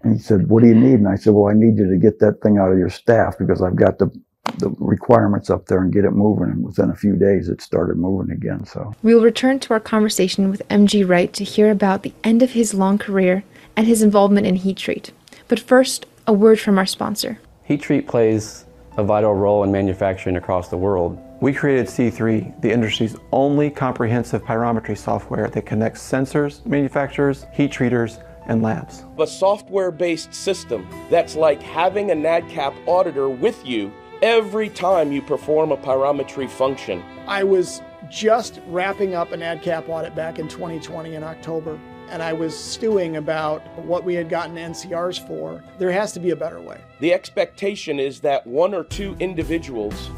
and 0.02 0.14
he 0.14 0.18
said, 0.18 0.48
What 0.48 0.62
do 0.62 0.68
you 0.68 0.74
need? 0.74 0.94
And 0.94 1.08
I 1.08 1.16
said, 1.16 1.34
Well, 1.34 1.48
I 1.48 1.54
need 1.54 1.78
you 1.78 1.88
to 1.90 1.96
get 1.96 2.18
that 2.20 2.40
thing 2.42 2.58
out 2.58 2.72
of 2.72 2.78
your 2.78 2.90
staff 2.90 3.36
because 3.38 3.62
I've 3.62 3.76
got 3.76 3.98
the, 3.98 4.10
the 4.58 4.70
requirements 4.78 5.50
up 5.50 5.66
there 5.66 5.82
and 5.82 5.92
get 5.92 6.04
it 6.04 6.12
moving. 6.12 6.50
And 6.50 6.64
within 6.64 6.90
a 6.90 6.96
few 6.96 7.16
days, 7.16 7.48
it 7.48 7.60
started 7.60 7.96
moving 7.96 8.34
again. 8.34 8.64
So, 8.64 8.94
We 9.02 9.14
will 9.14 9.22
return 9.22 9.60
to 9.60 9.74
our 9.74 9.80
conversation 9.80 10.50
with 10.50 10.66
MG 10.68 11.06
Wright 11.06 11.32
to 11.34 11.44
hear 11.44 11.70
about 11.70 12.02
the 12.02 12.12
end 12.24 12.42
of 12.42 12.52
his 12.52 12.72
long 12.74 12.98
career 12.98 13.44
and 13.76 13.86
his 13.86 14.02
involvement 14.02 14.46
in 14.46 14.56
heat 14.56 14.78
treat. 14.78 15.12
But 15.48 15.60
first, 15.60 16.06
a 16.26 16.32
word 16.32 16.60
from 16.60 16.78
our 16.78 16.86
sponsor. 16.86 17.38
Heat 17.64 17.82
treat 17.82 18.06
plays 18.06 18.64
a 18.96 19.04
vital 19.04 19.34
role 19.34 19.64
in 19.64 19.72
manufacturing 19.72 20.36
across 20.36 20.68
the 20.68 20.76
world. 20.76 21.18
We 21.40 21.52
created 21.52 21.86
C3, 21.86 22.60
the 22.60 22.70
industry's 22.70 23.16
only 23.32 23.70
comprehensive 23.70 24.42
pyrometry 24.42 24.96
software 24.96 25.48
that 25.48 25.64
connects 25.64 26.02
sensors, 26.02 26.64
manufacturers, 26.66 27.46
heat 27.54 27.72
treaters, 27.72 28.18
and 28.46 28.62
labs. 28.62 29.04
a 29.18 29.26
software 29.26 29.90
based 29.90 30.32
system 30.34 30.88
that's 31.10 31.36
like 31.36 31.62
having 31.62 32.10
a 32.10 32.14
NADCAP 32.14 32.74
auditor 32.86 33.28
with 33.28 33.64
you 33.66 33.92
every 34.22 34.68
time 34.68 35.12
you 35.12 35.22
perform 35.22 35.72
a 35.72 35.76
pyrometry 35.76 36.48
function. 36.48 37.02
I 37.26 37.44
was 37.44 37.82
just 38.10 38.60
wrapping 38.66 39.14
up 39.14 39.32
an 39.32 39.40
NADCAP 39.40 39.88
audit 39.88 40.14
back 40.14 40.38
in 40.38 40.48
2020 40.48 41.14
in 41.14 41.22
October, 41.22 41.78
and 42.08 42.22
I 42.22 42.32
was 42.32 42.58
stewing 42.58 43.16
about 43.16 43.62
what 43.78 44.04
we 44.04 44.14
had 44.14 44.28
gotten 44.28 44.56
NCRs 44.56 45.26
for. 45.26 45.62
There 45.78 45.92
has 45.92 46.12
to 46.12 46.20
be 46.20 46.30
a 46.30 46.36
better 46.36 46.60
way. 46.60 46.80
The 46.98 47.14
expectation 47.14 48.00
is 48.00 48.20
that 48.20 48.46
one 48.46 48.74
or 48.74 48.84
two 48.84 49.16
individuals 49.20 50.10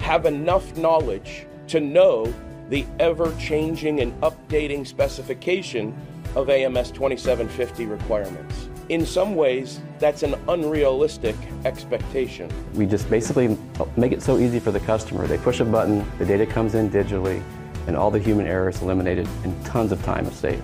have 0.00 0.26
enough 0.26 0.76
knowledge 0.76 1.46
to 1.68 1.80
know 1.80 2.32
the 2.70 2.86
ever 2.98 3.34
changing 3.38 4.00
and 4.00 4.18
updating 4.22 4.86
specification 4.86 5.94
of 6.36 6.50
AMS 6.50 6.90
2750 6.90 7.86
requirements. 7.86 8.68
In 8.88 9.06
some 9.06 9.34
ways, 9.34 9.80
that's 9.98 10.22
an 10.22 10.34
unrealistic 10.48 11.36
expectation. 11.64 12.50
We 12.74 12.86
just 12.86 13.08
basically 13.08 13.56
make 13.96 14.12
it 14.12 14.22
so 14.22 14.38
easy 14.38 14.60
for 14.60 14.72
the 14.72 14.80
customer. 14.80 15.26
They 15.26 15.38
push 15.38 15.60
a 15.60 15.64
button, 15.64 16.04
the 16.18 16.26
data 16.26 16.44
comes 16.44 16.74
in 16.74 16.90
digitally, 16.90 17.42
and 17.86 17.96
all 17.96 18.10
the 18.10 18.18
human 18.18 18.46
error 18.46 18.68
is 18.68 18.82
eliminated 18.82 19.28
and 19.44 19.64
tons 19.64 19.92
of 19.92 20.02
time 20.04 20.26
is 20.26 20.34
saved. 20.34 20.62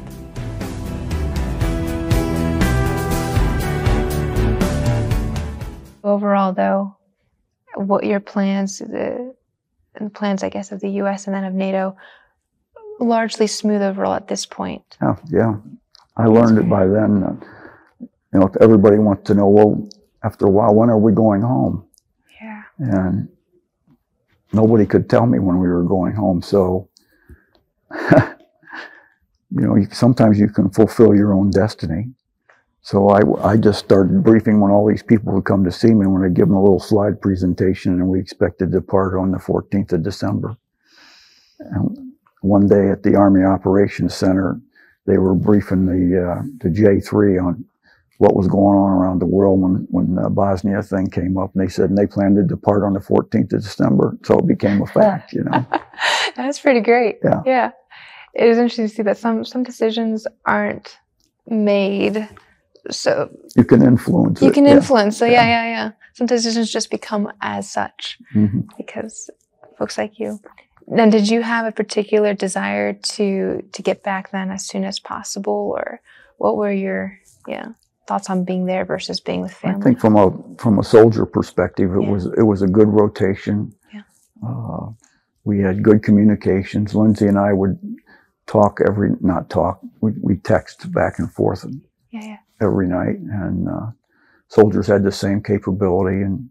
Overall, 6.02 6.52
though, 6.52 6.96
what 7.76 8.04
your 8.04 8.20
plans, 8.20 8.78
the, 8.78 9.34
and 9.94 10.06
the 10.06 10.10
plans, 10.10 10.42
I 10.42 10.48
guess, 10.48 10.72
of 10.72 10.80
the 10.80 10.90
U.S. 10.90 11.26
and 11.26 11.34
then 11.34 11.44
of 11.44 11.54
NATO, 11.54 11.96
largely 13.00 13.46
smooth 13.46 13.82
overall 13.82 14.14
at 14.14 14.28
this 14.28 14.46
point. 14.46 14.96
yeah, 15.02 15.16
yeah. 15.30 15.54
I 16.16 16.26
learned 16.26 16.58
it 16.58 16.68
by 16.68 16.86
then. 16.86 17.22
Uh, 17.22 17.36
you 18.32 18.38
know, 18.38 18.46
if 18.46 18.56
everybody 18.60 18.98
wants 18.98 19.24
to 19.24 19.34
know, 19.34 19.48
well, 19.48 19.88
after 20.22 20.46
a 20.46 20.50
while, 20.50 20.74
when 20.74 20.90
are 20.90 20.98
we 20.98 21.12
going 21.12 21.42
home? 21.42 21.86
Yeah. 22.40 22.62
and 22.78 23.28
nobody 24.52 24.86
could 24.86 25.08
tell 25.10 25.26
me 25.26 25.38
when 25.38 25.58
we 25.58 25.68
were 25.68 25.82
going 25.82 26.14
home. 26.14 26.42
So, 26.42 26.88
you 27.90 28.06
know, 29.50 29.76
you, 29.76 29.88
sometimes 29.92 30.38
you 30.38 30.48
can 30.48 30.70
fulfill 30.70 31.14
your 31.14 31.34
own 31.34 31.50
destiny. 31.50 32.06
So 32.82 33.10
I, 33.10 33.52
I 33.52 33.56
just 33.56 33.84
started 33.84 34.22
briefing 34.24 34.60
when 34.60 34.70
all 34.70 34.88
these 34.88 35.02
people 35.02 35.34
would 35.34 35.44
come 35.44 35.64
to 35.64 35.72
see 35.72 35.92
me 35.92 36.06
when 36.06 36.24
I 36.24 36.28
give 36.28 36.48
them 36.48 36.56
a 36.56 36.62
little 36.62 36.80
slide 36.80 37.20
presentation 37.20 37.92
and 37.92 38.08
we 38.08 38.18
expect 38.18 38.58
to 38.60 38.66
depart 38.66 39.14
on 39.18 39.32
the 39.32 39.38
14th 39.38 39.92
of 39.92 40.02
December. 40.02 40.56
And 41.58 42.09
one 42.42 42.66
day 42.66 42.90
at 42.90 43.02
the 43.02 43.16
Army 43.16 43.44
Operations 43.44 44.14
Center, 44.14 44.60
they 45.06 45.18
were 45.18 45.34
briefing 45.34 45.86
the, 45.86 46.30
uh, 46.32 46.42
the 46.60 46.68
J3 46.68 47.44
on 47.44 47.64
what 48.18 48.36
was 48.36 48.48
going 48.48 48.76
on 48.76 48.90
around 48.92 49.18
the 49.18 49.26
world 49.26 49.60
when 49.62 49.86
when 49.90 50.14
the 50.14 50.28
Bosnia 50.28 50.82
thing 50.82 51.08
came 51.08 51.38
up, 51.38 51.54
and 51.54 51.62
they 51.64 51.68
said 51.70 51.88
and 51.88 51.96
they 51.98 52.06
planned 52.06 52.36
to 52.36 52.42
depart 52.42 52.82
on 52.82 52.92
the 52.92 53.00
14th 53.00 53.52
of 53.54 53.62
December, 53.62 54.16
so 54.24 54.38
it 54.38 54.46
became 54.46 54.82
a 54.82 54.86
fact, 54.86 55.32
you 55.32 55.42
know. 55.44 55.64
That's 56.36 56.60
pretty 56.60 56.80
great. 56.80 57.18
Yeah. 57.24 57.42
Yeah. 57.46 57.70
It 58.34 58.46
is 58.46 58.58
interesting 58.58 58.88
to 58.88 58.94
see 58.94 59.02
that 59.04 59.16
some 59.18 59.44
some 59.44 59.62
decisions 59.62 60.26
aren't 60.44 60.98
made 61.46 62.28
so 62.90 63.30
You 63.56 63.64
can 63.64 63.82
influence 63.82 64.40
you 64.42 64.48
it. 64.48 64.54
can 64.54 64.66
yeah. 64.66 64.72
influence. 64.76 65.16
So 65.16 65.24
yeah, 65.24 65.46
yeah, 65.46 65.66
yeah. 65.66 65.90
Some 66.14 66.26
decisions 66.26 66.70
just 66.70 66.90
become 66.90 67.32
as 67.40 67.70
such 67.70 68.18
Mhm. 68.34 68.68
because 68.76 69.30
folks 69.78 69.96
like 69.98 70.18
you. 70.18 70.38
Now, 70.90 71.08
did 71.08 71.28
you 71.28 71.42
have 71.42 71.66
a 71.66 71.72
particular 71.72 72.34
desire 72.34 72.92
to 72.92 73.62
to 73.72 73.82
get 73.82 74.02
back 74.02 74.30
then 74.32 74.50
as 74.50 74.66
soon 74.66 74.84
as 74.84 74.98
possible, 74.98 75.72
or 75.76 76.00
what 76.38 76.56
were 76.56 76.72
your 76.72 77.18
yeah 77.46 77.68
thoughts 78.08 78.28
on 78.28 78.44
being 78.44 78.66
there 78.66 78.84
versus 78.84 79.20
being 79.20 79.40
with 79.40 79.52
family? 79.52 79.80
I 79.80 79.84
think 79.84 80.00
from 80.00 80.16
a 80.16 80.32
from 80.58 80.78
a 80.80 80.84
soldier 80.84 81.26
perspective, 81.26 81.94
it 81.94 82.02
Yeah. 82.02 82.10
was 82.10 82.26
it 82.36 82.42
was 82.42 82.62
a 82.62 82.66
good 82.66 82.88
rotation. 82.88 83.72
Yeah. 83.94 84.02
Uh, 84.44 84.88
we 85.44 85.60
had 85.60 85.82
good 85.84 86.02
communications. 86.02 86.94
Lindsay 86.94 87.26
and 87.28 87.38
I 87.38 87.52
would 87.52 87.78
talk 88.46 88.80
every 88.84 89.10
not 89.20 89.48
talk. 89.48 89.80
We 90.00 90.12
we 90.20 90.36
text 90.38 90.90
back 90.92 91.20
and 91.20 91.32
forth 91.32 91.64
yeah, 92.10 92.24
yeah, 92.24 92.38
every 92.60 92.88
night, 92.88 93.18
and 93.18 93.68
uh, 93.68 93.86
soldiers 94.48 94.88
had 94.88 95.04
the 95.04 95.12
same 95.12 95.40
capability. 95.40 96.22
And 96.22 96.50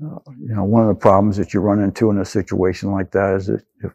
you 0.00 0.54
know, 0.54 0.64
one 0.64 0.82
of 0.82 0.88
the 0.88 1.00
problems 1.00 1.36
that 1.36 1.54
you 1.54 1.60
run 1.60 1.80
into 1.82 2.10
in 2.10 2.18
a 2.18 2.24
situation 2.24 2.90
like 2.90 3.10
that 3.12 3.36
is 3.36 3.46
that 3.46 3.62
if 3.82 3.92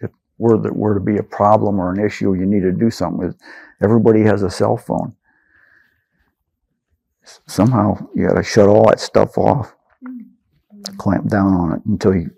if 0.00 0.10
were 0.38 0.58
there 0.58 0.72
were 0.72 0.94
to 0.94 1.00
be 1.00 1.18
a 1.18 1.22
problem 1.22 1.78
or 1.80 1.92
an 1.92 2.04
issue, 2.04 2.34
you 2.34 2.46
need 2.46 2.62
to 2.62 2.72
do 2.72 2.90
something. 2.90 3.18
With 3.28 3.36
everybody 3.82 4.22
has 4.22 4.42
a 4.42 4.50
cell 4.50 4.76
phone. 4.76 5.14
Somehow 7.46 7.98
you 8.14 8.28
got 8.28 8.34
to 8.34 8.42
shut 8.42 8.68
all 8.68 8.88
that 8.88 9.00
stuff 9.00 9.36
off, 9.36 9.74
clamp 10.98 11.28
down 11.28 11.52
on 11.54 11.72
it 11.74 11.82
until 11.86 12.14
you. 12.14 12.30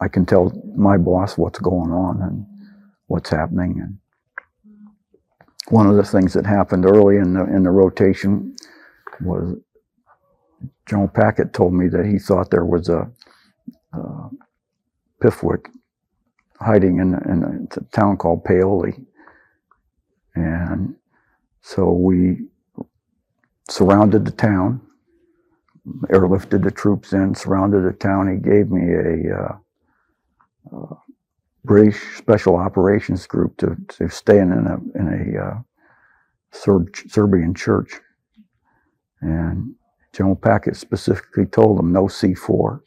I 0.00 0.08
can 0.08 0.26
tell 0.26 0.52
my 0.76 0.96
boss 0.96 1.38
what's 1.38 1.60
going 1.60 1.92
on 1.92 2.22
and 2.22 2.46
what's 3.06 3.30
happening 3.30 3.80
and 3.80 3.98
one 5.68 5.86
of 5.86 5.96
the 5.96 6.02
things 6.04 6.32
that 6.34 6.46
happened 6.46 6.84
early 6.84 7.16
in 7.16 7.34
the 7.34 7.44
in 7.44 7.62
the 7.62 7.70
rotation 7.70 8.54
was 9.20 9.56
General 10.86 11.08
Packett 11.08 11.52
told 11.52 11.74
me 11.74 11.88
that 11.88 12.06
he 12.06 12.18
thought 12.18 12.50
there 12.50 12.64
was 12.66 12.88
a, 12.88 13.10
uh 13.92 14.28
hiding 16.60 16.98
in, 17.00 17.14
in 17.30 17.68
a, 17.72 17.80
a 17.80 17.84
town 17.92 18.16
called 18.16 18.44
Pale, 18.44 18.84
and 20.34 20.96
so 21.62 21.92
we 21.92 22.48
surrounded 23.70 24.24
the 24.24 24.32
town, 24.32 24.80
airlifted 26.10 26.64
the 26.64 26.70
troops 26.70 27.12
in, 27.12 27.34
surrounded 27.34 27.84
the 27.84 27.92
town. 27.96 28.30
He 28.32 28.38
gave 28.38 28.70
me 28.70 28.92
a 28.92 29.36
uh, 29.38 29.56
uh, 30.76 30.96
British 31.64 32.00
Special 32.18 32.56
Operations 32.56 33.26
Group 33.26 33.56
to, 33.58 33.76
to 33.90 34.08
stay 34.10 34.38
in 34.38 34.52
a 34.52 34.98
in 34.98 35.34
a 35.36 35.44
uh, 35.44 35.60
Serb, 36.52 36.94
Serbian 37.08 37.54
church, 37.54 38.00
and 39.22 39.74
General 40.12 40.36
Packett 40.36 40.76
specifically 40.76 41.46
told 41.46 41.78
them 41.78 41.92
no 41.92 42.04
C4. 42.04 42.80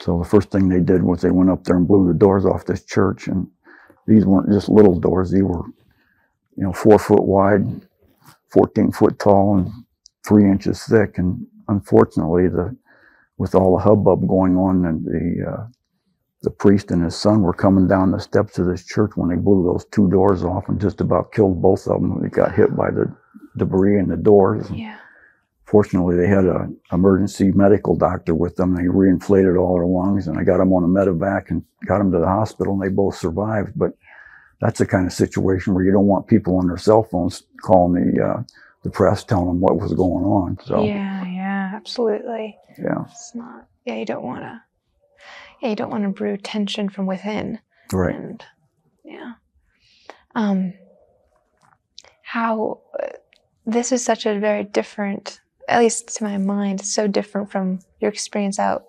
So 0.00 0.18
the 0.18 0.24
first 0.28 0.50
thing 0.50 0.68
they 0.68 0.80
did 0.80 1.02
was 1.02 1.20
they 1.20 1.30
went 1.30 1.50
up 1.50 1.64
there 1.64 1.76
and 1.76 1.86
blew 1.86 2.08
the 2.08 2.18
doors 2.18 2.46
off 2.46 2.64
this 2.66 2.84
church, 2.84 3.28
and 3.28 3.46
these 4.06 4.24
weren't 4.24 4.50
just 4.50 4.68
little 4.68 4.98
doors; 4.98 5.30
they 5.30 5.42
were, 5.42 5.64
you 6.56 6.64
know, 6.64 6.72
four 6.72 6.98
foot 6.98 7.24
wide, 7.24 7.82
fourteen 8.50 8.92
foot 8.92 9.18
tall, 9.18 9.58
and 9.58 9.70
three 10.26 10.44
inches 10.50 10.84
thick. 10.84 11.18
And 11.18 11.46
unfortunately, 11.68 12.48
the 12.48 12.76
with 13.38 13.54
all 13.54 13.76
the 13.76 13.82
hubbub 13.82 14.26
going 14.26 14.56
on, 14.56 14.86
and 14.86 15.04
the 15.04 15.50
uh, 15.52 15.66
the 16.42 16.50
priest 16.50 16.90
and 16.90 17.04
his 17.04 17.16
son 17.16 17.42
were 17.42 17.52
coming 17.52 17.86
down 17.86 18.10
the 18.12 18.20
steps 18.20 18.58
of 18.58 18.66
this 18.66 18.84
church 18.84 19.12
when 19.16 19.28
they 19.28 19.36
blew 19.36 19.64
those 19.64 19.84
two 19.92 20.08
doors 20.10 20.44
off 20.44 20.68
and 20.68 20.80
just 20.80 21.00
about 21.02 21.32
killed 21.32 21.60
both 21.60 21.86
of 21.86 22.00
them. 22.00 22.20
They 22.22 22.28
got 22.28 22.54
hit 22.54 22.74
by 22.76 22.90
the 22.90 23.14
debris 23.58 23.98
in 23.98 24.08
the 24.08 24.16
doors. 24.16 24.70
yeah. 24.70 24.98
Fortunately, 25.70 26.16
they 26.16 26.26
had 26.26 26.44
an 26.44 26.76
emergency 26.92 27.52
medical 27.52 27.94
doctor 27.94 28.34
with 28.34 28.56
them. 28.56 28.74
They 28.74 28.82
reinflated 28.84 29.56
all 29.60 29.74
their 29.76 29.86
lungs, 29.86 30.26
and 30.26 30.36
I 30.38 30.42
got 30.42 30.58
them 30.58 30.72
on 30.72 30.82
a 30.82 30.88
medevac 30.88 31.50
and 31.50 31.62
got 31.86 31.98
them 31.98 32.10
to 32.12 32.18
the 32.18 32.26
hospital, 32.26 32.72
and 32.74 32.82
they 32.82 32.88
both 32.88 33.14
survived. 33.16 33.72
But 33.76 33.92
that's 34.60 34.80
the 34.80 34.86
kind 34.86 35.06
of 35.06 35.12
situation 35.12 35.72
where 35.74 35.84
you 35.84 35.92
don't 35.92 36.06
want 36.06 36.26
people 36.26 36.56
on 36.58 36.66
their 36.66 36.76
cell 36.76 37.04
phones 37.04 37.44
calling 37.62 37.94
the 38.14 38.22
uh, 38.22 38.42
the 38.82 38.90
press, 38.90 39.22
telling 39.22 39.46
them 39.46 39.60
what 39.60 39.78
was 39.78 39.92
going 39.94 40.24
on. 40.24 40.58
So 40.64 40.82
Yeah, 40.82 41.24
yeah, 41.26 41.70
absolutely. 41.74 42.58
yeah, 42.78 43.04
It's 43.10 43.34
not. 43.34 43.68
Yeah, 43.84 43.94
you 43.94 44.06
don't 44.06 44.24
want 44.24 44.40
to. 44.42 44.60
Yeah, 45.62 45.68
you 45.70 45.76
don't 45.76 45.90
want 45.90 46.02
to 46.04 46.08
brew 46.10 46.36
tension 46.36 46.88
from 46.88 47.06
within. 47.06 47.60
right. 47.92 48.14
And 48.16 48.44
yeah. 49.04 49.34
Um. 50.34 50.72
How 52.22 52.80
uh, 53.02 53.06
this 53.66 53.92
is 53.92 54.04
such 54.04 54.24
a 54.26 54.38
very 54.38 54.64
different, 54.64 55.40
at 55.70 55.78
least 55.80 56.16
to 56.16 56.24
my 56.24 56.36
mind, 56.36 56.80
so 56.84 57.06
different 57.06 57.50
from 57.50 57.78
your 58.00 58.10
experience 58.10 58.58
out 58.58 58.84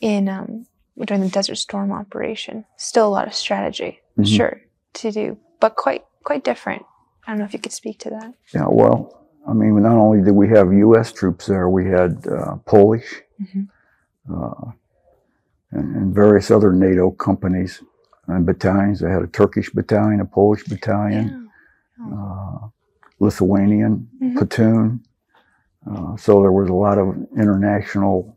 in 0.00 0.28
um 0.28 0.66
during 1.06 1.22
the 1.22 1.28
Desert 1.28 1.56
Storm 1.56 1.90
operation. 1.92 2.64
Still 2.76 3.06
a 3.08 3.14
lot 3.18 3.26
of 3.26 3.34
strategy, 3.34 4.00
Mhm. 4.18 4.26
sure, 4.36 4.60
to 4.94 5.10
do, 5.10 5.36
but 5.60 5.74
quite 5.76 6.04
quite 6.24 6.44
different. 6.44 6.82
I 7.26 7.30
don't 7.30 7.38
know 7.38 7.44
if 7.44 7.52
you 7.54 7.58
could 7.58 7.72
speak 7.72 7.98
to 8.00 8.10
that. 8.10 8.34
Yeah, 8.54 8.66
well, 8.68 8.98
I 9.46 9.52
mean, 9.54 9.80
not 9.82 9.96
only 9.96 10.20
did 10.22 10.32
we 10.42 10.48
have 10.48 10.72
U.S. 10.72 11.12
troops 11.12 11.46
there, 11.46 11.68
we 11.68 11.84
had 11.88 12.26
uh, 12.26 12.56
Polish 12.66 13.22
Mhm. 13.40 13.68
uh, 14.34 14.70
and, 15.70 15.96
and 15.96 16.14
various 16.14 16.50
other 16.50 16.72
NATO 16.72 17.10
companies 17.10 17.82
and 18.26 18.44
battalions. 18.44 19.00
They 19.00 19.10
had 19.10 19.22
a 19.22 19.26
Turkish 19.40 19.70
battalion, 19.70 20.20
a 20.20 20.24
Polish 20.26 20.64
battalion, 20.64 21.50
uh, 22.04 22.58
Lithuanian 23.20 24.08
Mhm. 24.22 24.36
platoon. 24.36 25.00
Uh, 25.90 26.16
so 26.16 26.42
there 26.42 26.52
was 26.52 26.68
a 26.70 26.74
lot 26.74 26.98
of 26.98 27.16
international 27.38 28.36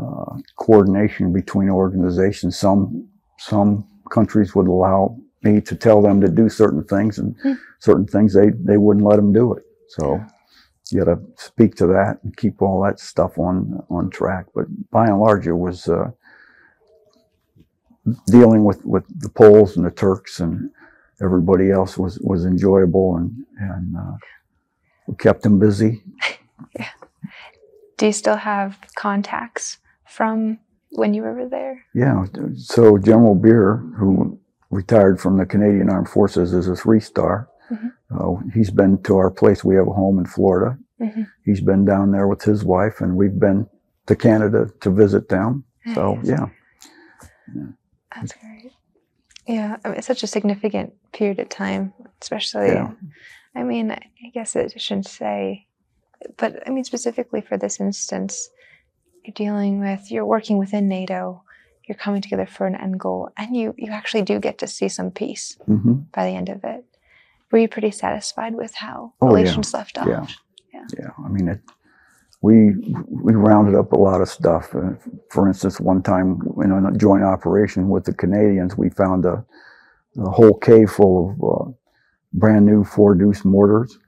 uh, 0.00 0.36
coordination 0.58 1.32
between 1.32 1.70
organizations. 1.70 2.58
Some 2.58 3.08
some 3.38 3.86
countries 4.10 4.54
would 4.54 4.68
allow 4.68 5.18
me 5.42 5.60
to 5.62 5.76
tell 5.76 6.02
them 6.02 6.20
to 6.20 6.28
do 6.28 6.48
certain 6.48 6.84
things, 6.84 7.18
and 7.18 7.36
Hmm. 7.42 7.54
certain 7.80 8.06
things 8.06 8.34
they 8.34 8.50
they 8.50 8.78
wouldn't 8.78 9.06
let 9.06 9.16
them 9.16 9.32
do 9.32 9.54
it. 9.54 9.64
So 9.88 10.20
you 10.90 11.04
got 11.04 11.14
to 11.14 11.20
speak 11.36 11.74
to 11.76 11.86
that 11.88 12.18
and 12.24 12.36
keep 12.36 12.62
all 12.62 12.82
that 12.84 13.00
stuff 13.00 13.38
on 13.38 13.82
on 13.90 14.10
track. 14.10 14.46
But 14.54 14.66
by 14.90 15.06
and 15.08 15.20
large, 15.20 15.46
it 15.46 15.54
was 15.54 15.88
uh, 15.88 16.10
dealing 18.28 18.64
with 18.64 18.84
with 18.84 19.04
the 19.20 19.30
Poles 19.30 19.76
and 19.76 19.86
the 19.86 19.90
Turks 19.92 20.40
and 20.40 20.70
everybody 21.22 21.70
else 21.70 21.98
was 21.98 22.18
was 22.20 22.46
enjoyable 22.46 23.16
and 23.16 23.32
and 23.58 23.96
uh, 23.96 24.16
kept 25.18 25.42
them 25.42 25.58
busy. 25.58 26.02
Do 27.98 28.06
you 28.06 28.12
still 28.12 28.36
have 28.36 28.78
contacts 28.94 29.78
from 30.06 30.58
when 30.90 31.14
you 31.14 31.22
were 31.22 31.48
there? 31.48 31.84
Yeah. 31.94 32.24
So 32.56 32.98
General 32.98 33.34
Beer, 33.34 33.76
who 33.98 34.38
retired 34.70 35.20
from 35.20 35.38
the 35.38 35.46
Canadian 35.46 35.88
Armed 35.90 36.08
Forces 36.08 36.52
is 36.52 36.68
a 36.68 36.76
three 36.76 37.00
star, 37.00 37.48
Mhm. 37.70 37.92
uh, 38.10 38.48
he's 38.52 38.70
been 38.70 39.02
to 39.04 39.16
our 39.16 39.30
place. 39.30 39.64
We 39.64 39.76
have 39.76 39.88
a 39.88 39.92
home 39.92 40.18
in 40.18 40.26
Florida. 40.26 40.78
Mhm. 41.00 41.26
He's 41.44 41.60
been 41.60 41.84
down 41.84 42.10
there 42.12 42.28
with 42.28 42.42
his 42.42 42.64
wife, 42.64 43.00
and 43.00 43.16
we've 43.16 43.38
been 43.38 43.66
to 44.06 44.14
Canada 44.16 44.70
to 44.80 44.90
visit 44.90 45.28
them. 45.28 45.64
So 45.94 46.14
Nice. 46.16 46.26
yeah, 46.26 46.46
That's 48.14 48.32
great. 48.32 48.72
Yeah, 49.46 49.76
I 49.84 49.88
mean, 49.88 49.98
it's 49.98 50.06
such 50.06 50.22
a 50.22 50.26
significant 50.26 50.94
period 51.12 51.38
of 51.38 51.48
time, 51.48 51.92
especially. 52.20 52.68
Yeah. 52.68 52.92
I 53.54 53.62
mean, 53.62 53.90
I 53.92 54.00
guess 54.34 54.56
it 54.56 54.80
shouldn't 54.80 55.06
say, 55.06 55.65
but 56.36 56.62
I 56.66 56.70
mean, 56.70 56.84
specifically 56.84 57.40
for 57.40 57.56
this 57.56 57.80
instance, 57.80 58.50
you're 59.24 59.34
dealing 59.34 59.80
with, 59.80 60.10
you're 60.10 60.24
working 60.26 60.58
within 60.58 60.88
NATO, 60.88 61.42
you're 61.88 61.96
coming 61.96 62.22
together 62.22 62.46
for 62.46 62.66
an 62.66 62.74
end 62.76 62.98
goal, 63.00 63.30
and 63.36 63.56
you, 63.56 63.74
you 63.76 63.92
actually 63.92 64.22
do 64.22 64.38
get 64.40 64.58
to 64.58 64.66
see 64.66 64.88
some 64.88 65.10
peace 65.10 65.56
hmm 65.66 65.94
by 66.12 66.24
the 66.26 66.36
end 66.36 66.48
of 66.48 66.64
it. 66.64 66.84
Were 67.50 67.58
you 67.58 67.68
pretty 67.68 67.90
satisfied 67.90 68.54
with 68.54 68.74
how 68.74 69.12
Oh, 69.20 69.26
yeah. 69.28 69.34
relations 69.34 69.72
left 69.74 69.98
off? 69.98 70.06
Yeah. 70.06 70.84
yeah. 70.98 71.10
I 71.24 71.28
mean, 71.28 71.48
it, 71.48 71.60
we 72.42 72.74
we 73.08 73.34
rounded 73.34 73.74
up 73.74 73.92
a 73.92 73.96
lot 73.96 74.20
of 74.20 74.28
stuff. 74.28 74.74
Uh, 74.74 74.92
for 75.30 75.46
instance, 75.48 75.80
one 75.80 76.02
time 76.02 76.40
in 76.62 76.72
a 76.72 76.92
joint 76.96 77.24
operation 77.24 77.88
with 77.88 78.04
the 78.04 78.12
Canadians, 78.14 78.76
we 78.76 78.90
found 78.90 79.24
a, 79.24 79.44
a 80.18 80.30
whole 80.30 80.54
cave 80.58 80.90
full 80.90 81.30
of 81.30 81.68
uh, 81.68 81.72
brand 82.32 82.66
new 82.66 82.84
four 82.84 83.14
deuce 83.14 83.44
mortars. 83.44 83.98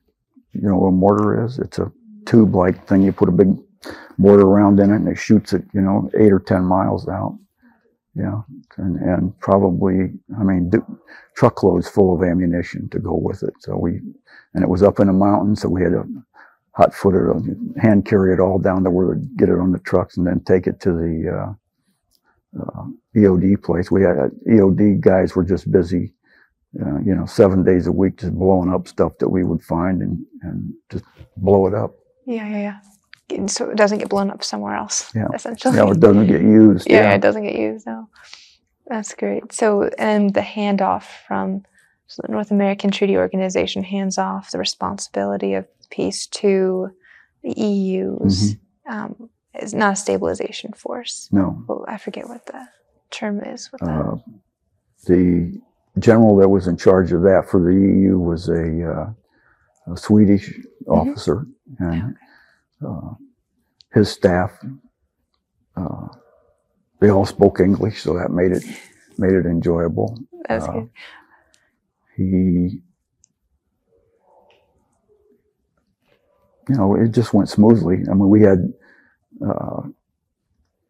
You 0.52 0.62
know 0.68 0.76
what 0.76 0.88
a 0.88 0.92
mortar 0.92 1.44
is? 1.44 1.58
It's 1.58 1.78
a 1.78 1.90
tube 2.28 2.54
like 2.54 2.86
thing. 2.86 3.02
You 3.02 3.12
put 3.12 3.28
a 3.28 3.32
big 3.32 3.56
mortar 4.18 4.46
round 4.46 4.80
in 4.80 4.90
it, 4.90 4.96
and 4.96 5.08
it 5.08 5.16
shoots 5.18 5.52
it. 5.52 5.64
You 5.72 5.80
know, 5.80 6.10
eight 6.18 6.32
or 6.32 6.40
ten 6.40 6.64
miles 6.64 7.08
out. 7.08 7.38
Yeah, 8.14 8.40
and, 8.78 8.96
and 8.96 9.38
probably, 9.38 10.12
I 10.40 10.42
mean, 10.42 10.72
truckloads 11.36 11.88
full 11.88 12.14
of 12.16 12.28
ammunition 12.28 12.88
to 12.90 12.98
go 12.98 13.14
with 13.14 13.44
it. 13.44 13.54
So 13.60 13.76
we, 13.76 14.00
and 14.54 14.64
it 14.64 14.68
was 14.68 14.82
up 14.82 14.98
in 14.98 15.08
a 15.08 15.12
mountain, 15.12 15.54
so 15.54 15.68
we 15.68 15.82
had 15.82 15.92
to 15.92 16.04
hot 16.72 16.94
foot 16.94 17.14
hand 17.80 18.06
carry 18.06 18.32
it 18.32 18.40
all 18.40 18.58
down 18.58 18.84
to 18.84 18.90
where 18.90 19.08
we 19.08 19.16
get 19.36 19.48
it 19.48 19.58
on 19.58 19.72
the 19.72 19.80
trucks 19.80 20.16
and 20.16 20.26
then 20.26 20.40
take 20.40 20.66
it 20.66 20.80
to 20.80 20.92
the 20.92 21.56
uh, 22.58 22.62
uh, 22.62 22.84
EOD 23.16 23.62
place. 23.62 23.90
We 23.90 24.02
had 24.02 24.16
EOD 24.48 25.00
guys 25.00 25.34
were 25.34 25.44
just 25.44 25.70
busy, 25.70 26.14
uh, 26.80 26.98
you 27.04 27.14
know, 27.14 27.26
seven 27.26 27.64
days 27.64 27.86
a 27.86 27.92
week, 27.92 28.18
just 28.18 28.34
blowing 28.34 28.72
up 28.72 28.88
stuff 28.88 29.12
that 29.18 29.28
we 29.28 29.44
would 29.44 29.62
find 29.62 30.02
and, 30.02 30.24
and 30.42 30.72
just 30.90 31.04
blow 31.36 31.66
it 31.66 31.74
up. 31.74 31.94
Yeah, 32.28 32.48
yeah, 32.48 32.58
yeah 32.58 32.78
so 33.46 33.70
it 33.70 33.76
doesn't 33.76 33.98
get 33.98 34.08
blown 34.08 34.30
up 34.30 34.42
somewhere 34.42 34.74
else. 34.74 35.12
Yeah. 35.14 35.28
Essentially. 35.34 35.76
No, 35.76 35.90
it 35.90 36.00
doesn't 36.00 36.26
get 36.26 36.40
used. 36.40 36.88
yeah, 36.88 37.02
yeah, 37.02 37.14
it 37.14 37.20
doesn't 37.20 37.42
get 37.42 37.54
used. 37.54 37.86
No. 37.86 38.08
That's 38.86 39.14
great. 39.14 39.52
So, 39.52 39.90
and 39.98 40.32
the 40.32 40.40
handoff 40.40 41.04
from 41.26 41.64
so 42.06 42.22
the 42.24 42.32
North 42.32 42.50
American 42.50 42.90
Treaty 42.90 43.18
Organization 43.18 43.82
hands 43.82 44.16
off 44.16 44.50
the 44.50 44.58
responsibility 44.58 45.52
of 45.54 45.66
peace 45.90 46.26
to 46.26 46.90
the 47.42 47.52
EU's. 47.60 48.54
Mm-hmm. 48.54 48.92
Um, 48.92 49.30
is 49.60 49.74
not 49.74 49.94
a 49.94 49.96
stabilization 49.96 50.72
force. 50.72 51.28
No. 51.32 51.62
Well, 51.66 51.84
I 51.88 51.98
forget 51.98 52.28
what 52.28 52.46
the 52.46 52.68
term 53.10 53.40
is. 53.40 53.70
With 53.72 53.82
uh, 53.82 54.14
the 55.04 55.60
general 55.98 56.36
that 56.36 56.48
was 56.48 56.68
in 56.68 56.76
charge 56.76 57.12
of 57.12 57.22
that 57.22 57.48
for 57.50 57.60
the 57.60 57.74
EU 57.74 58.18
was 58.18 58.48
a, 58.48 58.90
uh, 58.90 59.10
a 59.92 59.96
Swedish 59.96 60.50
mm-hmm. 60.50 60.92
officer, 60.92 61.46
and 61.78 62.16
uh, 62.86 63.14
his 63.92 64.10
staff, 64.10 64.52
uh, 65.76 66.08
they 67.00 67.10
all 67.10 67.26
spoke 67.26 67.60
English, 67.60 68.02
so 68.02 68.14
that 68.14 68.30
made 68.30 68.52
it 68.52 68.64
made 69.18 69.32
it 69.32 69.46
enjoyable. 69.46 70.18
That's 70.48 70.66
uh, 70.66 70.72
good. 70.72 70.90
He, 72.16 72.80
you 76.68 76.74
know, 76.74 76.94
it 76.94 77.10
just 77.12 77.32
went 77.32 77.48
smoothly. 77.48 77.98
I 78.10 78.14
mean, 78.14 78.28
we 78.28 78.42
had 78.42 78.72
uh, 79.46 79.82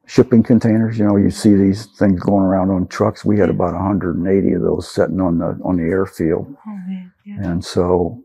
shipping 0.06 0.42
containers. 0.42 0.98
You 0.98 1.06
know, 1.06 1.16
you 1.16 1.30
see 1.30 1.54
these 1.54 1.86
things 1.98 2.20
going 2.20 2.44
around 2.44 2.70
on 2.70 2.88
trucks. 2.88 3.24
We 3.24 3.38
had 3.38 3.50
about 3.50 3.74
180 3.74 4.52
of 4.52 4.62
those 4.62 4.90
sitting 4.90 5.20
on 5.20 5.38
the 5.38 5.58
on 5.62 5.76
the 5.76 5.84
airfield, 5.84 6.54
oh, 6.66 6.78
yeah. 7.26 7.50
and 7.50 7.64
so 7.64 8.24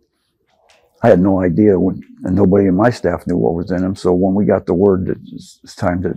I 1.03 1.09
had 1.09 1.19
no 1.19 1.41
idea 1.41 1.77
when, 1.77 2.01
and 2.23 2.35
nobody 2.35 2.67
in 2.67 2.75
my 2.75 2.89
staff 2.89 3.27
knew 3.27 3.35
what 3.35 3.55
was 3.55 3.71
in 3.71 3.81
them. 3.81 3.95
So 3.95 4.13
when 4.13 4.33
we 4.33 4.45
got 4.45 4.65
the 4.65 4.73
word 4.73 5.05
that 5.07 5.17
it's 5.33 5.75
time 5.75 6.01
to 6.03 6.15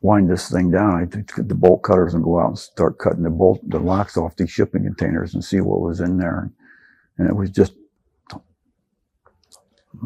wind 0.00 0.28
this 0.28 0.50
thing 0.50 0.70
down, 0.72 1.00
I 1.00 1.04
took 1.06 1.48
the 1.48 1.54
bolt 1.54 1.82
cutters 1.84 2.14
and 2.14 2.24
go 2.24 2.40
out 2.40 2.48
and 2.48 2.58
start 2.58 2.98
cutting 2.98 3.22
the 3.22 3.30
bolt, 3.30 3.60
the 3.68 3.78
locks 3.78 4.16
off 4.16 4.36
these 4.36 4.50
shipping 4.50 4.82
containers 4.82 5.34
and 5.34 5.44
see 5.44 5.60
what 5.60 5.80
was 5.80 6.00
in 6.00 6.18
there. 6.18 6.50
And 7.18 7.28
it 7.28 7.36
was 7.36 7.50
just 7.50 7.74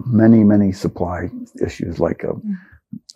many, 0.04 0.44
many 0.44 0.72
supply 0.72 1.30
issues, 1.64 1.98
like 1.98 2.24
a, 2.24 2.34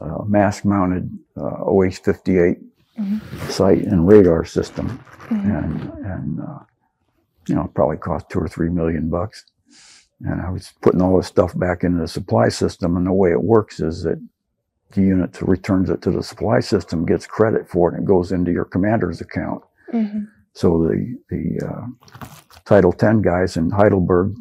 a 0.05 0.25
mast-mounted 0.25 1.11
uh, 1.37 1.65
OH-58 1.65 2.63
mm-hmm. 2.99 3.51
sight 3.51 3.83
and 3.83 4.09
radar 4.09 4.45
system, 4.45 4.89
mm-hmm. 5.29 5.51
and 5.51 6.07
and 6.07 6.41
uh, 6.41 6.59
you 7.47 7.55
know, 7.55 7.71
probably 7.75 7.97
cost 7.97 8.29
two 8.31 8.39
or 8.39 8.49
three 8.49 8.69
million 8.69 9.11
bucks. 9.11 9.45
And 10.23 10.41
I 10.41 10.51
was 10.51 10.73
putting 10.83 11.01
all 11.01 11.17
this 11.17 11.27
stuff 11.27 11.59
back 11.59 11.83
into 11.83 12.01
the 12.01 12.09
supply 12.09 12.49
system. 12.49 12.97
And 12.97 13.07
the 13.07 13.13
way 13.13 13.31
it 13.31 13.43
works 13.43 13.81
is 13.81 14.03
that 14.03 14.21
the 14.93 15.03
unit 15.03 15.41
returns 15.43 15.89
it 15.89 16.03
to 16.03 16.11
the 16.11 16.23
supply 16.23 16.61
system 16.61 17.07
gets 17.07 17.27
credit 17.27 17.69
for 17.69 17.91
it 17.91 17.95
and 17.95 18.03
it 18.03 18.07
goes 18.07 18.33
into 18.33 18.51
your 18.53 18.65
commander's 18.65 19.21
account. 19.21 19.63
Mm-hmm. 19.93 20.25
So 20.53 20.83
the, 20.83 21.19
the 21.31 21.67
uh, 21.67 22.27
Title 22.65 22.93
10 22.93 23.23
guys 23.23 23.57
in 23.57 23.71
Heidelberg 23.71 24.35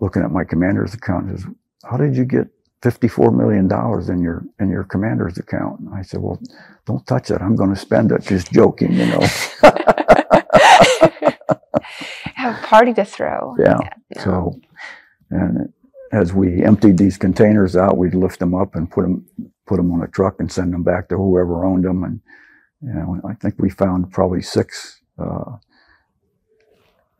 looking 0.00 0.22
at 0.22 0.30
my 0.30 0.44
commander's 0.44 0.94
account 0.94 1.30
is, 1.30 1.44
how 1.84 1.96
did 1.96 2.16
you 2.16 2.24
get 2.24 2.48
$54 2.82 3.34
million 3.34 3.64
in 4.10 4.22
your, 4.22 4.44
in 4.58 4.70
your 4.70 4.84
commander's 4.84 5.38
account? 5.38 5.80
And 5.80 5.94
I 5.94 6.02
said, 6.02 6.20
well, 6.20 6.40
don't 6.86 7.06
touch 7.06 7.30
it. 7.30 7.40
I'm 7.40 7.56
going 7.56 7.70
to 7.70 7.80
spend 7.80 8.12
it. 8.12 8.22
Just 8.22 8.52
joking, 8.52 8.92
you 8.92 9.06
know. 9.06 9.20
party 12.70 12.94
to 12.94 13.04
throw. 13.04 13.56
Yeah. 13.58 13.78
yeah. 14.14 14.22
So, 14.22 14.60
and 15.30 15.72
as 16.12 16.32
we 16.32 16.62
emptied 16.62 16.98
these 16.98 17.18
containers 17.18 17.76
out, 17.76 17.96
we'd 17.96 18.14
lift 18.14 18.38
them 18.38 18.54
up 18.54 18.76
and 18.76 18.90
put 18.90 19.02
them 19.02 19.26
put 19.66 19.76
them 19.76 19.92
on 19.92 20.02
a 20.02 20.08
truck 20.08 20.36
and 20.40 20.50
send 20.50 20.72
them 20.72 20.82
back 20.82 21.08
to 21.08 21.16
whoever 21.16 21.64
owned 21.64 21.84
them. 21.84 22.04
And 22.04 22.20
you 22.82 22.92
know, 22.94 23.20
I 23.28 23.34
think 23.34 23.56
we 23.58 23.70
found 23.70 24.12
probably 24.12 24.42
six 24.42 25.00
uh, 25.18 25.56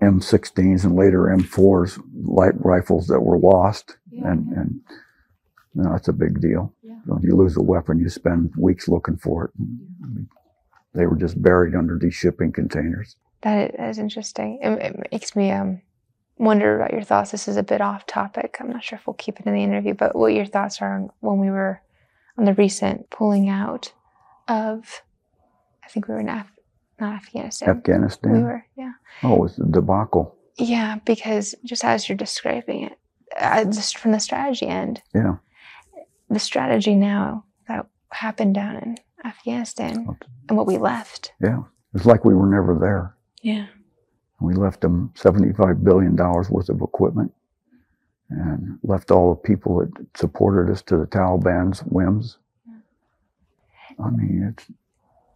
M16s 0.00 0.84
and 0.84 0.96
later 0.96 1.34
M4s 1.36 2.00
light 2.14 2.54
rifles 2.64 3.08
that 3.08 3.20
were 3.20 3.38
lost, 3.38 3.96
yeah. 4.10 4.28
and 4.30 4.52
and 4.56 4.80
you 5.74 5.82
know, 5.82 5.92
that's 5.92 6.08
a 6.08 6.12
big 6.12 6.40
deal. 6.40 6.72
Yeah. 6.82 6.98
When 7.06 7.22
you 7.22 7.36
lose 7.36 7.56
a 7.56 7.62
weapon, 7.62 7.98
you 7.98 8.08
spend 8.08 8.52
weeks 8.56 8.88
looking 8.88 9.16
for 9.16 9.46
it. 9.46 9.50
They 10.94 11.06
were 11.06 11.16
just 11.16 11.40
buried 11.40 11.74
under 11.74 11.98
these 11.98 12.14
shipping 12.14 12.52
containers. 12.52 13.16
That 13.42 13.74
is 13.78 13.98
interesting. 13.98 14.58
It, 14.62 14.70
it 14.82 15.12
makes 15.12 15.34
me 15.34 15.50
um, 15.50 15.80
wonder 16.36 16.76
about 16.76 16.92
your 16.92 17.02
thoughts. 17.02 17.30
This 17.30 17.48
is 17.48 17.56
a 17.56 17.62
bit 17.62 17.80
off 17.80 18.06
topic. 18.06 18.56
I'm 18.60 18.70
not 18.70 18.84
sure 18.84 18.98
if 18.98 19.06
we'll 19.06 19.14
keep 19.14 19.40
it 19.40 19.46
in 19.46 19.54
the 19.54 19.62
interview, 19.62 19.94
but 19.94 20.14
what 20.14 20.34
your 20.34 20.46
thoughts 20.46 20.80
are 20.82 20.94
on 20.94 21.10
when 21.20 21.38
we 21.38 21.50
were 21.50 21.80
on 22.36 22.44
the 22.44 22.54
recent 22.54 23.10
pulling 23.10 23.48
out 23.48 23.92
of, 24.48 25.02
I 25.84 25.88
think 25.88 26.08
we 26.08 26.14
were 26.14 26.20
in 26.20 26.28
Af- 26.28 26.52
not 26.98 27.14
Afghanistan. 27.14 27.68
Afghanistan. 27.70 28.32
We 28.32 28.42
were, 28.42 28.66
yeah. 28.76 28.92
Oh, 29.22 29.34
it 29.34 29.40
was 29.40 29.58
a 29.58 29.64
debacle. 29.64 30.36
Yeah, 30.58 30.98
because 31.04 31.54
just 31.64 31.84
as 31.84 32.08
you're 32.08 32.18
describing 32.18 32.84
it, 32.84 32.98
uh, 33.38 33.64
just 33.64 33.98
from 33.98 34.12
the 34.12 34.20
strategy 34.20 34.66
end. 34.66 35.02
Yeah. 35.14 35.36
The 36.28 36.38
strategy 36.38 36.94
now 36.94 37.44
that 37.68 37.86
happened 38.10 38.54
down 38.54 38.76
in 38.76 38.96
Afghanistan 39.24 40.16
and 40.48 40.58
what 40.58 40.66
we 40.66 40.76
left. 40.78 41.32
Yeah. 41.42 41.62
It's 41.94 42.06
like 42.06 42.24
we 42.24 42.34
were 42.34 42.46
never 42.46 42.78
there. 42.78 43.16
Yeah. 43.40 43.66
We 44.40 44.54
left 44.54 44.80
them 44.80 45.12
$75 45.16 45.84
billion 45.84 46.16
worth 46.16 46.68
of 46.68 46.80
equipment 46.80 47.32
and 48.30 48.78
left 48.82 49.10
all 49.10 49.34
the 49.34 49.40
people 49.40 49.78
that 49.80 49.90
supported 50.16 50.70
us 50.70 50.82
to 50.82 50.96
the 50.96 51.06
Taliban's 51.06 51.80
whims. 51.80 52.38
I 54.02 54.10
mean, 54.10 54.54
it's. 54.54 54.66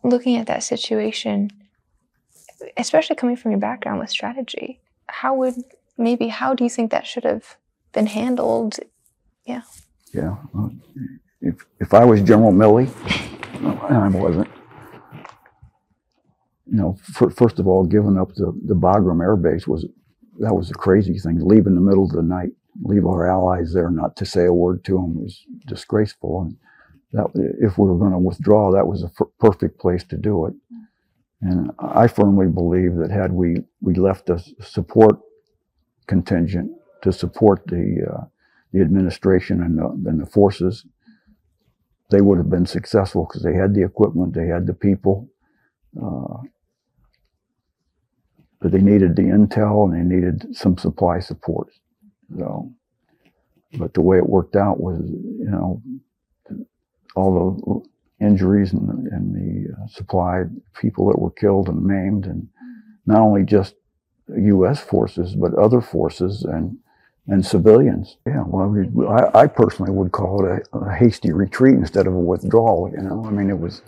Looking 0.02 0.36
at 0.36 0.46
that 0.46 0.62
situation, 0.62 1.50
especially 2.76 3.16
coming 3.16 3.36
from 3.36 3.50
your 3.50 3.60
background 3.60 4.00
with 4.00 4.10
strategy, 4.10 4.80
how 5.08 5.34
would 5.34 5.54
maybe, 5.98 6.28
how 6.28 6.54
do 6.54 6.64
you 6.64 6.70
think 6.70 6.90
that 6.90 7.06
should 7.06 7.24
have 7.24 7.56
been 7.92 8.06
handled? 8.06 8.78
Yeah. 9.44 9.62
Yeah. 10.12 10.36
If, 11.40 11.66
if 11.80 11.92
I 11.92 12.04
was 12.04 12.22
General 12.22 12.52
Milley, 12.52 12.88
and 13.90 13.96
I 13.96 14.08
wasn't, 14.08 14.48
you 16.74 16.80
know, 16.80 16.96
for, 17.14 17.30
first 17.30 17.60
of 17.60 17.68
all, 17.68 17.84
giving 17.86 18.18
up 18.18 18.34
the, 18.34 18.52
the 18.66 18.74
Bagram 18.74 19.22
Air 19.22 19.36
Base 19.36 19.68
was 19.68 19.86
that 20.40 20.54
was 20.54 20.72
a 20.72 20.74
crazy 20.74 21.16
thing. 21.20 21.38
Leave 21.40 21.68
in 21.68 21.76
the 21.76 21.80
middle 21.80 22.04
of 22.04 22.10
the 22.10 22.22
night, 22.22 22.50
leave 22.82 23.06
our 23.06 23.30
allies 23.30 23.72
there, 23.72 23.90
not 23.90 24.16
to 24.16 24.26
say 24.26 24.46
a 24.46 24.52
word 24.52 24.84
to 24.86 24.94
them 24.94 25.22
was 25.22 25.40
disgraceful. 25.68 26.42
And 26.42 26.56
that 27.12 27.26
if 27.60 27.78
we 27.78 27.86
were 27.88 27.96
going 27.98 28.10
to 28.10 28.18
withdraw, 28.18 28.72
that 28.72 28.88
was 28.88 29.04
a 29.04 29.06
f- 29.06 29.28
perfect 29.38 29.78
place 29.78 30.02
to 30.06 30.16
do 30.16 30.46
it. 30.46 30.54
And 31.42 31.70
I 31.78 32.08
firmly 32.08 32.48
believe 32.48 32.96
that 32.96 33.12
had 33.12 33.32
we 33.32 33.58
we 33.80 33.94
left 33.94 34.28
a 34.30 34.42
support 34.60 35.20
contingent 36.08 36.72
to 37.02 37.12
support 37.12 37.62
the 37.68 37.86
uh, 38.12 38.24
the 38.72 38.80
administration 38.80 39.62
and 39.62 39.78
the, 39.78 40.10
and 40.10 40.20
the 40.20 40.26
forces, 40.26 40.84
they 42.10 42.20
would 42.20 42.38
have 42.38 42.50
been 42.50 42.66
successful 42.66 43.26
because 43.28 43.44
they 43.44 43.54
had 43.54 43.74
the 43.74 43.84
equipment, 43.84 44.34
they 44.34 44.48
had 44.48 44.66
the 44.66 44.74
people, 44.74 45.28
uh, 46.02 46.38
but 48.64 48.72
they 48.72 48.80
needed 48.80 49.14
the 49.14 49.24
intel 49.24 49.84
and 49.84 49.92
they 49.92 50.16
needed 50.16 50.56
some 50.56 50.78
supply 50.78 51.20
support. 51.20 51.68
So, 52.38 52.72
but 53.76 53.92
the 53.92 54.00
way 54.00 54.16
it 54.16 54.26
worked 54.26 54.56
out 54.56 54.80
was, 54.80 55.02
you 55.02 55.50
know, 55.50 55.82
all 57.14 57.84
the 58.18 58.24
injuries 58.24 58.72
and, 58.72 58.88
and 59.08 59.34
the 59.34 59.70
uh, 59.70 59.86
supply 59.88 60.44
people 60.80 61.08
that 61.08 61.18
were 61.18 61.32
killed 61.32 61.68
and 61.68 61.84
maimed, 61.84 62.24
and 62.24 62.48
not 63.04 63.20
only 63.20 63.44
just 63.44 63.74
U.S. 64.34 64.80
forces, 64.80 65.34
but 65.34 65.52
other 65.58 65.82
forces 65.82 66.42
and 66.44 66.78
and 67.26 67.44
civilians. 67.44 68.16
Yeah, 68.26 68.44
well, 68.46 68.68
we, 68.68 69.06
I, 69.06 69.42
I, 69.42 69.46
personally 69.46 69.92
would 69.92 70.12
call 70.12 70.46
it 70.46 70.66
a, 70.72 70.78
a, 70.78 70.94
hasty 70.94 71.32
retreat 71.32 71.74
instead 71.74 72.06
of 72.06 72.14
a 72.14 72.18
withdrawal. 72.18 72.90
You 72.90 73.02
know, 73.02 73.26
I 73.26 73.30
mean, 73.30 73.50
it 73.50 73.58
was 73.58 73.82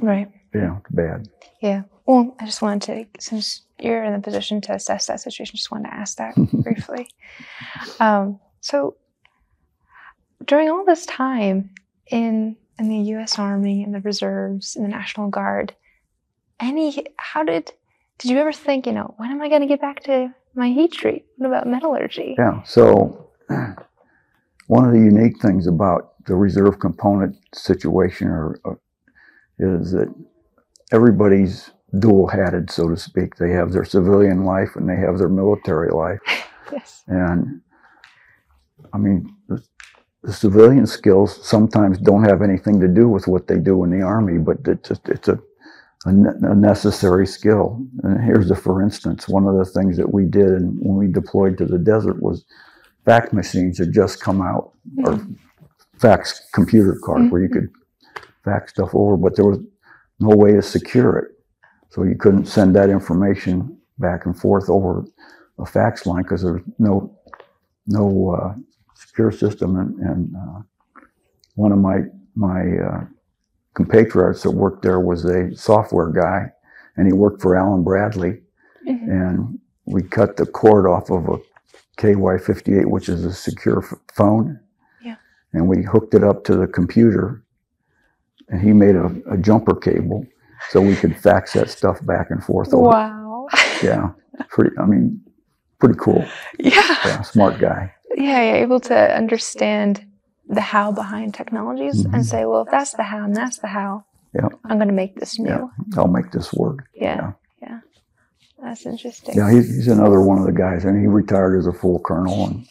right. 0.00 0.28
Yeah, 0.52 0.78
bad. 0.90 1.28
Yeah. 1.60 1.82
Well, 2.06 2.34
I 2.40 2.46
just 2.46 2.62
wanted 2.62 2.82
to, 3.14 3.20
since 3.20 3.62
you're 3.78 4.02
in 4.04 4.12
the 4.12 4.18
position 4.18 4.60
to 4.62 4.74
assess 4.74 5.06
that 5.06 5.20
situation, 5.20 5.56
just 5.56 5.70
wanted 5.70 5.88
to 5.88 5.94
ask 5.94 6.18
that 6.18 6.34
briefly. 6.52 7.08
Um, 8.00 8.40
so, 8.60 8.96
during 10.44 10.68
all 10.68 10.84
this 10.84 11.06
time 11.06 11.70
in 12.08 12.56
in 12.78 12.88
the 12.88 13.10
U.S. 13.12 13.38
Army 13.38 13.82
and 13.82 13.94
the 13.94 14.00
reserves 14.00 14.76
and 14.76 14.84
the 14.84 14.88
National 14.88 15.28
Guard. 15.28 15.74
Any, 16.60 17.06
how 17.16 17.44
did, 17.44 17.72
did 18.18 18.30
you 18.30 18.38
ever 18.38 18.52
think, 18.52 18.86
you 18.86 18.92
know, 18.92 19.14
when 19.18 19.30
am 19.30 19.42
I 19.42 19.48
going 19.48 19.62
to 19.62 19.66
get 19.66 19.80
back 19.80 20.02
to 20.04 20.32
my 20.54 20.68
heat 20.68 20.92
treat? 20.92 21.24
What 21.36 21.48
about 21.48 21.66
metallurgy? 21.66 22.34
Yeah. 22.38 22.62
So 22.64 23.30
one 24.66 24.84
of 24.84 24.92
the 24.92 24.98
unique 24.98 25.40
things 25.40 25.66
about 25.66 26.14
the 26.26 26.34
reserve 26.34 26.78
component 26.78 27.36
situation 27.54 28.28
or, 28.28 28.60
or 28.64 28.80
is 29.58 29.92
that 29.92 30.12
everybody's 30.92 31.70
dual 31.98 32.28
hatted, 32.28 32.70
so 32.70 32.88
to 32.88 32.96
speak. 32.96 33.36
They 33.36 33.50
have 33.50 33.72
their 33.72 33.84
civilian 33.84 34.44
life 34.44 34.76
and 34.76 34.88
they 34.88 34.96
have 34.96 35.18
their 35.18 35.28
military 35.28 35.90
life. 35.90 36.20
Yes. 36.70 37.04
And 37.06 37.60
I 38.94 38.96
mean, 38.96 39.36
the, 39.46 39.62
the 40.22 40.32
civilian 40.32 40.86
skills 40.86 41.46
sometimes 41.46 41.98
don't 41.98 42.24
have 42.24 42.40
anything 42.40 42.80
to 42.80 42.88
do 42.88 43.10
with 43.10 43.28
what 43.28 43.46
they 43.46 43.58
do 43.58 43.84
in 43.84 43.90
the 43.90 44.00
army, 44.00 44.38
but 44.38 44.56
it's 44.66 44.88
just, 44.88 45.06
it's 45.10 45.28
a, 45.28 45.38
a, 46.06 46.08
a 46.08 46.54
necessary 46.54 47.26
skill. 47.26 47.84
And 48.04 48.24
here's 48.24 48.50
a 48.50 48.56
for 48.56 48.80
instance, 48.80 49.28
one 49.28 49.46
of 49.46 49.58
the 49.58 49.66
things 49.66 49.98
that 49.98 50.14
we 50.14 50.24
did 50.24 50.62
when 50.78 50.96
we 50.96 51.08
deployed 51.08 51.58
to 51.58 51.66
the 51.66 51.78
desert 51.78 52.22
was 52.22 52.46
fax 53.04 53.34
machines 53.34 53.76
had 53.76 53.92
just 53.92 54.22
come 54.22 54.40
out, 54.40 54.72
hmm. 54.94 55.08
or 55.08 55.26
fax 55.98 56.48
computer 56.54 56.98
cards 57.04 57.30
where 57.30 57.42
you 57.42 57.48
mm-hmm. 57.48 57.66
could 57.66 57.70
fax 58.44 58.72
stuff 58.72 58.94
over, 58.94 59.16
but 59.16 59.36
there 59.36 59.44
was 59.44 59.58
no 60.20 60.36
way 60.36 60.52
to 60.52 60.62
secure 60.62 61.18
it. 61.18 61.32
So 61.92 62.04
you 62.04 62.14
couldn't 62.14 62.46
send 62.46 62.74
that 62.74 62.88
information 62.88 63.76
back 63.98 64.24
and 64.24 64.34
forth 64.34 64.70
over 64.70 65.04
a 65.58 65.66
fax 65.66 66.06
line 66.06 66.22
because 66.22 66.40
there's 66.42 66.62
no 66.78 67.14
no 67.86 68.30
uh, 68.30 68.54
secure 68.94 69.30
system. 69.30 69.76
And, 69.76 69.98
and 69.98 70.34
uh, 70.34 70.62
one 71.54 71.70
of 71.70 71.76
my 71.78 71.98
my 72.34 72.62
uh, 72.78 73.04
compatriots 73.74 74.42
that 74.42 74.52
worked 74.52 74.80
there 74.82 75.00
was 75.00 75.26
a 75.26 75.54
software 75.54 76.08
guy, 76.08 76.50
and 76.96 77.06
he 77.06 77.12
worked 77.12 77.42
for 77.42 77.56
Allen-Bradley. 77.56 78.40
Mhm. 78.88 79.10
And 79.10 79.58
we 79.84 80.02
cut 80.02 80.38
the 80.38 80.46
cord 80.46 80.86
off 80.86 81.10
of 81.10 81.28
a 81.28 81.38
KY58, 81.98 82.86
which 82.86 83.10
is 83.10 83.26
a 83.26 83.34
secure 83.34 83.84
f- 83.84 83.98
phone. 84.14 84.58
Yeah. 85.04 85.16
And 85.52 85.68
we 85.68 85.82
hooked 85.82 86.14
it 86.14 86.24
up 86.24 86.44
to 86.44 86.56
the 86.56 86.66
computer, 86.66 87.42
and 88.48 88.62
he 88.62 88.72
made 88.72 88.96
a, 88.96 89.14
a 89.30 89.36
jumper 89.36 89.74
cable 89.74 90.26
so 90.70 90.80
we 90.80 90.96
could 90.96 91.16
fax 91.16 91.52
that 91.54 91.70
stuff 91.70 92.04
back 92.06 92.30
and 92.30 92.42
forth. 92.44 92.72
Over. 92.72 92.88
Wow. 92.88 93.48
Yeah, 93.82 94.10
pretty. 94.48 94.76
I 94.78 94.86
mean, 94.86 95.20
pretty 95.78 95.98
cool. 95.98 96.24
Yeah. 96.58 96.96
Yeah, 97.04 97.22
smart 97.22 97.58
guy. 97.58 97.92
Yeah, 98.16 98.42
you're 98.42 98.56
able 98.62 98.80
to 98.80 98.94
understand 99.16 100.04
the 100.48 100.60
how 100.60 100.92
behind 100.92 101.34
technologies 101.34 102.04
and 102.04 102.14
Mhm. 102.14 102.24
say, 102.24 102.44
well, 102.46 102.62
if 102.62 102.70
that's 102.70 102.92
the 102.92 103.02
how 103.02 103.24
and 103.24 103.34
that's 103.34 103.58
the 103.58 103.66
how, 103.68 104.04
Yeah. 104.34 104.48
I'm 104.64 104.76
going 104.78 104.88
to 104.88 104.94
make 104.94 105.16
this 105.16 105.38
new. 105.38 105.48
Yeah. 105.48 105.66
I'll 105.96 106.08
make 106.08 106.30
this 106.30 106.52
work. 106.52 106.84
Yeah. 106.94 107.32
Yeah. 107.60 107.80
That's 108.62 108.86
interesting. 108.86 109.34
Yeah, 109.36 109.50
he's, 109.50 109.68
he's 109.74 109.88
another 109.88 110.20
one 110.20 110.38
of 110.38 110.44
the 110.46 110.52
guys, 110.52 110.84
and 110.84 111.00
he 111.00 111.06
retired 111.06 111.58
as 111.58 111.66
a 111.66 111.72
full 111.72 111.98
colonel 112.00 112.46
and 112.46 112.66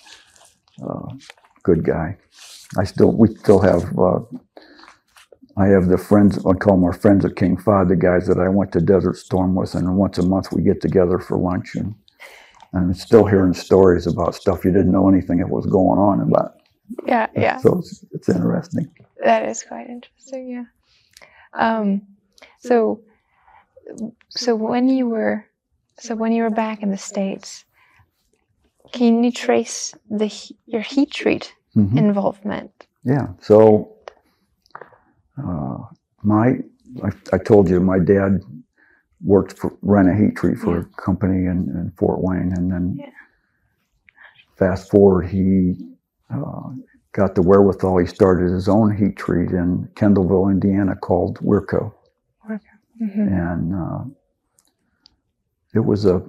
uh, 0.81 1.07
good 1.63 1.83
guy. 1.83 2.17
I 2.77 2.83
still, 2.85 3.11
we 3.11 3.27
still 3.35 3.59
have. 3.59 3.83
Uh, 3.97 4.19
I 5.62 5.68
have 5.68 5.88
the 5.89 5.97
friends. 5.97 6.38
I 6.39 6.53
call 6.53 6.76
them 6.76 6.84
our 6.84 6.93
friends 6.93 7.24
at 7.24 7.36
King 7.36 7.55
Fahd, 7.57 7.89
the 7.89 7.95
guys 7.95 8.26
that 8.28 8.39
I 8.39 8.49
went 8.49 8.72
to 8.74 8.82
Desert 8.82 9.16
Storm 9.18 9.53
with, 9.55 9.76
and 9.76 9.95
once 9.95 10.18
a 10.18 10.26
month 10.26 10.51
we 10.51 10.62
get 10.64 10.82
together 10.82 11.20
for 11.20 11.38
lunch, 11.38 11.76
and 11.76 11.93
and 12.74 12.95
still 12.97 13.26
hearing 13.26 13.53
stories 13.53 14.07
about 14.07 14.34
stuff 14.34 14.64
you 14.66 14.72
didn't 14.72 14.91
know 14.91 15.07
anything 15.09 15.38
that 15.39 15.49
was 15.49 15.66
going 15.66 15.99
on 15.99 16.22
about. 16.22 16.55
yeah. 17.05 17.28
Yeah. 17.36 17.57
So 17.57 17.80
it's, 17.80 18.03
it's 18.12 18.30
interesting. 18.30 18.89
That 19.24 19.47
is 19.47 19.62
quite 19.64 19.88
interesting. 19.89 20.49
Yeah. 20.55 20.66
Um, 21.53 22.01
so, 22.59 23.01
so 24.30 24.55
when 24.55 24.88
you 24.88 25.09
were, 25.09 25.45
so 25.99 26.16
when 26.16 26.32
you 26.32 26.43
were 26.43 26.49
back 26.49 26.82
in 26.82 26.89
the 26.91 26.97
states, 26.97 27.66
can 28.93 29.24
you 29.24 29.32
trace 29.32 29.93
the 30.09 30.32
your 30.66 30.82
heat 30.82 31.12
treat 31.12 31.53
Mhm. 31.76 31.97
involvement? 31.97 32.72
Yeah. 33.03 33.28
So, 33.41 33.95
uh, 35.45 35.77
my, 36.23 36.59
I, 37.03 37.11
I 37.33 37.37
told 37.39 37.69
you, 37.69 37.79
my 37.79 37.99
dad 37.99 38.41
worked 39.23 39.57
for, 39.57 39.77
ran 39.81 40.07
a 40.09 40.15
heat 40.15 40.35
treat 40.35 40.57
for 40.57 40.79
a 40.79 40.85
company 41.01 41.45
in, 41.47 41.69
in 41.75 41.93
Fort 41.97 42.21
Wayne. 42.21 42.53
And 42.55 42.71
then 42.71 42.97
Yeah. 42.99 43.09
fast 44.57 44.91
forward, 44.91 45.27
he 45.27 45.75
uh, 46.33 46.71
got 47.13 47.35
the 47.35 47.41
wherewithal. 47.41 47.97
He 47.99 48.07
started 48.07 48.51
his 48.51 48.69
own 48.69 48.95
heat 48.95 49.17
treat 49.17 49.51
in 49.51 49.87
Kendallville, 49.95 50.51
Indiana 50.51 50.95
called 50.95 51.39
Wirco. 51.39 51.93
hmm 52.99 53.27
And 53.27 53.75
uh, 53.75 54.03
it 55.73 55.79
was 55.85 56.05
a, 56.05 56.23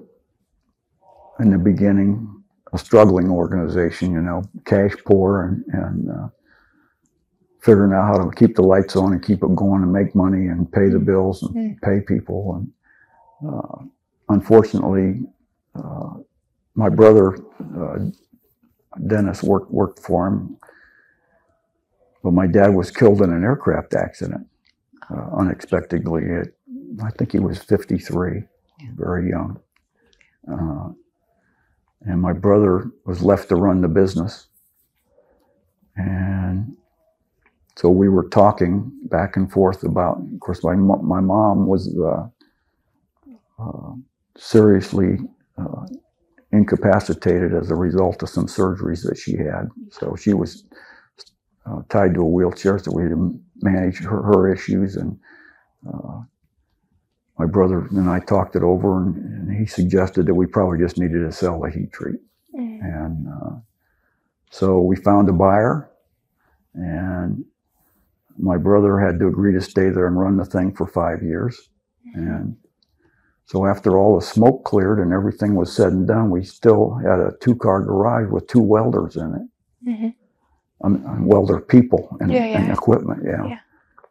in 1.40 1.50
the 1.50 1.58
beginning, 1.58 2.42
a 2.72 2.78
struggling 2.78 3.30
organization, 3.30 4.12
you 4.12 4.22
know, 4.22 4.42
cash 4.64 4.94
poor 5.06 5.44
and, 5.44 5.64
and 5.74 6.10
uh, 6.10 6.28
figuring 7.62 7.92
out 7.92 8.06
how 8.06 8.18
to 8.24 8.30
keep 8.36 8.56
the 8.56 8.62
lights 8.62 8.96
on 8.96 9.12
and 9.12 9.24
keep 9.24 9.42
it 9.42 9.54
going 9.56 9.82
and 9.82 9.92
make 9.92 10.14
money 10.14 10.48
and 10.48 10.70
pay 10.72 10.88
the 10.88 10.98
bills 10.98 11.42
and 11.42 11.54
Mm. 11.54 11.80
pay 11.82 12.00
people. 12.00 12.56
And 12.56 12.72
uh, 13.48 13.84
unfortunately, 14.28 15.24
uh, 15.76 16.14
my 16.74 16.88
brother 16.88 17.36
uh, 17.78 17.98
Dennis 19.06 19.42
worked 19.42 19.70
worked 19.70 20.00
for 20.00 20.26
him, 20.26 20.56
but 22.22 22.32
my 22.32 22.46
dad 22.46 22.74
was 22.74 22.90
killed 22.90 23.22
in 23.22 23.32
an 23.32 23.42
aircraft 23.44 23.94
accident 23.94 24.46
uh, 25.10 25.28
unexpectedly. 25.36 26.24
At, 26.34 26.48
I 27.02 27.10
think 27.12 27.32
he 27.32 27.38
was 27.38 27.58
53, 27.58 28.42
very 28.94 29.28
young. 29.30 29.58
Uh, 30.50 30.90
and 32.02 32.20
my 32.20 32.32
brother 32.32 32.90
was 33.06 33.22
left 33.22 33.48
to 33.50 33.56
run 33.56 33.80
the 33.80 33.88
business. 33.88 34.48
And 35.96 36.76
so 37.76 37.88
we 37.88 38.08
were 38.08 38.28
talking 38.28 38.92
back 39.04 39.36
and 39.36 39.50
forth 39.50 39.82
about, 39.82 40.18
of 40.18 40.40
course, 40.40 40.62
my, 40.62 40.74
my 40.74 41.20
mom 41.20 41.66
was 41.66 41.96
uh, 41.98 42.26
uh, 43.58 43.92
seriously 44.36 45.18
uh, 45.58 45.86
incapacitated 46.52 47.54
as 47.54 47.70
a 47.70 47.74
result 47.74 48.22
of 48.22 48.28
some 48.28 48.46
surgeries 48.46 49.08
that 49.08 49.16
she 49.16 49.36
had. 49.36 49.68
So 49.90 50.16
she 50.16 50.34
was 50.34 50.64
uh, 51.64 51.80
tied 51.88 52.14
to 52.14 52.20
a 52.20 52.26
wheelchair, 52.26 52.78
so 52.78 52.92
we 52.92 53.02
had 53.04 53.12
to 53.12 53.40
manage 53.62 54.00
her, 54.00 54.22
her 54.22 54.52
issues. 54.52 54.96
And 54.96 55.18
uh, 55.88 56.20
my 57.38 57.46
brother 57.46 57.86
and 57.90 58.10
I 58.10 58.20
talked 58.20 58.54
it 58.54 58.62
over, 58.62 59.02
and, 59.02 59.16
and 59.16 59.58
he 59.58 59.66
suggested 59.66 60.26
that 60.26 60.34
we 60.34 60.46
probably 60.46 60.78
just 60.78 60.98
needed 60.98 61.24
to 61.24 61.32
sell 61.32 61.60
the 61.60 61.70
heat 61.70 61.92
treat. 61.92 62.20
Mm. 62.54 62.80
And 62.82 63.28
uh, 63.28 63.56
so 64.50 64.80
we 64.80 64.96
found 64.96 65.30
a 65.30 65.32
buyer, 65.32 65.90
and 66.74 67.44
my 68.38 68.56
brother 68.56 68.98
had 68.98 69.18
to 69.20 69.26
agree 69.28 69.52
to 69.52 69.60
stay 69.60 69.90
there 69.90 70.06
and 70.06 70.18
run 70.18 70.36
the 70.36 70.44
thing 70.44 70.74
for 70.74 70.86
five 70.86 71.22
years. 71.22 71.68
And 72.14 72.56
so 73.46 73.66
after 73.66 73.96
all 73.98 74.16
the 74.18 74.24
smoke 74.24 74.64
cleared 74.64 74.98
and 74.98 75.12
everything 75.12 75.54
was 75.54 75.74
said 75.74 75.92
and 75.92 76.06
done, 76.06 76.30
we 76.30 76.44
still 76.44 76.94
had 76.94 77.20
a 77.20 77.32
two-car 77.40 77.82
garage 77.82 78.30
with 78.30 78.46
two 78.46 78.60
welders 78.62 79.16
in 79.16 79.34
it, 79.34 79.88
Mhm. 79.88 80.14
um, 80.82 81.04
um, 81.06 81.26
welder 81.26 81.60
people 81.60 82.16
and, 82.20 82.30
Yeah, 82.30 82.46
yeah. 82.46 82.60
and 82.62 82.72
equipment. 82.72 83.22
Yeah. 83.24 83.46
Yeah. 83.46 83.58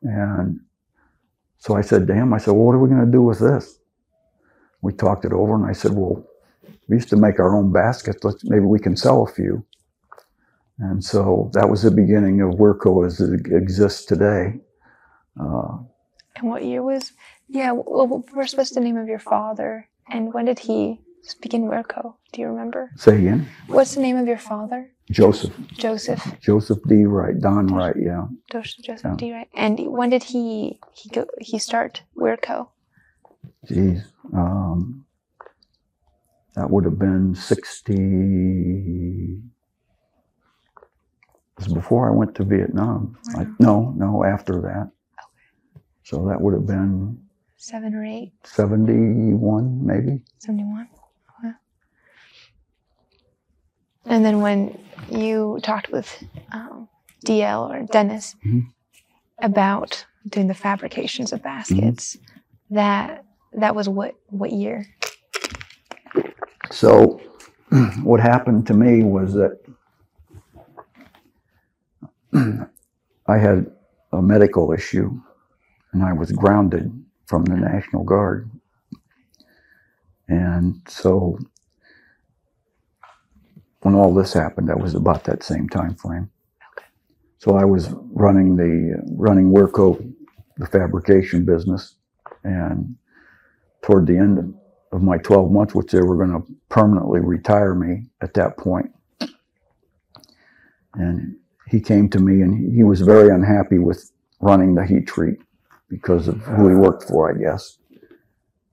And 0.03 0.59
so 1.57 1.75
I 1.75 1.81
said 1.81 2.07
to 2.07 2.13
him, 2.13 2.33
I 2.33 2.37
said, 2.39 2.51
well, 2.53 2.65
what 2.65 2.75
are 2.75 2.79
we 2.79 2.89
going 2.89 3.05
to 3.05 3.11
do 3.11 3.21
with 3.21 3.39
this? 3.39 3.79
We 4.81 4.93
talked 4.93 5.25
it 5.25 5.33
over, 5.33 5.53
and 5.55 5.65
I 5.65 5.73
said, 5.73 5.93
well, 5.93 6.23
we 6.87 6.95
used 6.95 7.09
to 7.09 7.15
make 7.17 7.39
our 7.39 7.55
own 7.55 7.71
baskets. 7.71 8.23
Let's 8.23 8.43
maybe 8.43 8.65
we 8.65 8.79
can 8.79 8.95
sell 8.95 9.21
a 9.23 9.27
few. 9.27 9.63
And 10.81 11.03
so 11.03 11.49
that 11.53 11.69
was 11.69 11.83
the 11.83 11.91
beginning 11.91 12.41
of 12.41 12.55
Wirco 12.55 13.05
as 13.05 13.21
it 13.21 13.45
exists 13.53 14.03
today. 14.05 14.59
Uh, 15.39 15.77
And 16.37 16.49
what 16.49 16.65
year 16.65 16.81
was? 16.81 17.13
Yeah. 17.47 17.71
Well, 17.73 18.07
what 18.07 18.33
was 18.35 18.49
supposed 18.51 18.73
the 18.75 18.79
name 18.81 18.97
of 18.97 19.07
your 19.07 19.19
father? 19.19 19.87
And 20.09 20.33
when 20.33 20.45
did 20.45 20.57
he 20.59 20.99
begin 21.41 21.69
Wirco? 21.69 22.15
Do 22.33 22.41
you 22.41 22.47
remember? 22.47 22.91
say 22.95 23.17
again, 23.19 23.47
What's 23.67 23.93
the 23.95 24.01
name 24.01 24.17
of 24.17 24.27
your 24.27 24.37
father? 24.39 24.89
Joseph, 25.11 25.53
Joseph. 25.85 26.23
Joseph 26.41 26.79
D. 26.87 27.05
Wright, 27.05 27.37
Don 27.39 27.67
Wright, 27.67 27.95
yeah. 27.99 28.25
Joseph, 28.51 28.83
Joseph 28.85 29.05
Yeah. 29.11 29.15
D. 29.17 29.33
Wright. 29.33 29.49
And 29.53 29.77
when 29.97 30.09
did 30.09 30.23
he 30.23 30.79
he 30.93 31.09
go 31.09 31.25
he 31.39 31.59
start 31.59 32.01
Wirco? 32.17 32.69
Geez, 33.67 34.01
um, 34.33 35.05
that 36.55 36.69
would 36.71 36.85
have 36.85 36.97
been 36.97 37.35
sixty. 37.35 38.01
It 41.61 41.65
was 41.67 41.73
before 41.73 42.09
I 42.09 42.11
went 42.15 42.33
to 42.35 42.43
Vietnam. 42.43 43.15
I, 43.37 43.45
no, 43.59 43.93
no, 43.95 44.23
after 44.25 44.61
that. 44.61 44.89
Okay. 45.19 45.83
So 46.03 46.27
that 46.27 46.41
would 46.41 46.55
have 46.55 46.65
been 46.65 47.21
Seven 47.57 47.93
or 47.93 48.03
eight? 48.03 48.31
seventy-one, 48.43 49.85
maybe. 49.85 50.21
71. 50.39 50.87
Wow. 51.43 51.53
And 54.07 54.25
then 54.25 54.41
when 54.41 54.75
you 55.11 55.59
talked 55.61 55.91
with 55.91 56.23
um, 56.51 56.89
DL 57.27 57.69
or 57.69 57.83
Dennis, 57.85 58.35
Mhm. 58.43 58.65
about 59.39 60.03
doing 60.27 60.47
the 60.47 60.55
fabrications 60.55 61.31
of 61.31 61.43
baskets. 61.43 62.17
That 62.71 63.23
that 63.53 63.75
was 63.75 63.87
what 63.87 64.15
what 64.29 64.51
year? 64.51 64.87
So, 66.71 67.21
what 68.03 68.19
happened 68.19 68.65
to 68.67 68.73
me 68.73 69.03
was 69.03 69.33
that 69.33 69.60
I 73.27 73.37
had 73.37 73.67
a 74.13 74.21
medical 74.21 74.71
issue 74.71 75.11
and 75.93 76.03
I 76.03 76.13
was 76.13 76.31
grounded 76.31 76.91
from 77.27 77.45
the 77.45 77.55
National 77.55 78.03
Guard. 78.03 78.49
And 80.27 80.81
so, 80.87 81.37
when 83.81 83.95
all 83.95 84.13
this 84.13 84.33
happened, 84.33 84.69
that 84.69 84.79
was 84.79 84.95
about 84.95 85.25
that 85.25 85.43
same 85.43 85.67
time 85.67 85.95
frame. 85.95 86.29
Okay. 86.77 86.87
So 87.39 87.55
I 87.55 87.65
was 87.65 87.89
running 88.11 88.55
the 88.55 89.01
running 89.17 89.51
Wirco, 89.51 90.13
the 90.57 90.67
fabrication 90.67 91.45
business, 91.45 91.95
and 92.43 92.95
toward 93.81 94.07
the 94.07 94.17
end 94.17 94.37
of 94.39 94.53
of 94.91 95.01
my 95.01 95.17
12 95.17 95.51
months, 95.51 95.73
which 95.73 95.91
they 95.91 96.01
were 96.01 96.17
going 96.17 96.31
to 96.31 96.45
permanently 96.69 97.19
retire 97.19 97.73
me 97.73 98.07
at 98.21 98.33
that 98.33 98.57
point. 98.57 98.91
And 100.93 101.37
he 101.71 101.79
came 101.79 102.09
to 102.09 102.19
me 102.19 102.41
and 102.41 102.75
he 102.75 102.83
was 102.83 102.99
very 103.01 103.29
unhappy 103.33 103.79
with 103.79 104.11
running 104.41 104.75
the 104.75 104.85
heat 104.85 105.07
treat 105.07 105.37
because 105.89 106.27
of 106.27 106.41
who 106.41 106.67
he 106.69 106.75
worked 106.75 107.05
for, 107.05 107.33
I 107.33 107.39
guess. 107.41 107.77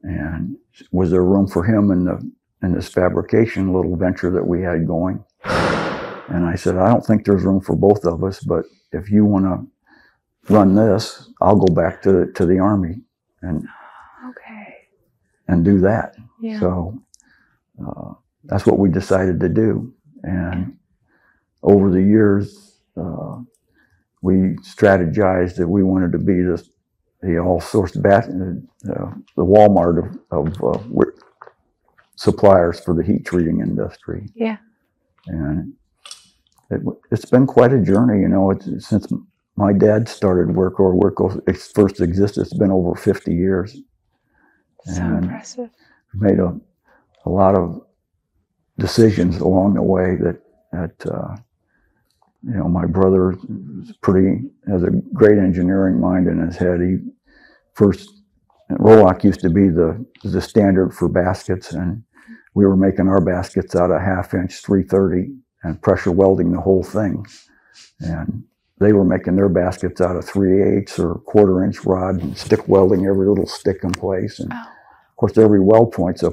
And 0.03 0.57
was 0.91 1.11
there 1.11 1.23
room 1.25 1.47
for 1.47 1.65
him 1.65 1.91
in 1.93 2.05
the 2.05 2.33
in 2.63 2.73
this 2.73 2.89
fabrication 2.89 3.73
little 3.73 3.95
venture 3.97 4.31
that 4.33 4.47
we 4.47 4.63
had 4.63 4.87
going? 4.87 5.25
And 5.45 6.45
I 6.45 6.57
said, 6.57 6.77
I 6.77 6.89
don't 6.89 7.07
think 7.07 7.25
there's 7.25 7.45
room 7.45 7.61
for 7.61 7.77
both 7.77 8.05
of 8.05 8.25
us, 8.25 8.41
but 8.41 8.65
if 8.93 9.11
you 9.11 9.25
want 9.25 9.45
to 9.47 10.53
run 10.53 10.75
this, 10.75 11.31
I'll 11.41 11.57
go 11.57 11.73
back 11.73 12.03
to 12.03 12.33
to 12.33 12.47
the 12.47 12.59
army 12.59 12.97
and 13.43 13.67
Okay. 14.31 14.75
and 15.47 15.65
do 15.65 15.79
that. 15.81 16.17
Yeah. 16.41 16.59
So 16.61 16.99
uh, 17.85 18.15
that's 18.45 18.67
what 18.67 18.79
we 18.79 18.89
decided 18.91 19.39
to 19.41 19.49
do. 19.49 19.95
And 20.25 20.77
over 21.63 21.91
the 21.91 22.03
years, 22.03 22.68
uh, 22.99 23.41
we 24.23 24.57
strategized 24.63 25.57
that 25.57 25.69
we 25.69 25.83
wanted 25.83 26.13
to 26.13 26.19
be 26.19 26.43
the, 26.43 26.63
the 27.23 27.39
all 27.39 27.61
source 27.61 27.93
bat, 27.97 28.25
uh, 28.25 29.11
the 29.37 29.45
Walmart 29.45 29.99
of, 30.31 30.57
of 30.61 30.65
uh, 30.65 31.05
suppliers 32.17 32.81
for 32.81 32.95
the 32.95 33.03
heat 33.03 33.25
treating 33.25 33.61
industry. 33.61 34.29
Yeah. 34.35 34.57
And 35.27 35.73
it, 36.71 36.81
it's 37.11 37.25
been 37.27 37.47
quite 37.47 37.73
a 37.73 37.81
journey, 37.81 38.21
you 38.23 38.29
know, 38.29 38.51
it's, 38.51 38.89
since 38.89 39.07
my 39.57 39.73
dad 39.73 40.09
started 40.09 40.55
work 40.55 40.79
or 40.81 40.95
work 40.95 41.17
first 41.75 42.01
existed, 42.01 42.43
it's 42.43 42.55
been 42.55 42.71
over 42.71 42.95
50 42.95 43.35
years 43.35 43.77
So 44.85 45.03
And- 45.03 45.25
impressive. 45.25 45.71
made 46.15 46.39
a, 46.39 46.59
a 47.27 47.31
lot 47.31 47.55
of 47.55 47.81
decisions 48.79 49.39
along 49.39 49.75
the 49.75 49.83
way 49.83 50.17
that 50.17 50.41
that 50.73 51.07
uh, 51.07 51.37
you 52.43 52.55
know 52.55 52.69
my 52.69 52.87
brother 52.87 53.33
is 53.83 53.93
pretty 54.01 54.43
has 54.69 54.83
a 54.83 54.91
great 55.13 55.39
engineering 55.39 56.01
mind 56.01 56.29
in 56.29 56.39
his 56.39 56.57
head. 56.57 56.81
He 56.81 56.99
first 57.75 58.11
Rolock 58.71 59.25
used 59.25 59.41
to 59.41 59.51
be 59.51 59.69
the 59.69 60.05
the 60.25 60.41
standard 60.41 60.95
for 60.95 61.09
baskets, 61.09 61.73
and 61.73 62.03
we 62.55 62.67
were 62.67 62.77
making 62.77 63.09
our 63.09 63.21
baskets 63.21 63.75
out 63.75 63.91
of 63.91 64.01
half 64.01 64.35
inch 64.35 64.63
330 64.63 65.35
and 65.65 65.83
pressure 65.83 66.13
welding 66.13 66.53
the 66.53 66.61
whole 66.61 66.83
thing, 66.85 67.27
and 68.01 68.45
they 68.79 68.93
were 68.93 69.05
making 69.05 69.35
their 69.37 69.49
baskets 69.49 70.01
out 70.01 70.17
of 70.17 70.25
3 70.25 70.63
eighths 70.63 70.99
or 70.99 71.17
quarter 71.17 71.65
inch 71.65 71.85
rod 71.85 72.23
and 72.23 72.37
stick 72.39 72.69
welding 72.69 73.07
every 73.07 73.27
little 73.27 73.47
stick 73.47 73.79
in 73.83 73.91
place 73.91 74.39
and 74.39 74.53
Oh. 74.53 74.57
of 74.61 75.17
course, 75.17 75.37
every 75.37 75.61
weld 75.61 75.93
point's 75.93 76.23
a 76.23 76.33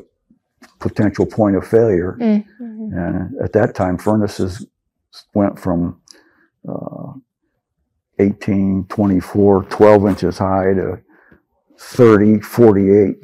potential 0.80 1.26
point 1.26 1.56
of 1.56 1.68
failure. 1.68 2.18
Mm-hmm. 2.20 2.98
And 2.98 3.42
at 3.42 3.54
that 3.54 3.74
time, 3.74 3.98
furnaces 3.98 4.66
went 5.34 5.60
from 5.60 6.02
uh, 6.68 7.14
18, 8.20 8.86
24, 8.88 9.64
12 9.64 10.08
inches 10.08 10.38
high 10.38 10.74
to 10.74 11.00
30, 11.78 12.40
48, 12.42 13.16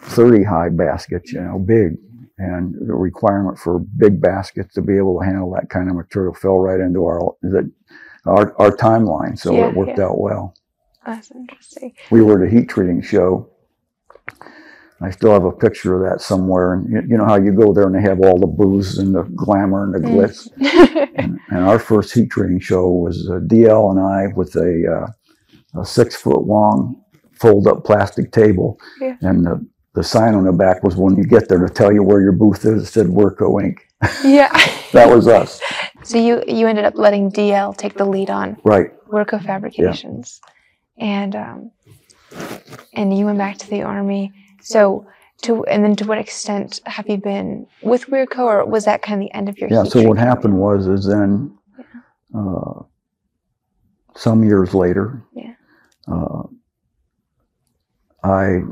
30 0.00 0.44
high 0.44 0.68
baskets, 0.68 1.32
you 1.32 1.40
know, 1.40 1.58
big. 1.58 1.96
And 2.38 2.74
the 2.88 2.94
requirement 2.94 3.58
for 3.58 3.80
big 3.80 4.20
baskets 4.20 4.74
to 4.74 4.82
be 4.82 4.96
able 4.96 5.18
to 5.18 5.24
handle 5.24 5.52
that 5.54 5.70
kind 5.70 5.90
of 5.90 5.96
material 5.96 6.32
fell 6.34 6.58
right 6.58 6.78
into 6.78 7.04
our 7.04 7.34
that 7.42 7.70
our, 8.26 8.54
our 8.60 8.70
timeline. 8.76 9.36
So 9.38 9.52
Yeah, 9.52 9.68
it 9.68 9.74
worked 9.74 9.98
yeah. 9.98 10.04
out 10.04 10.20
well. 10.20 10.54
That's 11.04 11.30
interesting. 11.32 11.94
We 12.10 12.22
were 12.22 12.42
at 12.42 12.48
a 12.48 12.50
heat 12.50 12.68
treating 12.68 13.02
show. 13.02 13.50
I 15.00 15.10
still 15.10 15.32
have 15.32 15.44
a 15.44 15.52
picture 15.52 15.94
of 15.94 16.10
that 16.10 16.20
somewhere. 16.20 16.72
And 16.74 16.90
you, 16.90 17.02
you 17.10 17.16
know 17.16 17.24
how 17.24 17.36
you 17.36 17.52
go 17.52 17.72
there 17.72 17.84
and 17.86 17.94
they 17.94 18.02
have 18.02 18.20
all 18.20 18.38
the 18.38 18.46
booze 18.48 18.98
and 18.98 19.14
the 19.14 19.22
glamour 19.22 19.84
and 19.84 19.94
the 19.94 20.00
Mm. 20.00 20.14
glitz. 20.14 20.48
And, 21.18 21.38
and 21.50 21.64
our 21.64 21.80
first 21.80 22.14
heat 22.14 22.30
treating 22.30 22.60
show 22.60 22.88
was 22.90 23.28
uh, 23.28 23.40
DL 23.40 23.90
and 23.90 23.98
I 24.00 24.28
with 24.36 24.54
a, 24.54 24.72
uh, 25.74 25.80
a 25.80 25.84
six 25.84 26.14
foot 26.14 26.42
long 26.46 27.02
fold 27.32 27.66
up 27.66 27.84
plastic 27.84 28.30
table. 28.30 28.78
Yeah. 29.00 29.16
And 29.22 29.44
the, 29.44 29.66
the 29.94 30.04
sign 30.04 30.34
on 30.34 30.44
the 30.44 30.52
back 30.52 30.84
was 30.84 30.94
when 30.94 31.16
you 31.16 31.24
get 31.24 31.48
there 31.48 31.58
to 31.66 31.72
tell 31.72 31.92
you 31.92 32.04
where 32.04 32.20
your 32.20 32.32
booth 32.32 32.64
is, 32.64 32.82
it 32.84 32.86
said 32.86 33.06
Wirco 33.06 33.60
Inc. 33.60 33.78
yeah. 34.24 34.52
That 34.92 35.08
was 35.12 35.26
us. 35.26 35.60
So 36.04 36.18
you 36.18 36.42
you 36.46 36.68
ended 36.68 36.84
up 36.84 36.94
letting 36.96 37.32
DL 37.32 37.76
take 37.76 37.94
the 37.94 38.04
lead 38.04 38.30
on 38.30 38.56
Right. 38.64 38.90
Wirco 39.08 39.42
Fabrications, 39.44 40.40
and 40.98 41.34
um, 41.34 41.70
and 42.94 43.16
you 43.16 43.24
went 43.26 43.38
back 43.38 43.58
to 43.58 43.68
the 43.70 43.82
army. 43.82 44.32
So 44.60 45.06
to 45.42 45.64
and 45.66 45.84
then 45.84 45.96
to 45.96 46.04
what 46.06 46.18
extent 46.18 46.80
have 46.86 47.08
you 47.08 47.16
been 47.16 47.66
with 47.82 48.06
Wirco, 48.06 48.40
or 48.40 48.64
was 48.66 48.84
that 48.84 49.02
kind 49.02 49.22
of 49.22 49.28
the 49.28 49.34
end 49.34 49.48
of 49.48 49.58
your? 49.58 49.70
Yeah. 49.70 49.84
heat 49.84 49.92
So 49.92 50.02
what 50.02 50.18
happened 50.18 50.58
was, 50.58 50.86
is 50.86 51.06
then, 51.06 51.56
uh, 52.34 52.82
some 54.16 54.42
years 54.44 54.74
later, 54.74 55.22
Yeah. 55.32 55.54
uh, 56.08 56.42
I 58.24 58.62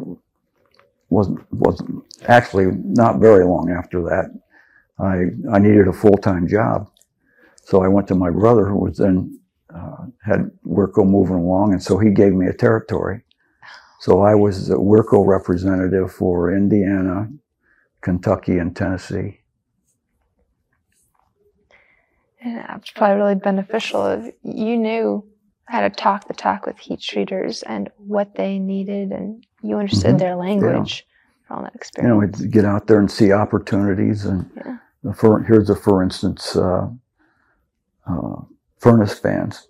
wasn't 1.09 1.41
wasn't 1.53 2.05
actually 2.27 2.67
not 2.85 3.21
very 3.21 3.45
long 3.45 3.71
after 3.71 4.03
that. 4.03 4.31
I 4.99 5.27
I 5.55 5.59
needed 5.59 5.87
a 5.89 5.93
full 5.93 6.17
time 6.17 6.49
job, 6.49 6.91
so 7.63 7.83
I 7.83 7.89
went 7.89 8.09
to 8.09 8.15
my 8.15 8.31
brother, 8.31 8.67
who 8.67 8.77
was 8.79 8.97
then 8.99 9.39
uh, 9.73 10.07
had 10.25 10.51
Wirco 10.67 11.05
moving 11.09 11.37
along, 11.37 11.73
and 11.73 11.83
so 11.83 11.99
he 11.99 12.11
gave 12.11 12.33
me 12.33 12.47
a 12.47 12.53
territory. 12.53 13.23
So 14.01 14.21
I 14.23 14.35
was 14.35 14.71
a 14.71 14.75
Wirco 14.75 15.27
representative 15.27 16.13
for 16.13 16.55
Indiana, 16.55 17.29
Kentucky, 18.03 18.59
and 18.59 18.75
Tennessee. 18.77 19.41
And 22.41 22.59
that's 22.59 22.91
probably 22.91 23.17
really 23.17 23.35
beneficial. 23.35 24.07
If 24.07 24.35
you 24.43 24.77
knew 24.77 25.27
how 25.65 25.81
to 25.81 25.91
talk 25.91 26.29
the 26.29 26.35
talk 26.35 26.67
with 26.67 26.79
heat 26.79 27.01
treaters 27.01 27.63
and 27.63 27.91
what 27.97 28.35
they 28.37 28.59
needed, 28.59 29.11
and 29.11 29.45
you 29.63 29.77
understood 29.79 30.17
Mhm. 30.17 30.19
their 30.19 30.37
language 30.37 31.07
from 31.47 31.57
all 31.59 31.63
that 31.65 31.75
experience. 31.75 32.39
you 32.41 32.47
know, 32.47 32.51
get 32.51 32.65
out 32.65 32.87
there 32.87 32.99
and 33.01 33.11
see 33.11 33.33
opportunities. 33.33 34.27
And 34.27 34.49
Yeah. 34.55 35.13
for, 35.15 35.41
here's 35.43 35.71
a, 35.71 35.75
for 35.75 36.03
instance, 36.03 36.55
uh, 36.57 36.89
uh, 38.07 38.43
furnace 38.79 39.19
fans. 39.19 39.69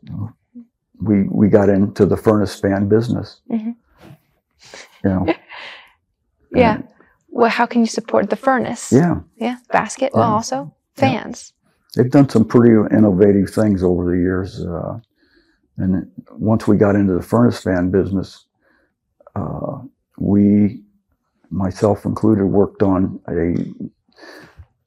We 1.00 1.24
we 1.28 1.48
got 1.48 1.68
into 1.68 2.04
the 2.04 2.16
furnace 2.16 2.58
fan 2.58 2.88
business. 2.88 3.40
Mhm. 3.50 3.76
You 5.06 5.12
know. 5.26 5.34
yeah. 6.54 6.74
And- 6.76 6.88
Well, 7.28 7.50
how 7.50 7.66
can 7.66 7.80
you 7.82 7.86
support 7.86 8.30
the 8.30 8.36
furnace? 8.36 8.92
yeah. 8.92 9.20
Yeah. 9.36 9.56
Basket. 9.70 10.12
Well, 10.14 10.24
Yeah. 10.28 10.34
also 10.34 10.56
Yeah. 10.96 11.02
fans. 11.02 11.52
They've 11.94 12.10
done 12.10 12.28
some 12.28 12.44
pretty 12.44 12.72
innovative 12.96 13.50
things 13.50 13.82
over 13.82 14.10
the 14.10 14.18
years. 14.18 14.64
Uh, 14.64 15.00
and 15.78 16.10
once 16.32 16.66
we 16.66 16.76
got 16.76 16.94
into 16.96 17.14
the 17.14 17.22
furnace 17.22 17.60
fan 17.62 17.90
business, 17.90 18.46
uh, 19.34 19.78
we, 20.18 20.82
myself 21.50 22.04
included, 22.06 22.46
worked 22.46 22.82
on 22.82 23.20
a 23.28 23.54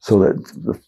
so 0.00 0.18
that 0.20 0.36
the 0.64 0.78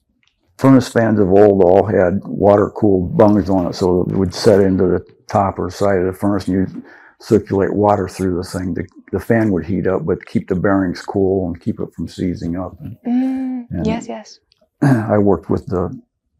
furnace 0.58 0.88
fans 0.88 1.20
of 1.20 1.30
old 1.30 1.62
all 1.62 1.84
had 1.86 2.20
water 2.24 2.70
cooled 2.70 3.16
bungs 3.16 3.50
on 3.50 3.66
it, 3.66 3.74
so 3.74 4.02
it 4.10 4.16
would 4.16 4.34
set 4.34 4.60
into 4.60 4.86
the 4.86 5.04
top 5.28 5.58
or 5.58 5.70
side 5.70 5.98
of 5.98 6.06
the 6.06 6.12
furnace, 6.12 6.48
and 6.48 6.56
you 6.56 6.82
circulate 7.20 7.72
water 7.74 8.08
through 8.08 8.36
the 8.36 8.42
thing. 8.44 8.74
The, 8.74 8.86
the 9.12 9.20
fan 9.20 9.52
would 9.52 9.64
heat 9.66 9.86
up, 9.86 10.04
but 10.04 10.24
keep 10.26 10.48
the 10.48 10.54
bearings 10.56 11.02
cool 11.02 11.46
and 11.46 11.60
keep 11.60 11.78
it 11.80 11.92
from 11.94 12.08
seizing 12.08 12.56
up. 12.56 12.76
Mm, 13.06 13.66
And- 13.70 13.86
yes. 13.86 14.08
Yes. 14.08 14.40
I 14.82 15.18
worked 15.18 15.48
with 15.50 15.66
the 15.66 15.96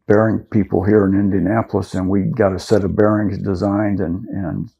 bearing 0.09 0.41
people 0.51 0.83
here 0.83 1.07
in 1.07 1.15
Indianapolis, 1.15 1.95
and 1.95 2.09
we 2.09 2.23
got 2.25 2.53
a 2.55 2.59
set 2.59 2.83
of 2.83 2.97
bearings 2.97 3.39
designed 3.39 4.01
and, 4.01 4.25
and 4.27 4.71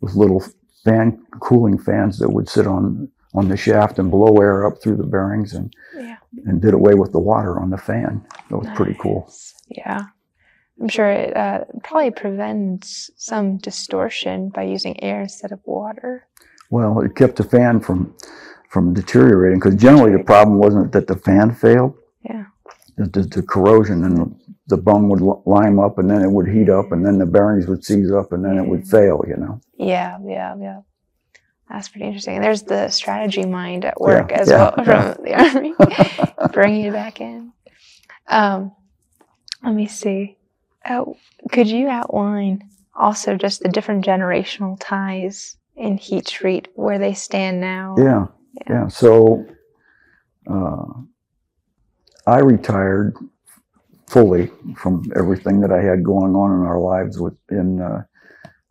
with 0.00 0.14
little 0.14 0.42
fan 0.84 1.20
cooling 1.40 1.76
fans 1.78 2.18
that 2.18 2.30
would 2.32 2.48
sit 2.48 2.66
on 2.66 3.08
on 3.32 3.48
the 3.48 3.56
shaft 3.56 4.00
and 4.00 4.10
blow 4.10 4.38
air 4.38 4.66
up 4.66 4.82
through 4.82 4.96
the 4.96 5.04
bearings, 5.06 5.52
and 5.54 5.72
Yeah. 5.96 6.16
and 6.46 6.60
did 6.60 6.74
away 6.74 6.94
with 6.94 7.12
the 7.12 7.20
water 7.20 7.60
on 7.60 7.70
the 7.70 7.78
fan. 7.78 8.26
That 8.48 8.56
was 8.56 8.66
pretty 8.74 8.94
cool. 8.98 9.30
Yeah. 9.68 10.06
I'm 10.80 10.88
sure 10.88 11.08
it 11.08 11.36
uh, 11.36 11.64
probably 11.84 12.10
prevents 12.10 13.08
some 13.16 13.58
distortion 13.58 14.48
by 14.48 14.62
using 14.62 15.00
air 15.00 15.20
instead 15.20 15.52
of 15.52 15.60
water. 15.64 16.26
Well, 16.70 17.00
it 17.00 17.14
kept 17.16 17.36
the 17.36 17.44
fan 17.44 17.80
from 17.80 18.14
from 18.68 18.94
deteriorating 18.94 19.58
because 19.58 19.74
generally 19.74 20.12
the 20.16 20.22
problem 20.22 20.56
wasn't 20.58 20.92
that 20.92 21.08
the 21.08 21.16
fan 21.16 21.52
failed. 21.52 21.96
Yeah. 22.24 22.44
The, 22.96 23.06
the, 23.06 23.22
the 23.22 23.42
corrosion 23.42 24.04
and 24.04 24.16
the, 24.16 24.34
the 24.68 24.76
bung 24.76 25.08
would 25.08 25.20
lime 25.44 25.80
up 25.80 25.98
and 25.98 26.08
then 26.08 26.22
it 26.22 26.30
would 26.30 26.46
heat 26.46 26.68
up 26.68 26.92
and 26.92 27.04
then 27.04 27.18
the 27.18 27.26
bearings 27.26 27.66
would 27.66 27.84
seize 27.84 28.12
up 28.12 28.32
and 28.32 28.44
then 28.44 28.58
it 28.58 28.64
would 28.64 28.86
fail. 28.86 29.24
You 29.26 29.36
know. 29.38 29.60
Yeah, 29.76 30.18
yeah, 30.24 30.54
yeah. 30.60 30.80
That's 31.68 31.88
pretty 31.88 32.06
interesting. 32.06 32.36
And 32.36 32.44
there's 32.44 32.62
the 32.62 32.88
strategy 32.88 33.44
mind 33.44 33.84
at 33.84 34.00
work 34.00 34.30
Yeah, 34.30 34.40
as 34.40 34.48
yeah, 34.48 34.56
well 34.56 34.74
yeah. 34.78 35.12
from 35.14 35.24
the 35.24 35.34
army, 35.34 35.74
bringing 36.52 36.86
it 36.86 36.92
back 36.92 37.20
in. 37.20 37.52
Um, 38.28 38.72
let 39.64 39.74
me 39.74 39.86
see. 39.86 40.36
Uh, 40.84 41.04
could 41.50 41.68
you 41.68 41.88
outline 41.88 42.68
also 42.94 43.36
just 43.36 43.62
the 43.62 43.68
different 43.68 44.04
generational 44.04 44.76
ties 44.80 45.56
in 45.76 45.96
heat 45.96 46.26
treat 46.26 46.68
where 46.74 46.98
they 46.98 47.14
stand 47.14 47.60
now? 47.60 47.94
Yeah, 47.98 48.26
yeah. 48.68 48.88
So 48.88 49.46
uh, 50.50 50.84
I 52.26 52.38
retired 52.40 53.16
fully 54.08 54.50
from 54.76 55.04
everything 55.16 55.60
that 55.60 55.72
I 55.72 55.80
had 55.82 56.02
going 56.04 56.34
on 56.34 56.50
in 56.60 56.66
our 56.66 56.80
lives 56.80 57.18
with, 57.20 57.34
in 57.50 57.80
uh, 57.80 58.02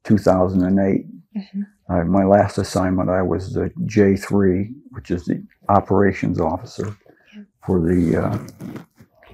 2008. 0.04 1.06
Mhm. 1.38 1.66
I, 1.90 2.04
my 2.04 2.24
last 2.24 2.58
assignment, 2.58 3.10
I 3.10 3.22
was 3.22 3.54
the 3.54 3.70
J3, 3.86 4.74
which 4.92 5.10
is 5.12 5.26
the 5.26 5.44
operations 5.70 6.40
officer 6.40 6.96
Yeah. 7.36 7.44
for 7.66 7.80
the 7.80 8.18
uh, 8.18 8.38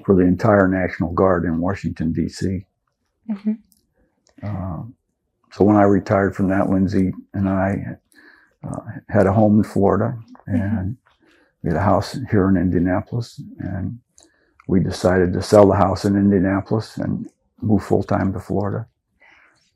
for 0.05 0.15
the 0.15 0.21
entire 0.21 0.67
National 0.67 1.11
Guard 1.13 1.45
in 1.45 1.59
Washington 1.59 2.13
D.C. 2.13 2.65
Mhm. 3.29 3.57
So 5.55 5.63
when 5.63 5.77
I 5.77 5.83
retired 5.83 6.35
from 6.35 6.49
that, 6.49 6.69
Lindsay 6.69 7.13
and 7.33 7.47
I 7.47 7.97
uh, 8.61 8.81
had 9.07 9.25
a 9.25 9.31
home 9.31 9.59
in 9.59 9.63
Florida, 9.63 10.19
and 10.47 10.97
we 11.63 11.69
had 11.69 11.77
a 11.77 11.81
house 11.81 12.17
here 12.29 12.49
in 12.49 12.57
Indianapolis, 12.57 13.41
and 13.59 13.97
we 14.67 14.81
decided 14.81 15.31
to 15.31 15.41
sell 15.41 15.65
the 15.65 15.77
house 15.77 16.03
in 16.03 16.17
Indianapolis 16.17 16.97
and 16.97 17.29
move 17.61 17.85
full 17.85 18.03
time 18.03 18.33
to 18.33 18.39
Florida. 18.41 18.85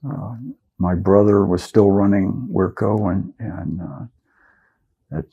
Uh, 0.06 0.36
my 0.80 0.96
brother 0.96 1.46
was 1.46 1.64
still 1.64 1.92
running 1.92 2.50
Wirco, 2.52 3.10
and 3.10 3.34
and 3.40 3.80
uh, 3.82 5.18
at 5.18 5.26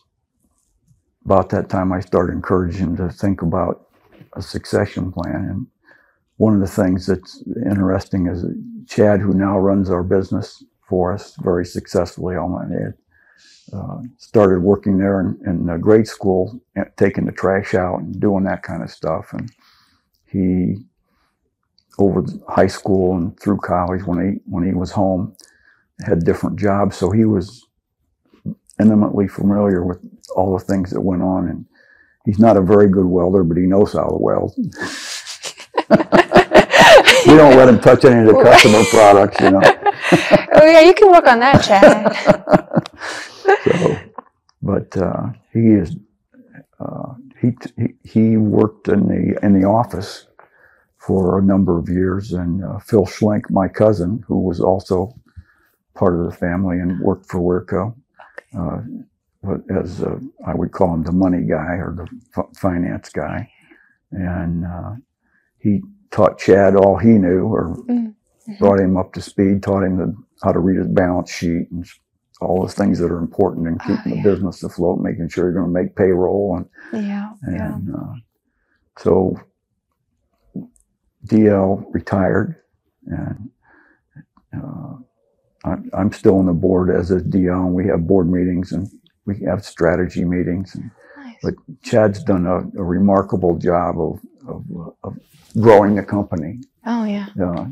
about 1.25 1.49
that 1.49 1.69
time, 1.69 1.93
I 1.93 1.99
started 1.99 2.35
encouraging 2.35 2.87
him 2.87 2.97
to 2.99 3.09
think 3.09 3.43
about 3.43 3.89
a 4.35 4.43
succession 4.43 5.11
plan. 5.11 5.67
One 6.39 6.55
of 6.55 6.61
the 6.61 6.67
things 6.69 7.07
that's 7.07 7.43
interesting 7.67 8.29
is 8.29 8.45
Chad, 8.89 9.21
who 9.21 9.35
now 9.35 9.59
runs 9.59 9.91
our 9.91 10.03
business 10.03 10.65
for 10.89 11.13
us 11.15 11.37
very 11.43 11.65
successfully, 11.67 12.37
all 12.37 12.49
my 12.49 12.65
uh, 13.75 13.99
started 14.19 14.61
working 14.63 14.99
there 14.99 15.21
in, 15.21 15.39
in 15.47 15.71
uh, 15.71 15.77
grade 15.79 16.09
school, 16.09 16.61
uh, 16.79 16.85
taking 16.97 17.27
the 17.27 17.33
trash 17.33 17.75
out 17.75 18.01
and 18.01 18.21
doing 18.21 18.45
that 18.45 18.63
kind 18.63 18.83
of 18.83 18.91
stuff. 18.91 19.33
And 19.33 19.51
he, 20.27 20.77
over 21.99 22.25
high 22.49 22.67
school 22.69 23.17
and 23.17 23.39
through 23.41 23.59
college, 23.59 24.05
when 24.05 24.21
he 24.35 24.41
when 24.51 24.65
he 24.65 24.75
was 24.75 24.93
home, 24.93 25.37
had 26.07 26.25
different 26.25 26.59
jobs, 26.59 26.97
so 26.97 27.11
he 27.11 27.25
was 27.27 27.67
intimately 28.81 29.29
familiar 29.29 29.85
with 29.85 30.01
all 30.37 30.57
the 30.59 30.65
things 30.65 30.91
that 30.91 31.01
went 31.03 31.23
on. 31.23 31.49
And 31.49 31.67
he's 32.27 32.39
not 32.41 32.57
a 32.59 32.63
very 32.63 32.89
good 32.89 33.07
welder, 33.07 33.45
but 33.45 33.59
he 33.59 33.65
knows 33.65 33.95
how 33.95 34.05
to 34.09 34.17
weld. 34.19 34.55
we 37.27 37.37
don't 37.37 37.57
let 37.57 37.69
him 37.69 37.81
touch 37.81 38.05
any 38.05 38.21
of 38.21 38.27
the 38.29 38.35
customer 38.43 38.85
products, 38.85 39.41
you 39.41 39.51
know. 39.51 39.61
oh 40.55 40.67
yeah, 40.67 40.81
you 40.81 40.95
can 40.95 41.11
work 41.11 41.27
on 41.27 41.41
that, 41.41 41.63
Chad. 41.63 42.17
so, 43.65 44.05
but 44.63 44.97
uh, 44.97 45.29
he 45.53 45.61
is 45.71 45.97
uh, 46.81 47.15
he, 47.41 47.53
he 47.77 47.95
he 48.05 48.37
worked 48.39 48.89
in 48.89 49.09
the 49.09 49.39
in 49.45 49.61
the 49.61 49.67
office 49.67 50.27
for 50.99 51.39
a 51.39 51.43
number 51.43 51.79
of 51.79 51.89
years, 51.89 52.33
and 52.33 52.65
uh, 52.65 52.79
Phil 52.81 53.07
Schlenk, 53.07 53.51
my 53.51 53.69
cousin, 53.69 54.25
who 54.27 54.41
was 54.41 54.61
also 54.61 55.15
part 55.95 56.19
of 56.19 56.27
the 56.27 56.37
family 56.37 56.79
and 56.81 57.01
worked 57.01 57.27
for 57.31 57.41
Wirco, 57.41 57.95
uh, 58.59 58.83
as 59.81 60.03
uh, 60.03 60.19
I 60.47 60.55
would 60.55 60.73
call 60.73 60.95
him, 60.95 61.05
the 61.05 61.13
money 61.13 61.43
guy 61.43 61.75
or 61.77 61.95
the 61.97 62.09
f- 62.43 62.57
finance 62.57 63.11
guy, 63.11 63.51
and 64.13 64.67
uh, 64.67 64.93
he 65.59 65.83
taught 66.11 66.39
Chad 66.39 66.77
all 66.77 66.97
he 66.97 67.09
knew, 67.11 67.45
or 67.47 67.77
Mm. 67.89 68.15
brought 68.61 68.81
him 68.81 68.97
up 68.97 69.13
to 69.15 69.21
speed, 69.21 69.63
taught 69.63 69.83
him 69.83 69.97
the, 69.97 70.15
how 70.43 70.53
to 70.53 70.61
read 70.61 70.79
his 70.79 70.87
balance 70.89 71.31
sheet 71.31 71.69
and 71.73 71.85
all 72.41 72.61
those 72.61 72.75
things 72.75 72.99
that 72.99 73.11
are 73.11 73.19
important 73.19 73.67
in 73.67 73.79
keeping 73.81 74.17
yeah. 74.17 74.23
the 74.23 74.31
business 74.31 74.63
afloat, 74.63 75.01
making 75.01 75.29
sure 75.29 75.45
you're 75.45 75.53
going 75.61 75.67
to 75.67 75.73
make 75.83 75.97
payroll, 75.97 76.57
and 76.57 77.05
yeah, 77.05 77.33
yeah. 77.51 77.75
and 77.75 77.95
uh, 77.95 78.15
so 78.99 79.39
DL 81.27 81.85
retired, 81.93 82.57
and 83.07 83.51
uh, 84.57 84.95
I'm, 85.65 85.91
I'm 85.93 86.13
still 86.13 86.39
on 86.39 86.47
the 86.47 86.53
board 86.53 86.91
as 86.91 87.11
is 87.11 87.23
DL, 87.25 87.67
and 87.67 87.75
we 87.75 87.87
have 87.89 88.07
board 88.07 88.31
meetings 88.31 88.73
and 88.73 88.89
we 89.25 89.41
have 89.41 89.65
strategy 89.65 90.25
meetings. 90.25 90.75
And 90.75 90.91
Nice. 91.17 91.37
but 91.43 91.55
Chad's 91.83 92.23
done 92.23 92.47
a, 92.47 92.59
a 92.81 92.85
remarkable 92.85 93.59
job 93.59 94.01
of, 94.01 94.21
of, 94.49 94.65
of 95.05 95.19
growing 95.61 95.95
the 95.97 96.03
company 96.03 96.61
oh 96.87 97.05
yeah. 97.05 97.27
uh, 97.43 97.67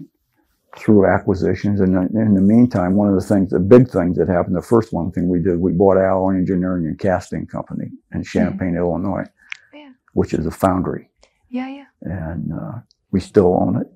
through 0.77 1.07
acquisitions. 1.07 1.81
And 1.81 1.95
in 1.95 2.21
in 2.21 2.35
the 2.35 2.41
meantime, 2.41 2.95
one 2.95 3.09
of 3.09 3.15
the 3.15 3.21
things, 3.27 3.51
the 3.51 3.61
big 3.61 3.89
things 3.89 4.17
that 4.19 4.29
happened, 4.29 4.57
the 4.57 4.63
first 4.63 4.93
one 4.93 5.11
thing 5.13 5.29
we 5.29 5.41
did, 5.41 5.59
we 5.61 5.73
bought 5.73 5.97
Alloy 5.99 6.35
Engineering 6.37 6.87
and 6.87 6.99
Casting 6.99 7.47
Company 7.47 7.91
in 8.13 8.23
Champaign, 8.25 8.75
Illinois, 8.77 9.25
Yeah. 9.73 9.93
which 10.15 10.35
is 10.35 10.47
a 10.47 10.51
foundry. 10.51 11.11
Yeah, 11.49 11.69
yeah. 11.69 11.85
And 12.03 12.53
uh, 12.53 12.73
we 13.13 13.21
still 13.21 13.57
own 13.61 13.81
it. 13.81 13.87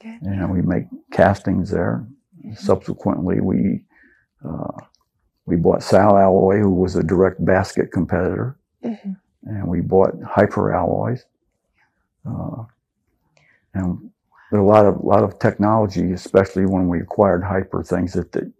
Good. 0.00 0.22
And 0.22 0.50
we 0.52 0.62
make 0.62 0.84
castings 1.10 1.70
there. 1.70 2.06
Subsequently, 2.54 3.40
we 3.40 3.84
uh, 4.48 4.72
we 5.46 5.56
bought 5.56 5.82
Sal 5.82 6.16
Alloy, 6.16 6.58
who 6.60 6.70
was 6.70 6.94
a 6.94 7.02
direct 7.02 7.44
basket 7.44 7.90
competitor, 7.90 8.56
Mhm. 8.84 9.16
and 9.44 9.66
we 9.66 9.80
bought 9.80 10.14
Hyper 10.22 10.72
Alloys. 10.72 11.24
Uh, 12.26 12.64
and 13.74 14.10
there 14.50 14.60
are 14.60 14.62
a 14.62 14.66
lot 14.66 14.86
of 14.86 15.00
lot 15.02 15.22
of 15.24 15.38
technology, 15.38 16.12
especially 16.12 16.66
when 16.66 16.88
we 16.88 17.00
acquired 17.00 17.44
Hyper, 17.44 17.82
things 17.82 18.12
that, 18.14 18.32
that 18.32 18.50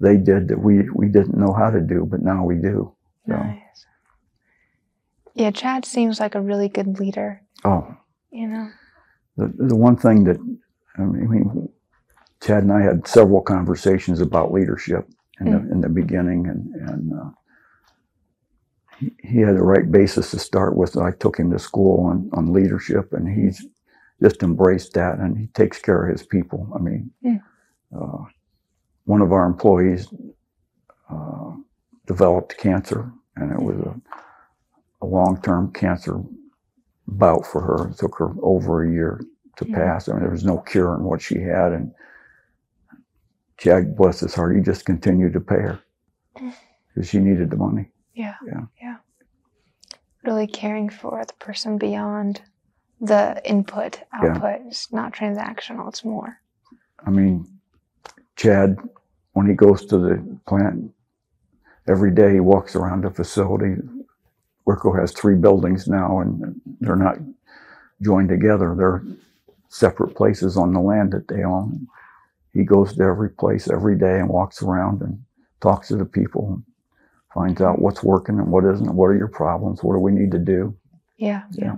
they 0.00 0.16
did 0.16 0.48
that 0.48 0.58
we 0.58 0.88
we 0.90 1.08
didn't 1.08 1.36
know 1.36 1.52
how 1.52 1.70
to 1.70 1.80
do, 1.80 2.06
but 2.10 2.22
now 2.22 2.44
we 2.44 2.56
do. 2.56 2.94
So, 3.26 3.34
Nice. 3.36 3.86
Yeah, 5.34 5.50
Chad 5.50 5.84
seems 5.84 6.18
like 6.18 6.34
a 6.34 6.40
really 6.40 6.68
good 6.68 6.98
leader. 6.98 7.42
oh, 7.64 7.94
You 8.30 8.48
know. 8.48 8.70
the, 9.36 9.52
the 9.56 9.76
one 9.76 9.96
thing 9.96 10.24
that 10.24 10.38
I 10.96 11.02
mean, 11.02 11.68
Chad 12.42 12.62
and 12.64 12.72
I 12.72 12.82
had 12.82 13.06
several 13.06 13.40
conversations 13.42 14.20
about 14.20 14.52
leadership 14.52 15.08
in 15.40 15.52
the 15.52 15.58
in 15.72 15.80
the 15.80 15.88
beginning, 15.88 16.46
and 16.48 16.74
and 16.88 17.12
uh, 17.12 17.30
he, 19.00 19.40
had 19.40 19.56
the 19.56 19.62
right 19.62 19.90
basis 19.90 20.30
to 20.32 20.38
start 20.38 20.76
with. 20.76 20.96
I 20.96 21.12
took 21.12 21.38
him 21.38 21.50
to 21.52 21.58
school 21.58 22.06
on 22.06 22.30
on 22.34 22.52
leadership, 22.52 23.12
and 23.12 23.28
he's 23.28 23.64
just 24.22 24.42
embraced 24.42 24.94
that, 24.94 25.18
and 25.18 25.38
he 25.38 25.46
takes 25.48 25.80
care 25.80 26.06
of 26.06 26.12
his 26.18 26.26
people. 26.26 26.68
I 26.74 26.78
mean, 26.80 27.10
Mm. 27.24 27.42
uh, 27.96 28.24
one 29.06 29.22
of 29.22 29.32
our 29.32 29.46
employees 29.46 30.08
uh, 31.10 31.52
developed 32.06 32.58
cancer, 32.58 33.12
and 33.36 33.52
it 33.52 33.60
was 33.62 33.78
a, 33.78 33.94
a 35.02 35.06
long 35.06 35.40
term 35.42 35.72
cancer 35.72 36.20
bout 37.06 37.46
for 37.46 37.62
her. 37.62 37.88
It 37.90 37.98
took 37.98 38.18
her 38.18 38.32
over 38.42 38.84
a 38.84 38.90
year 38.92 39.20
to 39.56 39.64
Mhm. 39.66 39.74
pass. 39.74 40.08
I 40.08 40.12
mean, 40.14 40.22
there 40.22 40.30
was 40.30 40.44
no 40.44 40.58
cure 40.58 40.94
in 40.96 41.04
what 41.04 41.22
she 41.22 41.40
had, 41.40 41.72
and 41.72 41.92
Chad, 43.58 43.96
bless 43.96 44.20
his 44.20 44.34
heart, 44.34 44.56
he 44.56 44.62
just 44.62 44.86
continued 44.86 45.32
to 45.34 45.40
pay 45.40 45.56
her 45.60 45.80
because 46.88 47.08
she 47.08 47.18
needed 47.18 47.50
the 47.50 47.56
money. 47.56 47.90
Yeah. 48.14 48.34
Yeah. 48.46 48.66
Yeah. 48.80 48.87
Really 50.28 50.46
caring 50.46 50.90
for 50.90 51.24
the 51.24 51.32
person 51.38 51.78
beyond 51.78 52.42
the 53.00 53.40
input, 53.48 54.02
Yeah. 54.12 54.32
output. 54.32 54.60
It's 54.66 54.92
not 54.92 55.14
transactional, 55.14 55.88
it's 55.88 56.04
more. 56.04 56.36
I 57.06 57.08
mean, 57.08 57.46
Chad, 58.36 58.76
when 59.32 59.46
he 59.46 59.54
goes 59.54 59.86
to 59.86 59.96
the 59.96 60.38
plant 60.46 60.92
every 61.86 62.10
day, 62.10 62.34
he 62.34 62.40
walks 62.40 62.76
around 62.76 63.04
the 63.04 63.10
facility. 63.10 63.76
Wirco 64.66 65.00
has 65.00 65.12
three 65.12 65.34
buildings 65.34 65.88
now, 65.88 66.18
and 66.18 66.60
they're 66.78 66.94
not 66.94 67.16
joined 68.02 68.28
together. 68.28 68.74
They're 68.76 69.02
separate 69.70 70.14
places 70.14 70.58
on 70.58 70.74
the 70.74 70.80
land 70.80 71.12
that 71.12 71.28
they 71.28 71.42
own. 71.42 71.88
He 72.52 72.64
goes 72.64 72.94
to 72.96 73.02
every 73.02 73.30
place 73.30 73.70
every 73.70 73.96
day 73.96 74.20
and 74.20 74.28
walks 74.28 74.60
around 74.62 75.00
and 75.00 75.24
talks 75.62 75.88
to 75.88 75.96
the 75.96 76.04
people, 76.04 76.62
finds 77.34 77.60
out 77.60 77.80
what's 77.80 78.02
working 78.02 78.38
and 78.38 78.48
what 78.50 78.64
isn't. 78.64 78.94
What 78.94 79.06
are 79.06 79.16
your 79.16 79.28
problems? 79.28 79.82
What 79.82 79.94
do 79.94 79.98
we 80.00 80.12
need 80.12 80.30
to 80.32 80.38
do? 80.38 80.74
Yeah. 81.16 81.42
Yeah. 81.52 81.76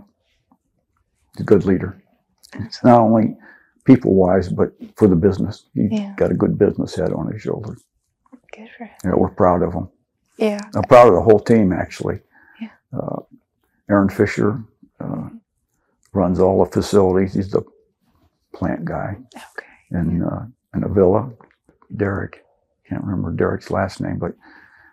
He's 1.36 1.42
a 1.42 1.44
good 1.44 1.64
leader. 1.64 2.00
Absolutely. 2.54 2.90
Not 2.90 3.00
only 3.00 3.36
people 3.84 4.14
wise, 4.14 4.48
but 4.48 4.72
for 4.96 5.08
the 5.08 5.16
business. 5.16 5.66
He 5.74 5.88
Yeah. 5.90 6.14
got 6.16 6.30
a 6.30 6.34
good 6.34 6.58
business 6.58 6.94
head 6.94 7.12
on 7.12 7.32
his 7.32 7.42
shoulders. 7.42 7.82
Good 8.54 8.68
for 8.76 8.84
him. 8.84 8.90
Yeah, 9.04 9.14
we're 9.14 9.30
proud 9.30 9.62
of 9.62 9.72
him. 9.72 9.88
Yeah. 10.36 10.60
I'm 10.74 10.82
proud 10.84 11.08
of 11.08 11.14
the 11.14 11.20
whole 11.22 11.38
team, 11.40 11.72
actually. 11.72 12.20
Yeah. 12.60 12.70
Uh, 12.92 13.20
Aaron 13.88 14.08
Fisher 14.08 14.62
uh, 15.00 15.28
runs 16.12 16.40
all 16.40 16.64
the 16.64 16.70
facilities. 16.70 17.34
He's 17.34 17.50
the 17.50 17.62
plant 18.52 18.84
guy 18.84 19.16
Okay. 19.36 19.66
in 19.98 20.22
uh, 20.22 20.46
in 20.74 20.82
Avilla. 20.82 21.32
Derek, 21.96 22.44
can't 22.88 23.02
remember 23.02 23.32
Derek's 23.32 23.70
last 23.70 24.00
name, 24.00 24.18
but 24.18 24.34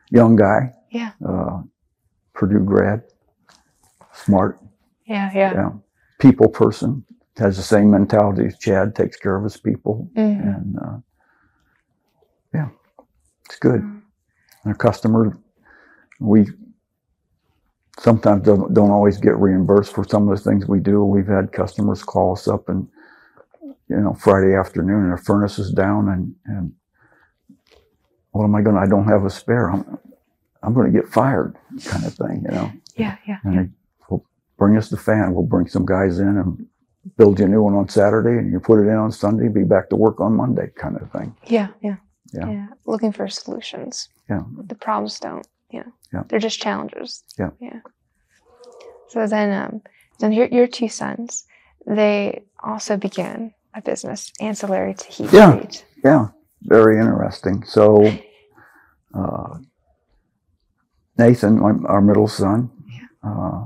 young 0.09 0.35
guy, 0.35 0.73
Yeah. 0.89 1.11
uh, 1.27 1.61
Purdue 2.33 2.63
grad, 2.63 3.03
smart, 4.13 4.59
Yeah. 5.05 5.31
Yeah. 5.33 5.53
yeah, 5.53 5.71
people 6.19 6.49
person, 6.49 7.03
has 7.37 7.57
the 7.57 7.63
same 7.63 7.91
mentality 7.91 8.45
as 8.47 8.57
Chad. 8.57 8.95
Takes 8.95 9.17
care 9.17 9.35
of 9.35 9.43
his 9.43 9.57
people, 9.57 10.09
Mhm. 10.15 10.55
and 10.57 10.79
uh, 10.79 10.97
yeah, 12.53 12.69
it's 13.45 13.57
good. 13.59 13.81
Mm. 13.81 14.01
Our 14.65 14.73
customer, 14.75 15.37
we 16.19 16.47
sometimes 17.99 18.43
don't, 18.43 18.73
don't 18.73 18.91
always 18.91 19.17
get 19.17 19.37
reimbursed 19.37 19.93
for 19.93 20.03
some 20.07 20.29
of 20.29 20.37
the 20.37 20.43
things 20.43 20.67
we 20.67 20.79
do. 20.79 21.03
We've 21.03 21.27
had 21.27 21.51
customers 21.51 22.03
call 22.03 22.33
us 22.33 22.47
up 22.47 22.69
and, 22.69 22.87
you 23.87 23.97
know, 23.99 24.13
Friday 24.13 24.55
afternoon 24.55 25.03
and 25.03 25.11
our 25.11 25.17
furnace 25.17 25.57
is 25.57 25.71
down 25.71 26.09
and, 26.09 26.35
and 26.45 26.73
what 28.38 28.43
am 28.45 28.55
I 28.55 28.61
going 28.61 28.75
to, 28.75 28.81
I 28.81 28.88
don't 28.88 29.07
have 29.07 29.25
a 29.25 29.29
spare. 29.29 29.69
I'm, 29.71 29.97
I'm 30.63 30.73
going 30.73 30.91
to 30.91 30.97
get 31.01 31.09
fired 31.11 31.55
kind 31.85 32.05
of 32.05 32.13
thing, 32.13 32.43
you 32.47 32.55
know, 32.55 32.71
Yeah. 32.95 33.17
Yeah. 33.27 33.38
and 33.43 33.57
they 33.57 33.69
will 34.09 34.23
bring 34.57 34.77
us 34.77 34.89
the 34.89 34.97
fan. 34.97 35.33
We'll 35.33 35.45
bring 35.45 35.67
some 35.67 35.85
guys 35.85 36.19
in 36.19 36.27
and 36.38 36.65
build 37.17 37.39
you 37.39 37.45
a 37.45 37.49
new 37.49 37.63
one 37.63 37.73
on 37.73 37.88
Saturday 37.89 38.38
and 38.38 38.51
you 38.51 38.59
put 38.59 38.79
it 38.79 38.88
in 38.88 38.95
on 38.95 39.11
Sunday, 39.11 39.47
be 39.47 39.63
back 39.63 39.89
to 39.89 39.95
work 39.95 40.19
on 40.19 40.33
Monday 40.35 40.69
kind 40.75 40.97
of 40.97 41.11
thing. 41.11 41.35
Yeah. 41.47 41.69
Yeah. 41.81 41.95
Yeah. 42.33 42.67
Looking 42.85 43.11
for 43.13 43.27
solutions. 43.27 44.09
Yeah. 44.29 44.41
The 44.67 44.75
problems 44.75 45.19
don't, 45.19 45.47
you 45.71 45.79
know, 45.79 45.91
Yeah. 46.13 46.23
they're 46.27 46.39
just 46.39 46.59
challenges. 46.59 47.23
Yeah. 47.39 47.51
Yeah. 47.59 47.79
So 49.09 49.25
then, 49.27 49.51
um, 49.53 49.81
then 50.19 50.33
your, 50.33 50.47
your 50.47 50.67
two 50.67 50.89
sons, 50.89 51.45
they 51.85 52.43
also 52.61 52.97
began 52.97 53.53
a 53.73 53.81
business 53.81 54.31
ancillary 54.41 54.93
to 54.95 55.07
heat 55.07 55.31
Yeah. 55.31 55.55
treat. 55.55 55.85
Yeah, 56.03 56.27
very 56.63 56.99
interesting. 56.99 57.63
So, 57.63 58.11
uh, 59.13 59.57
Nathan, 61.17 61.59
my, 61.59 61.71
our 61.87 62.01
middle 62.01 62.27
son, 62.27 62.69
uh, 63.23 63.65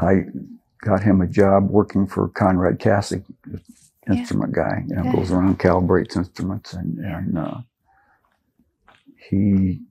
I 0.00 0.24
got 0.82 1.02
him 1.02 1.20
a 1.20 1.26
job 1.26 1.70
working 1.70 2.06
for 2.06 2.28
Conrad 2.28 2.78
Cassie, 2.78 3.24
instrument 4.08 4.52
guy. 4.52 4.84
You 4.88 4.96
know, 4.96 5.04
Yeah. 5.04 5.12
goes 5.12 5.32
around 5.32 5.58
calibrates 5.58 6.16
instruments, 6.16 6.74
and 6.74 6.98
and 7.18 7.38
uh, 7.38 7.58
he 9.30 9.82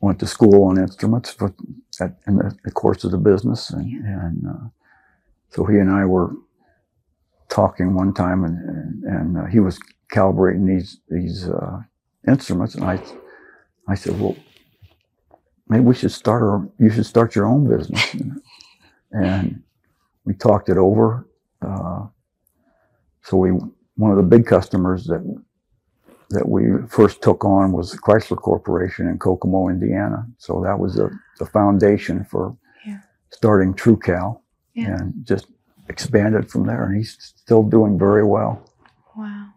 went 0.00 0.18
to 0.20 0.26
school 0.26 0.64
on 0.64 0.78
instruments 0.78 1.30
for, 1.32 1.54
at, 2.00 2.16
in 2.26 2.36
the, 2.36 2.56
the 2.64 2.70
course 2.70 3.04
of 3.04 3.10
the 3.10 3.18
business, 3.18 3.70
and, 3.70 3.86
and 4.04 4.46
uh, 4.48 4.68
so 5.50 5.64
he 5.64 5.78
and 5.78 5.90
I 5.90 6.04
were 6.04 6.32
talking 7.48 7.94
one 7.94 8.12
time, 8.14 8.44
and 8.44 8.56
and, 8.68 9.04
and 9.04 9.38
uh, 9.38 9.44
he 9.46 9.60
was 9.60 9.78
calibrating 10.12 10.66
these 10.66 11.00
these 11.08 11.48
uh, 11.48 11.80
instruments, 12.26 12.74
and 12.74 12.84
I 12.84 13.00
I 13.86 13.94
said, 13.94 14.18
well, 14.20 14.36
maybe 15.68 15.84
we 15.84 15.94
should 15.94 16.12
start 16.12 16.42
our 16.42 16.68
you 16.78 16.90
should 16.90 17.06
start 17.06 17.34
your 17.34 17.46
own 17.46 17.68
business, 17.68 18.16
and 19.12 19.62
we 20.24 20.34
talked 20.34 20.68
it 20.68 20.76
over. 20.76 21.26
Uh, 21.62 22.06
so 23.22 23.36
we 23.36 23.50
one 23.96 24.10
of 24.10 24.16
the 24.16 24.22
big 24.22 24.46
customers 24.46 25.04
that 25.06 25.22
that 26.30 26.46
we 26.48 26.62
first 26.88 27.22
took 27.22 27.44
on 27.44 27.72
was 27.72 27.94
Chrysler 27.96 28.36
Corporation 28.36 29.08
in 29.08 29.18
Kokomo, 29.18 29.68
Indiana. 29.68 30.26
So 30.36 30.60
that 30.62 30.78
was 30.78 30.94
the, 30.96 31.08
the 31.38 31.46
foundation 31.46 32.22
for 32.24 32.54
Yeah. 32.86 33.00
starting 33.30 33.72
TrueCal 33.72 34.40
Yeah. 34.74 34.94
and 34.96 35.14
just 35.24 35.46
expanded 35.88 36.50
from 36.50 36.66
there. 36.66 36.84
And 36.84 36.96
he's 36.98 37.16
still 37.18 37.62
doing 37.62 37.98
very 37.98 38.24
well. 38.26 38.62
Wow. 39.16 39.54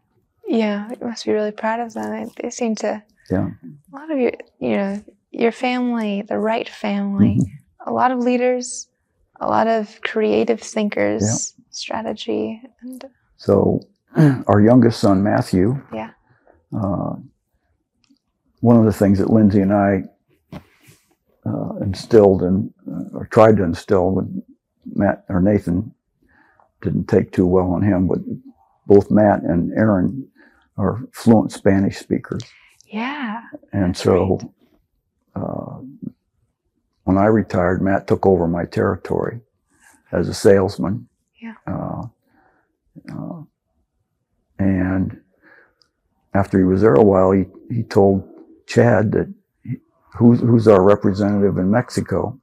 Yeah. 0.51 0.89
You 0.89 1.07
must 1.07 1.25
be 1.25 1.31
really 1.31 1.51
proud 1.51 1.79
of 1.79 1.93
them. 1.93 2.29
They, 2.41 2.49
seem 2.49 2.75
to, 2.75 3.01
Yeah. 3.29 3.49
a 3.91 3.95
lot 3.95 4.11
of 4.11 4.17
your, 4.19 4.33
you 4.59 4.75
know, 4.75 5.01
your 5.31 5.51
family, 5.53 6.21
the 6.23 6.37
right 6.37 6.67
family, 6.67 7.37
Mhm. 7.39 7.47
a 7.87 7.91
lot 7.91 8.11
of 8.11 8.19
leaders, 8.19 8.89
a 9.39 9.47
lot 9.47 9.67
of 9.67 10.01
creative 10.01 10.59
thinkers, 10.59 11.53
strategy, 11.69 12.61
and 12.81 13.03
So 13.37 13.79
our 14.47 14.59
youngest 14.61 14.99
son, 14.99 15.23
Matthew, 15.23 15.81
Yeah. 15.93 16.11
uh, 16.75 17.15
one 18.59 18.75
of 18.77 18.85
the 18.85 18.93
things 18.93 19.17
that 19.19 19.29
Lindsay 19.31 19.61
and 19.61 19.73
I 19.73 20.03
uh, 21.45 21.75
instilled 21.81 22.43
and 22.43 22.71
uh, 22.91 23.17
or 23.17 23.25
tried 23.27 23.57
to 23.57 23.63
instill 23.63 24.11
with 24.11 24.27
Matt 24.93 25.23
or 25.29 25.41
Nathan 25.41 25.91
didn't 26.81 27.07
take 27.07 27.31
too 27.31 27.47
well 27.47 27.71
on 27.71 27.81
him, 27.81 28.07
but 28.07 28.19
both 28.85 29.09
Matt 29.09 29.41
and 29.43 29.71
Aaron 29.73 30.27
are 30.81 31.01
fluent 31.13 31.51
Spanish 31.51 31.97
speakers. 31.97 32.41
yeah. 32.87 33.41
And 33.71 33.95
so 33.95 34.39
uh, 35.35 35.77
when 37.03 37.17
I 37.17 37.25
retired, 37.25 37.81
Matt 37.81 38.07
took 38.07 38.25
over 38.25 38.47
my 38.47 38.65
territory 38.65 39.41
as 40.11 40.27
a 40.27 40.33
salesman. 40.33 41.07
Yeah. 41.41 41.55
Uh, 41.67 42.03
uh, 43.11 43.41
and 44.59 45.21
after 46.33 46.57
he 46.59 46.65
was 46.65 46.81
there 46.81 46.95
a 46.95 47.03
while, 47.03 47.31
he, 47.31 47.45
he 47.69 47.83
told 47.83 48.27
Chad 48.67 49.11
that 49.13 49.33
he, 49.63 49.77
who's, 50.17 50.39
who's 50.39 50.67
our 50.67 50.83
representative 50.83 51.57
in 51.57 51.71
Mexico? 51.71 52.39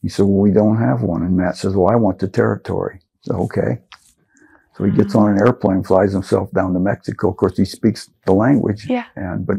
He 0.00 0.08
said, 0.08 0.26
well, 0.26 0.40
we 0.40 0.50
don't 0.50 0.78
have 0.78 1.02
one. 1.02 1.22
And 1.22 1.36
Matt 1.36 1.56
says, 1.56 1.74
well, 1.76 1.92
I 1.92 1.96
want 1.96 2.18
the 2.18 2.28
territory. 2.28 3.00
So, 3.22 3.34
okay. 3.44 3.78
So 4.76 4.84
he 4.84 4.90
gets 4.90 5.14
on 5.14 5.30
an 5.30 5.38
airplane, 5.38 5.82
flies 5.82 6.12
himself 6.12 6.50
down 6.52 6.72
to 6.72 6.80
Mexico. 6.80 7.30
Of 7.30 7.36
course, 7.36 7.56
he 7.56 7.64
speaks 7.64 8.10
the 8.26 8.32
language. 8.32 8.86
Yeah. 8.88 9.04
And, 9.16 9.46
but 9.46 9.58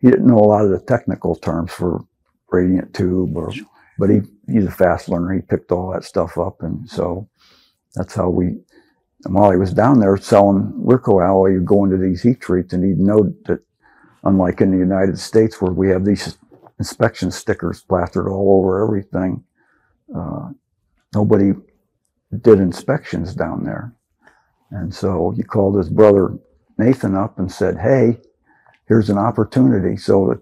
he 0.00 0.10
didn't 0.10 0.26
know 0.26 0.38
a 0.38 0.50
lot 0.50 0.64
of 0.64 0.70
the 0.70 0.80
technical 0.80 1.36
terms 1.36 1.72
for 1.72 2.04
radiant 2.50 2.94
tube 2.94 3.36
or, 3.36 3.52
but 3.98 4.10
he, 4.10 4.20
he's 4.50 4.64
a 4.64 4.70
fast 4.70 5.08
learner. 5.08 5.34
He 5.34 5.42
picked 5.42 5.70
all 5.70 5.92
that 5.92 6.04
stuff 6.04 6.38
up. 6.38 6.62
And 6.62 6.88
so 6.88 7.28
that's 7.94 8.14
how 8.14 8.28
we, 8.30 8.46
and 9.24 9.34
while 9.34 9.50
he 9.50 9.56
was 9.56 9.72
down 9.72 10.00
there 10.00 10.16
selling 10.16 10.72
Wirco 10.76 11.24
alloy, 11.24 11.50
you'd 11.50 11.64
go 11.64 11.84
into 11.84 11.96
these 11.96 12.22
heat 12.22 12.40
treats 12.40 12.72
and 12.72 12.84
he'd 12.84 12.98
know 12.98 13.32
that 13.46 13.60
unlike 14.24 14.60
in 14.60 14.70
the 14.70 14.78
United 14.78 15.18
States 15.18 15.60
where 15.60 15.72
we 15.72 15.88
have 15.88 16.04
these 16.04 16.36
inspection 16.78 17.30
stickers 17.30 17.82
plastered 17.82 18.28
all 18.28 18.58
over 18.58 18.82
everything, 18.82 19.42
uh, 20.14 20.50
nobody 21.14 21.52
did 22.42 22.60
inspections 22.60 23.34
down 23.34 23.64
there. 23.64 23.92
And 24.70 24.94
so 24.94 25.32
he 25.36 25.42
called 25.42 25.76
his 25.76 25.88
brother 25.88 26.36
Nathan 26.78 27.14
up 27.14 27.38
and 27.38 27.50
said, 27.50 27.78
Hey, 27.78 28.18
here's 28.86 29.10
an 29.10 29.18
opportunity. 29.18 29.96
So 29.96 30.28
that, 30.28 30.40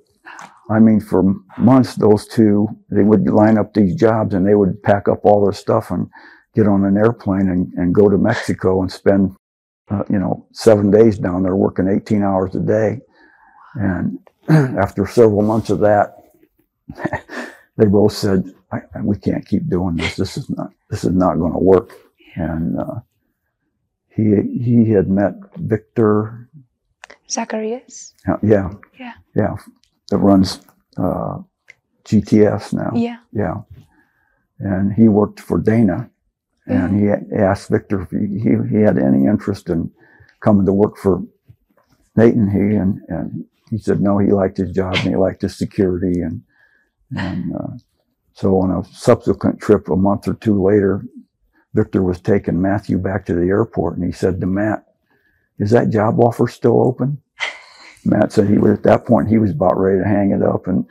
I 0.70 0.80
mean, 0.80 1.00
for 1.00 1.22
months, 1.58 1.94
those 1.94 2.26
two, 2.26 2.68
they 2.90 3.02
would 3.02 3.28
line 3.28 3.58
up 3.58 3.74
these 3.74 3.94
jobs 3.94 4.34
and 4.34 4.46
they 4.46 4.54
would 4.54 4.82
pack 4.82 5.08
up 5.08 5.20
all 5.24 5.44
their 5.44 5.52
stuff 5.52 5.90
and 5.90 6.08
get 6.54 6.66
on 6.66 6.84
an 6.84 6.96
airplane 6.96 7.48
and, 7.48 7.72
and 7.74 7.94
go 7.94 8.08
to 8.08 8.18
Mexico 8.18 8.82
and 8.82 8.90
spend, 8.90 9.36
uh, 9.90 10.02
you 10.10 10.18
know, 10.18 10.46
seven 10.52 10.90
days 10.90 11.18
down 11.18 11.42
there 11.42 11.56
working 11.56 11.88
18 11.88 12.22
hours 12.22 12.54
a 12.56 12.60
day. 12.60 13.00
And 13.74 14.18
after 14.48 15.06
several 15.06 15.42
months 15.42 15.70
of 15.70 15.80
that, 15.80 16.16
they 17.76 17.86
both 17.86 18.12
said, 18.12 18.44
"We 19.02 19.18
can't 19.18 19.46
keep 19.46 19.68
doing 19.68 19.96
this. 19.96 20.16
This 20.16 20.36
is 20.36 20.48
not. 20.50 20.70
This 20.90 21.04
is 21.04 21.12
not 21.12 21.38
going 21.38 21.52
to 21.52 21.58
work." 21.58 21.92
And 22.36 22.78
uh, 22.78 23.00
he 24.16 24.34
he 24.58 24.90
had 24.90 25.08
met 25.08 25.34
Victor. 25.56 26.48
Zacharias. 27.28 28.14
Yeah. 28.42 28.70
Yeah. 28.98 29.12
Yeah. 29.34 29.56
That 30.10 30.18
runs 30.18 30.60
uh, 30.96 31.38
GTS 32.04 32.72
now. 32.72 32.92
Yeah. 32.94 33.18
Yeah. 33.32 33.56
And 34.58 34.92
he 34.92 35.08
worked 35.08 35.40
for 35.40 35.58
Dana. 35.58 36.08
And 36.68 36.98
he 36.98 37.08
asked 37.36 37.68
Victor 37.68 38.02
if 38.02 38.10
he, 38.10 38.40
he, 38.40 38.56
he 38.70 38.82
had 38.82 38.98
any 38.98 39.26
interest 39.26 39.68
in 39.68 39.90
coming 40.40 40.66
to 40.66 40.72
work 40.72 40.96
for 40.96 41.22
Nathan. 42.16 42.50
he. 42.50 42.76
And, 42.76 43.00
and 43.08 43.44
he 43.70 43.78
said 43.78 44.00
no, 44.00 44.18
he 44.18 44.32
liked 44.32 44.56
his 44.56 44.72
job 44.72 44.94
and 44.94 45.08
he 45.10 45.16
liked 45.16 45.42
his 45.42 45.56
security. 45.56 46.22
And, 46.22 46.42
and 47.16 47.54
uh, 47.54 47.68
so 48.32 48.58
on 48.60 48.70
a 48.72 48.84
subsequent 48.92 49.60
trip, 49.60 49.88
a 49.88 49.96
month 49.96 50.26
or 50.26 50.34
two 50.34 50.60
later, 50.60 51.04
Victor 51.76 52.02
was 52.02 52.20
taking 52.20 52.60
Matthew 52.60 52.98
back 52.98 53.26
to 53.26 53.34
the 53.34 53.46
airport. 53.48 53.96
And 53.96 54.04
he 54.06 54.12
said 54.12 54.40
to 54.40 54.46
Matt, 54.46 54.84
Is 55.58 55.70
that 55.70 55.90
job 55.90 56.18
offer 56.18 56.48
still 56.48 56.82
open? 56.82 57.20
Matt 58.04 58.32
said 58.32 58.48
he 58.48 58.58
was 58.58 58.72
at 58.72 58.82
that 58.84 59.04
point, 59.04 59.28
he 59.28 59.38
was 59.38 59.50
about 59.52 59.78
ready 59.78 60.00
to 60.02 60.08
hang 60.08 60.30
it 60.30 60.42
up. 60.42 60.66
And, 60.66 60.86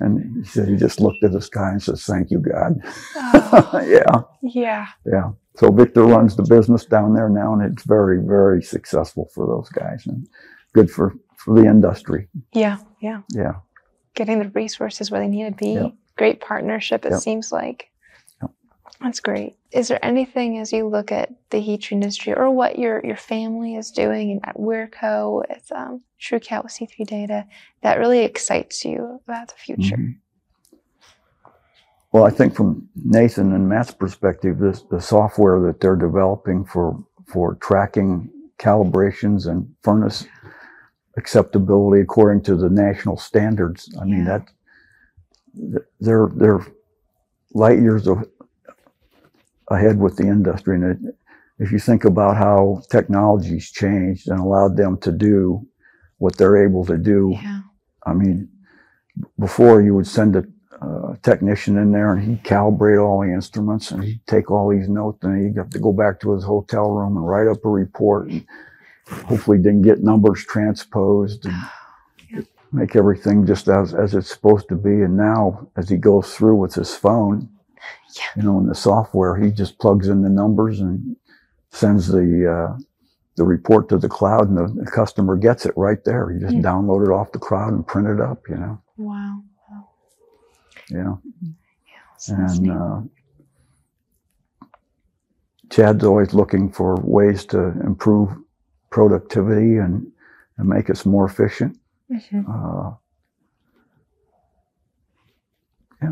and 0.00 0.44
he 0.44 0.50
said 0.50 0.68
he 0.68 0.76
just 0.76 1.00
looked 1.00 1.22
at 1.22 1.32
the 1.32 1.40
sky 1.40 1.70
and 1.70 1.82
says, 1.82 2.04
Thank 2.04 2.30
you, 2.30 2.40
God. 2.40 2.80
Oh, 3.16 3.80
yeah. 3.88 4.22
yeah. 4.42 4.86
Yeah. 5.06 5.30
So 5.56 5.70
Victor 5.70 6.02
runs 6.02 6.34
the 6.36 6.42
business 6.42 6.84
down 6.84 7.14
there 7.14 7.28
now, 7.28 7.52
and 7.54 7.62
it's 7.62 7.84
very, 7.84 8.18
very 8.20 8.60
successful 8.60 9.30
for 9.32 9.46
those 9.46 9.68
guys, 9.68 10.04
and 10.06 10.26
good 10.72 10.90
for 10.90 11.14
for 11.36 11.54
the 11.54 11.66
industry. 11.68 12.26
Yeah, 12.52 12.78
yeah. 13.00 13.20
Yeah. 13.30 13.56
Getting 14.14 14.40
the 14.40 14.48
resources 14.48 15.10
where 15.12 15.20
they 15.20 15.28
need 15.28 15.44
to 15.44 15.52
be. 15.56 15.72
Yep. 15.74 15.92
Great 16.16 16.40
partnership, 16.40 17.04
it 17.04 17.12
Yep. 17.12 17.20
seems 17.20 17.52
like. 17.52 17.88
That's 19.00 19.20
great. 19.20 19.56
Is 19.72 19.88
there 19.88 20.02
anything 20.04 20.58
as 20.58 20.72
you 20.72 20.86
look 20.88 21.10
at 21.12 21.32
the 21.50 21.60
heat 21.60 21.90
industry 21.92 22.32
or 22.32 22.50
what 22.50 22.78
your, 22.78 23.04
your 23.04 23.16
family 23.16 23.74
is 23.76 23.90
doing 23.90 24.40
at 24.44 24.56
Wirco 24.56 25.44
with 25.48 25.70
um, 25.74 26.02
TrueCal 26.20 26.62
with 26.62 26.72
C3 26.72 27.06
data 27.06 27.46
that 27.82 27.98
really 27.98 28.20
excites 28.20 28.84
you 28.84 29.20
about 29.26 29.48
the 29.48 29.54
future? 29.54 29.96
Mhm. 29.96 30.16
Well, 32.12 32.24
I 32.24 32.30
think 32.30 32.54
from 32.54 32.88
Nathan 32.94 33.52
and 33.52 33.68
Matt's 33.68 33.90
perspective, 33.90 34.58
this 34.58 34.82
the 34.82 35.00
software 35.00 35.58
that 35.62 35.80
they're 35.80 35.96
developing 35.96 36.64
for 36.64 36.96
for 37.26 37.56
tracking 37.56 38.30
calibrations 38.58 39.48
and 39.50 39.68
furnace 39.82 40.24
acceptability 41.16 42.00
according 42.02 42.42
to 42.42 42.54
the 42.54 42.70
national 42.70 43.16
standards. 43.16 43.92
I 44.00 44.04
mean 44.04 44.24
that 44.26 44.48
they're 46.00 46.28
they're 46.36 46.64
light 47.52 47.80
years 47.80 48.06
a- 48.06 48.22
ahead 49.68 49.98
with 49.98 50.16
the 50.16 50.24
industry, 50.24 50.76
and 50.76 50.84
it, 51.06 51.14
if 51.58 51.72
you 51.72 51.78
think 51.78 52.04
about 52.04 52.36
how 52.36 52.82
technology's 52.90 53.70
changed 53.70 54.28
and 54.28 54.40
allowed 54.40 54.76
them 54.76 54.98
to 54.98 55.12
do 55.12 55.66
what 56.18 56.36
they're 56.36 56.64
able 56.64 56.84
to 56.86 56.98
do, 56.98 57.32
Yeah. 57.42 57.60
I 58.06 58.12
mean, 58.14 58.48
before 59.38 59.82
you 59.82 59.94
would 59.94 60.06
send 60.06 60.36
a 60.36 60.44
uh, 60.82 61.16
technician 61.22 61.78
in 61.78 61.92
there 61.92 62.12
and 62.12 62.22
he'd 62.22 62.42
calibrate 62.44 63.02
all 63.02 63.20
the 63.22 63.32
instruments 63.32 63.90
and 63.90 64.04
he'd 64.04 64.20
take 64.26 64.50
all 64.50 64.68
these 64.68 64.88
notes 64.88 65.22
and 65.24 65.42
he'd 65.46 65.56
have 65.56 65.70
to 65.70 65.78
go 65.78 65.92
back 65.92 66.20
to 66.20 66.32
his 66.32 66.44
hotel 66.44 66.90
room 66.90 67.16
and 67.16 67.26
write 67.26 67.48
up 67.48 67.64
a 67.64 67.68
report 67.68 68.28
and 68.28 68.44
hopefully 69.08 69.58
didn't 69.58 69.82
get 69.82 70.02
numbers 70.02 70.44
transposed 70.44 71.46
and 71.46 71.54
Yeah. 71.54 72.42
make 72.72 72.96
everything 72.96 73.46
just 73.46 73.68
as, 73.68 73.94
as 73.94 74.14
it's 74.14 74.30
supposed 74.30 74.68
to 74.68 74.76
be. 74.76 75.02
And 75.02 75.16
now 75.16 75.68
as 75.76 75.88
he 75.88 75.96
goes 75.96 76.34
through 76.34 76.56
with 76.56 76.74
his 76.74 76.94
phone, 76.94 77.48
Yeah. 78.16 78.22
you 78.36 78.42
know, 78.42 78.58
in 78.60 78.66
the 78.66 78.74
software, 78.74 79.36
he 79.36 79.50
just 79.50 79.78
plugs 79.78 80.08
in 80.08 80.22
the 80.22 80.28
numbers 80.28 80.80
and 80.80 81.16
sends 81.70 82.06
the, 82.08 82.50
uh, 82.50 82.78
the 83.36 83.44
report 83.44 83.88
to 83.88 83.98
the 83.98 84.08
cloud 84.08 84.48
and 84.48 84.56
the, 84.56 84.84
the 84.84 84.90
customer 84.90 85.36
gets 85.36 85.66
it 85.66 85.72
right 85.76 86.02
there. 86.04 86.30
You 86.30 86.38
just 86.40 86.54
Mm. 86.54 86.62
download 86.62 87.04
it 87.06 87.10
off 87.10 87.32
the 87.32 87.40
cloud 87.40 87.72
and 87.72 87.84
print 87.86 88.06
it 88.08 88.20
up, 88.20 88.42
you 88.48 88.56
know, 88.56 88.80
Wow. 88.96 89.42
yeah. 90.90 91.14
That's 92.28 92.28
And 92.28 92.70
uh, 92.70 93.00
Chad's 95.70 96.04
always 96.04 96.32
looking 96.34 96.70
for 96.70 96.94
ways 97.02 97.44
to 97.46 97.58
improve 97.80 98.30
productivity 98.90 99.78
and, 99.78 100.06
and 100.58 100.68
make 100.68 100.88
us 100.90 101.04
more 101.04 101.26
efficient. 101.26 101.76
Mhm. 102.10 102.44
Uh, 102.48 102.94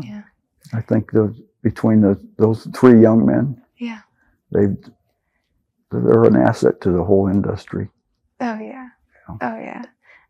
Yeah. 0.01 0.23
I 0.73 0.81
think 0.81 1.11
those, 1.11 1.39
between 1.63 2.01
the, 2.01 2.19
those 2.37 2.65
three 2.75 3.01
young 3.01 3.25
men, 3.25 3.59
Yeah. 3.77 4.01
they 4.51 4.67
they're 5.91 6.23
an 6.23 6.35
asset 6.35 6.81
to 6.81 6.91
the 6.91 7.03
whole 7.03 7.27
industry. 7.27 7.89
Oh 8.39 8.57
yeah. 8.59 8.89
Yeah. 9.29 9.37
Oh 9.41 9.57
yeah. 9.59 9.83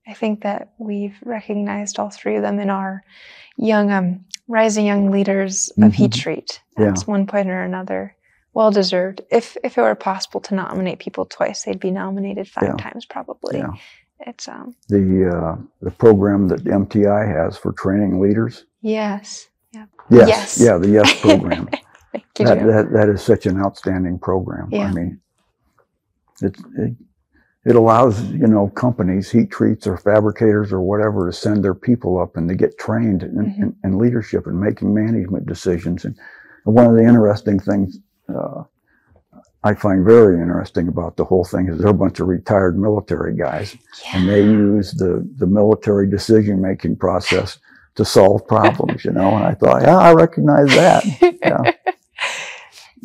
I 0.07 0.14
think 0.14 0.43
that 0.43 0.73
we've 0.77 1.15
recognized 1.23 1.97
all 1.99 2.10
three 2.10 2.35
of 2.35 2.41
them 2.41 2.60
in 2.60 2.69
our 2.69 3.01
young, 3.57 3.89
um, 3.91 4.26
rising 4.49 4.85
young 4.85 5.10
leaders 5.11 5.72
of 5.81 5.93
Heat 5.93 6.11
Mhm. 6.11 6.22
Treat. 6.22 6.61
Yeah. 6.77 6.89
At 6.89 6.99
one 7.07 7.26
point 7.27 7.49
or 7.49 7.61
another. 7.61 8.14
Well 8.53 8.72
deserved. 8.72 9.22
If 9.31 9.55
if 9.64 9.77
it 9.77 9.81
were 9.81 9.95
possible 9.95 10.41
to 10.41 10.55
nominate 10.55 10.99
people 10.99 11.26
twice, 11.26 11.64
they'd 11.64 11.80
be 11.80 11.91
nominated 11.91 12.47
five 12.49 12.64
Yeah. 12.69 12.76
times 12.76 13.05
probably. 13.05 13.60
Yeah. 13.60 13.72
It's 14.27 14.47
um 14.49 14.76
The 14.89 15.30
uh, 15.34 15.55
the 15.81 15.91
program 15.91 16.49
that 16.49 16.65
MTI 16.65 17.26
has 17.26 17.57
for 17.57 17.72
training 17.72 18.19
leaders. 18.19 18.65
yes. 18.81 19.47
Yeah. 19.74 19.86
Yes, 20.10 20.28
Yes. 20.28 20.62
yeah, 20.62 20.78
the 20.78 20.90
Yes 20.90 21.20
program. 21.22 21.68
Thank 22.12 22.26
that, 22.38 22.60
Joe. 22.60 22.68
that, 22.68 22.91
that 22.94 23.10
is 23.10 23.22
such 23.22 23.45
an 23.45 23.60
outstanding 23.60 24.20
program. 24.20 24.70
Yeah. 24.72 24.88
I 24.88 24.91
mean, 24.91 25.20
it, 26.41 26.56
it, 26.78 26.94
it 27.66 27.76
allows, 27.76 28.22
you 28.26 28.45
know, 28.48 28.68
companies, 28.70 29.32
heat 29.32 29.50
treats 29.50 29.88
or 29.88 29.98
fabricators 29.98 30.72
or 30.74 30.82
whatever 30.82 31.28
to 31.32 31.34
send 31.36 31.64
their 31.64 31.74
people 31.74 32.20
up 32.22 32.36
and 32.38 32.48
to 32.50 32.56
get 32.56 32.78
trained 32.78 33.24
in, 33.24 33.32
Mhm. 33.36 33.58
in, 33.62 33.76
in 33.84 33.98
leadership 33.98 34.45
and 34.48 34.60
making 34.60 34.94
management 34.94 35.45
decisions. 35.48 36.06
And, 36.06 36.16
one 36.66 36.86
of 36.86 36.94
the 36.95 37.04
interesting 37.04 37.60
things 37.60 37.98
uh, 38.34 38.64
I 39.66 39.74
find 39.74 40.06
very 40.06 40.40
interesting 40.41 40.88
about 40.88 41.18
the 41.18 41.26
whole 41.26 41.44
thing 41.44 41.68
is 41.68 41.78
they're 41.78 41.88
a 41.90 41.94
bunch 41.94 42.22
of 42.22 42.28
retired 42.28 42.78
military 42.80 43.36
guys 43.36 43.76
and 44.14 44.30
they 44.30 44.44
use 44.44 44.94
the, 44.94 45.28
the 45.40 45.45
military 45.45 46.10
decision 46.10 46.62
making 46.62 46.95
process 46.98 47.60
to 47.95 48.06
solve 48.06 48.48
problems, 48.48 49.06
you 49.06 49.11
know. 49.11 49.36
And 49.36 49.45
I 49.45 49.53
thought, 49.53 49.82
yeah, 49.84 49.98
I 49.98 50.14
recognize 50.14 50.68
that. 50.70 51.06
Yeah. 51.41 51.72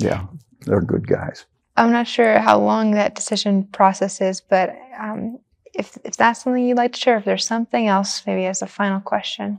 Yeah, 0.01 0.27
they're 0.60 0.81
good 0.81 1.09
guys. 1.09 1.44
I'm 1.77 1.90
not 1.90 2.06
sure 2.06 2.39
how 2.39 2.59
long 2.60 2.93
that 2.93 3.16
decision 3.16 3.65
process 3.65 4.20
is, 4.20 4.40
but 4.40 4.77
um, 4.97 5.40
if, 5.74 5.98
if 6.05 6.16
that's 6.16 6.43
something 6.44 6.65
you'd 6.65 6.77
like 6.77 6.93
to 6.93 7.01
share, 7.01 7.16
if 7.19 7.24
there's 7.24 7.44
something 7.44 7.89
else, 7.89 8.23
maybe 8.24 8.47
as 8.47 8.62
a 8.62 8.66
final 8.69 9.01
question, 9.01 9.59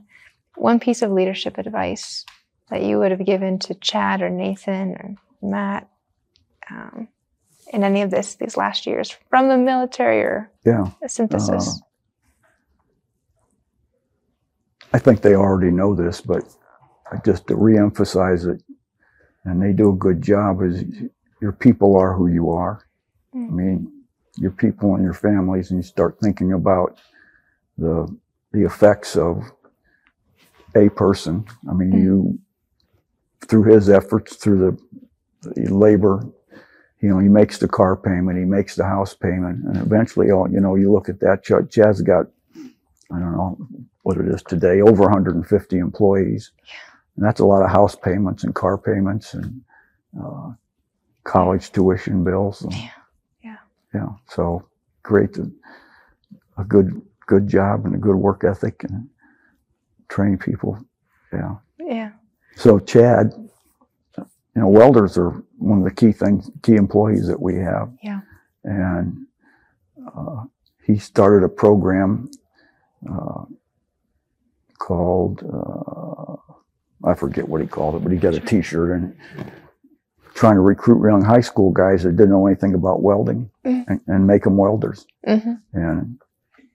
one 0.56 0.80
piece 0.80 1.02
of 1.02 1.12
leadership 1.12 1.58
advice 1.58 2.26
that 2.70 2.84
you 2.84 3.00
would 3.00 3.12
have 3.12 3.26
given 3.26 3.60
to 3.60 3.74
Chad 3.76 4.22
or 4.22 4.30
Nathan 4.30 4.92
or 4.92 5.16
Matt 5.42 5.90
um, 6.72 7.10
in 7.74 7.84
any 7.84 8.02
of 8.02 8.10
this 8.12 8.36
these 8.36 8.56
last 8.58 8.86
years 8.86 9.16
from 9.30 9.50
the 9.50 9.58
military 9.58 10.22
or 10.22 10.50
Yeah. 10.66 10.86
a 11.04 11.10
synthesis? 11.10 11.82
I 14.94 15.00
think 15.00 15.22
they 15.22 15.36
already 15.36 15.72
know 15.72 15.96
this, 15.96 16.22
but 16.22 16.44
just 17.26 17.48
to 17.48 17.56
reemphasize 17.56 18.48
it, 18.54 18.64
and 19.46 19.62
they 19.62 19.74
do 19.74 19.92
a 19.92 19.96
good 19.98 20.22
job, 20.22 20.62
is 20.64 20.84
your 21.42 21.54
people 21.54 21.98
are 21.98 22.14
who 22.16 22.28
you 22.28 22.52
are. 22.52 22.82
I 23.36 23.38
Mm. 23.38 23.54
mean, 23.54 23.92
your 24.38 24.52
people 24.52 24.96
and 24.96 25.04
your 25.04 25.14
families, 25.14 25.72
and 25.72 25.80
you 25.80 25.84
start 25.84 26.20
thinking 26.22 26.54
about 26.54 27.00
the 27.78 28.08
the 28.54 28.66
effects 28.66 29.16
of 29.18 29.44
a 30.76 30.90
person. 30.90 31.46
I 31.70 31.74
mean, 31.74 31.94
Mm. 31.94 32.04
you 32.04 32.40
through 33.48 33.64
his 33.66 33.90
efforts, 33.90 34.36
through 34.38 34.60
the, 34.60 34.96
the 35.62 35.74
labor, 35.76 36.26
you 37.02 37.10
know, 37.10 37.20
he 37.20 37.30
makes 37.30 37.60
the 37.60 37.68
car 37.68 37.96
payment, 37.98 38.38
he 38.40 38.46
makes 38.46 38.76
the 38.76 38.86
house 38.86 39.14
payment, 39.16 39.66
and 39.66 39.78
eventually, 39.78 40.32
all 40.32 40.50
you 40.52 40.60
know, 40.62 40.76
you 40.76 40.92
look 40.92 41.10
at 41.10 41.20
that. 41.22 41.44
Ch- 41.44 41.70
Chad's 41.72 42.02
got, 42.02 42.28
I 43.14 43.20
don't 43.20 43.32
know 43.34 43.58
what 44.04 44.18
it 44.18 44.28
is 44.28 44.44
today, 44.44 44.82
over 44.82 45.04
150 45.04 45.78
employees, 45.78 46.52
and 47.16 47.26
that's 47.26 47.40
a 47.40 47.46
lot 47.46 47.64
of 47.64 47.70
house 47.72 47.96
payments 47.96 48.44
and 48.44 48.54
car 48.54 48.78
payments 48.78 49.34
and 49.34 49.62
uh, 50.24 50.52
college 51.24 51.72
tuition 51.72 52.24
bills. 52.24 52.62
and- 52.62 52.74
Yeah. 52.74 52.90
Yeah. 53.44 53.58
yeah. 53.94 54.08
So 54.28 54.68
great, 55.04 55.34
to, 55.34 55.52
a 56.58 56.64
good 56.64 57.02
good 57.26 57.48
job 57.48 57.86
and 57.86 57.94
a 57.96 57.98
good 57.98 58.16
work 58.16 58.44
ethic 58.44 58.84
and 58.84 59.08
train 60.08 60.38
people. 60.38 60.80
Yeah. 61.32 61.56
Yeah. 61.80 62.12
So 62.56 62.80
Chad, 62.80 63.34
you 64.18 64.26
know, 64.56 64.68
welders 64.68 65.18
are 65.18 65.44
one 65.58 65.78
of 65.80 65.84
the 65.86 65.94
key 65.94 66.12
things, 66.12 66.50
key 66.64 66.76
employees 66.76 67.28
that 67.28 67.40
we 67.42 67.56
have. 67.58 67.92
Yeah. 68.04 68.22
And 68.64 69.26
uh, 70.16 70.44
he 70.84 70.98
started 70.98 71.46
a 71.46 71.50
program 71.50 72.30
uh, 73.12 73.46
called 74.78 75.44
uh, 75.44 76.36
I 77.08 77.14
forget 77.14 77.48
what 77.48 77.62
he 77.62 77.68
called 77.68 77.96
it, 77.96 78.04
but 78.04 78.12
he 78.12 78.18
got 78.18 78.34
a 78.34 78.40
T-shirt 78.40 78.92
and 78.92 79.16
trying 80.34 80.56
to 80.56 80.62
recruit 80.62 81.06
young 81.08 81.24
high 81.24 81.42
school 81.42 81.72
guys 81.72 82.04
that 82.04 82.16
didn't 82.18 82.32
know 82.32 82.48
anything 82.48 82.74
about 82.74 83.02
welding 83.02 83.50
Mhm. 83.66 83.86
and, 83.88 84.02
and 84.08 84.28
make 84.28 84.44
them 84.44 84.58
welders. 84.58 85.06
hmm 85.26 85.54
And 85.74 86.20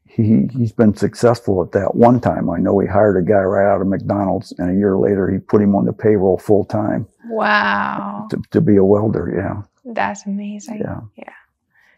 he 0.07 0.49
he's 0.53 0.73
been 0.73 0.95
successful 0.95 1.63
at 1.63 1.73
that. 1.73 1.95
One 1.95 2.21
time, 2.21 2.49
I 2.49 2.59
know 2.59 2.79
he 2.79 2.87
hired 2.87 3.17
a 3.17 3.23
guy 3.23 3.43
right 3.43 3.71
out 3.71 3.81
of 3.81 3.87
McDonald's, 3.89 4.53
and 4.59 4.71
a 4.71 4.75
year 4.75 4.97
later, 4.97 5.29
he 5.31 5.39
put 5.39 5.61
him 5.61 5.75
on 5.75 5.85
the 5.87 5.93
payroll 5.93 6.39
full 6.39 6.65
time 6.65 7.07
Wow. 7.29 8.29
to, 8.31 8.41
to 8.53 8.61
be 8.61 8.77
a 8.77 8.85
welder. 8.85 9.33
Yeah, 9.37 9.93
That's 9.93 10.25
amazing. 10.27 10.79
Yeah, 10.81 11.01
yeah, 11.17 11.33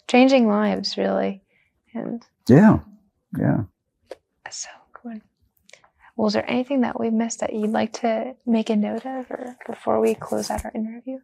Changing 0.08 0.46
lives, 0.48 0.96
really. 0.96 1.42
And 1.94 2.24
yeah, 2.48 2.78
yeah. 3.38 3.64
So 4.50 4.70
good. 5.02 5.22
Was 6.16 6.32
there 6.32 6.48
anything 6.50 6.80
that 6.82 6.98
we 6.98 7.10
missed 7.10 7.40
that 7.40 7.52
you'd 7.52 7.70
like 7.70 7.92
to 7.94 8.34
make 8.46 8.70
a 8.70 8.76
note 8.76 9.04
of 9.06 9.30
or 9.30 9.56
before 9.66 10.00
we 10.00 10.14
close 10.14 10.50
out 10.50 10.64
our 10.64 10.72
interview? 10.74 11.18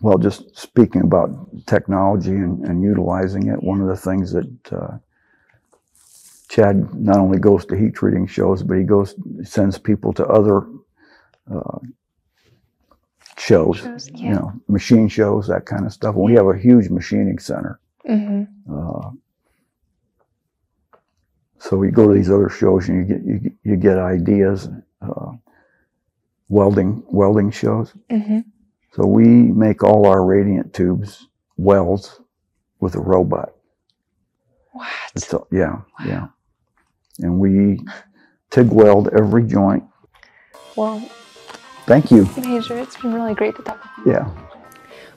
Well, 0.00 0.18
just 0.18 0.56
speaking 0.56 1.02
about 1.02 1.30
technology 1.66 2.32
and, 2.32 2.64
and 2.66 2.82
utilizing 2.82 3.48
it, 3.48 3.62
one 3.62 3.80
of 3.80 3.88
the 3.88 3.96
things 3.96 4.32
that 4.32 4.72
uh, 4.72 4.98
Chad 6.48 6.94
not 6.94 7.16
only 7.18 7.38
goes 7.38 7.64
to 7.66 7.76
heat 7.76 7.94
treating 7.94 8.26
shows, 8.26 8.62
but 8.62 8.76
he 8.76 8.84
goes 8.84 9.14
sends 9.44 9.78
people 9.78 10.12
to 10.14 10.26
other 10.26 10.66
uh, 11.52 11.78
shows, 13.38 13.78
Shows, 13.78 14.10
you 14.14 14.30
know, 14.30 14.52
machine 14.68 15.08
shows, 15.08 15.46
that 15.48 15.66
kind 15.66 15.86
of 15.86 15.92
stuff. 15.92 16.14
And 16.14 16.24
we 16.24 16.34
have 16.34 16.46
a 16.46 16.56
huge 16.58 16.88
machining 16.90 17.38
center. 17.38 17.80
hmm 18.06 18.44
Uh, 18.70 19.10
so 21.58 21.76
we 21.76 21.90
go 21.90 22.08
to 22.08 22.14
these 22.14 22.30
other 22.30 22.48
shows 22.48 22.88
and 22.88 22.98
you 22.98 23.04
get 23.14 23.24
you, 23.26 23.38
get- 23.38 23.52
you 23.64 23.76
get 23.76 23.98
ideas, 23.98 24.68
uh, 25.02 25.32
welding 26.48 27.02
welding 27.08 27.50
shows. 27.50 27.92
hmm 28.10 28.40
So 28.92 29.06
we 29.06 29.26
make 29.26 29.82
all 29.82 30.06
our 30.06 30.24
radiant 30.24 30.72
tubes 30.74 31.26
welds 31.56 32.20
with 32.80 32.94
a 32.94 33.00
robot. 33.00 33.52
What? 34.72 34.88
It's 35.14 35.32
a- 35.32 35.40
yeah, 35.50 35.80
yeah. 36.04 36.28
And 37.20 37.40
we 37.40 37.80
TIG 38.50 38.68
weld 38.70 39.08
every 39.18 39.44
joint. 39.44 39.84
Well, 40.76 41.00
Thank 41.86 42.10
you. 42.10 42.28
Major, 42.36 42.76
it's 42.78 42.96
been 43.00 43.14
really 43.14 43.32
great 43.34 43.54
to 43.56 43.62
talk 43.62 43.80
with 43.96 44.06
you. 44.06 44.12
Yeah. 44.12 44.28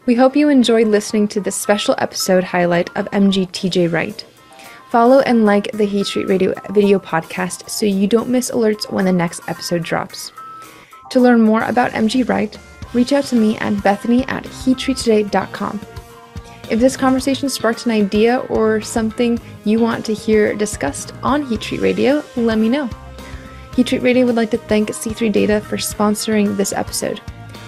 We 0.05 0.13
hope 0.13 0.35
you 0.35 0.49
enjoyed 0.49 0.87
listening 0.87 1.27
to 1.29 1.41
this 1.41 1.55
special 1.55 1.95
episode 1.97 2.43
highlight 2.43 2.95
of 2.95 3.09
MGTJ 3.09 3.91
Wright. 3.91 4.23
Follow 4.89 5.19
and 5.19 5.45
like 5.45 5.71
the 5.71 5.85
Heat 5.85 6.07
Treat 6.07 6.27
Radio 6.27 6.53
video 6.71 6.97
podcast 6.97 7.69
so 7.69 7.85
you 7.85 8.07
don't 8.07 8.27
miss 8.27 8.49
alerts 8.49 8.91
when 8.91 9.05
the 9.05 9.11
next 9.11 9.41
episode 9.47 9.83
drops. 9.83 10.31
To 11.11 11.19
learn 11.19 11.41
more 11.41 11.61
about 11.61 11.91
MG 11.91 12.27
Wright, 12.27 12.57
reach 12.93 13.13
out 13.13 13.25
to 13.25 13.35
me 13.35 13.55
at 13.59 13.83
bethany 13.83 14.23
at 14.25 14.43
heattreattoday.com. 14.43 15.79
If 16.71 16.79
this 16.79 16.97
conversation 16.97 17.49
sparked 17.49 17.85
an 17.85 17.91
idea 17.91 18.39
or 18.49 18.81
something 18.81 19.39
you 19.63 19.79
want 19.79 20.05
to 20.05 20.13
hear 20.13 20.55
discussed 20.55 21.13
on 21.21 21.45
Heat 21.45 21.61
Treat 21.61 21.81
Radio, 21.81 22.23
let 22.35 22.57
me 22.57 22.67
know. 22.67 22.89
Heat 23.75 23.87
Treat 23.87 24.01
Radio 24.01 24.25
would 24.25 24.35
like 24.35 24.51
to 24.51 24.57
thank 24.57 24.89
C3 24.89 25.31
Data 25.31 25.61
for 25.61 25.77
sponsoring 25.77 26.57
this 26.57 26.73
episode. 26.73 27.21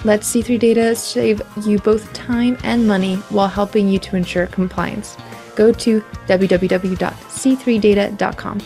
Let 0.03 0.21
C3 0.21 0.59
Data 0.59 0.95
save 0.95 1.41
you 1.65 1.77
both 1.77 2.11
time 2.13 2.57
and 2.63 2.87
money 2.87 3.17
while 3.29 3.47
helping 3.47 3.87
you 3.87 3.99
to 3.99 4.15
ensure 4.15 4.47
compliance. 4.47 5.17
Go 5.55 5.71
to 5.71 6.01
www.c3data.com. 6.27 8.61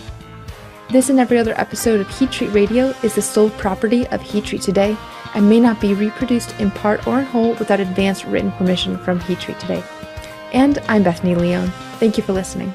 This 0.92 1.10
and 1.10 1.20
every 1.20 1.40
other 1.40 1.60
episode 1.60 2.00
of 2.00 2.08
Heat 2.10 2.32
Treat 2.32 2.54
Radio 2.54 2.94
is 3.02 3.16
the 3.16 3.22
sole 3.22 3.50
property 3.52 4.08
of 4.08 4.22
Heat 4.22 4.46
Treat 4.46 4.62
Today 4.62 4.96
and 5.34 5.50
may 5.50 5.60
not 5.60 5.82
be 5.82 5.94
reproduced 5.94 6.58
in 6.60 6.72
part 6.72 7.06
or 7.08 7.20
in 7.20 7.26
whole 7.26 7.56
without 7.56 7.80
advance 7.80 8.24
written 8.24 8.52
permission 8.54 8.98
from 9.00 9.20
Heat 9.22 9.40
Treat 9.40 9.60
Today. 9.60 9.84
And 10.54 10.78
I'm 10.88 11.04
Bethany 11.04 11.36
Leone. 11.36 11.72
Thank 12.00 12.18
you 12.18 12.24
for 12.24 12.34
listening. 12.34 12.72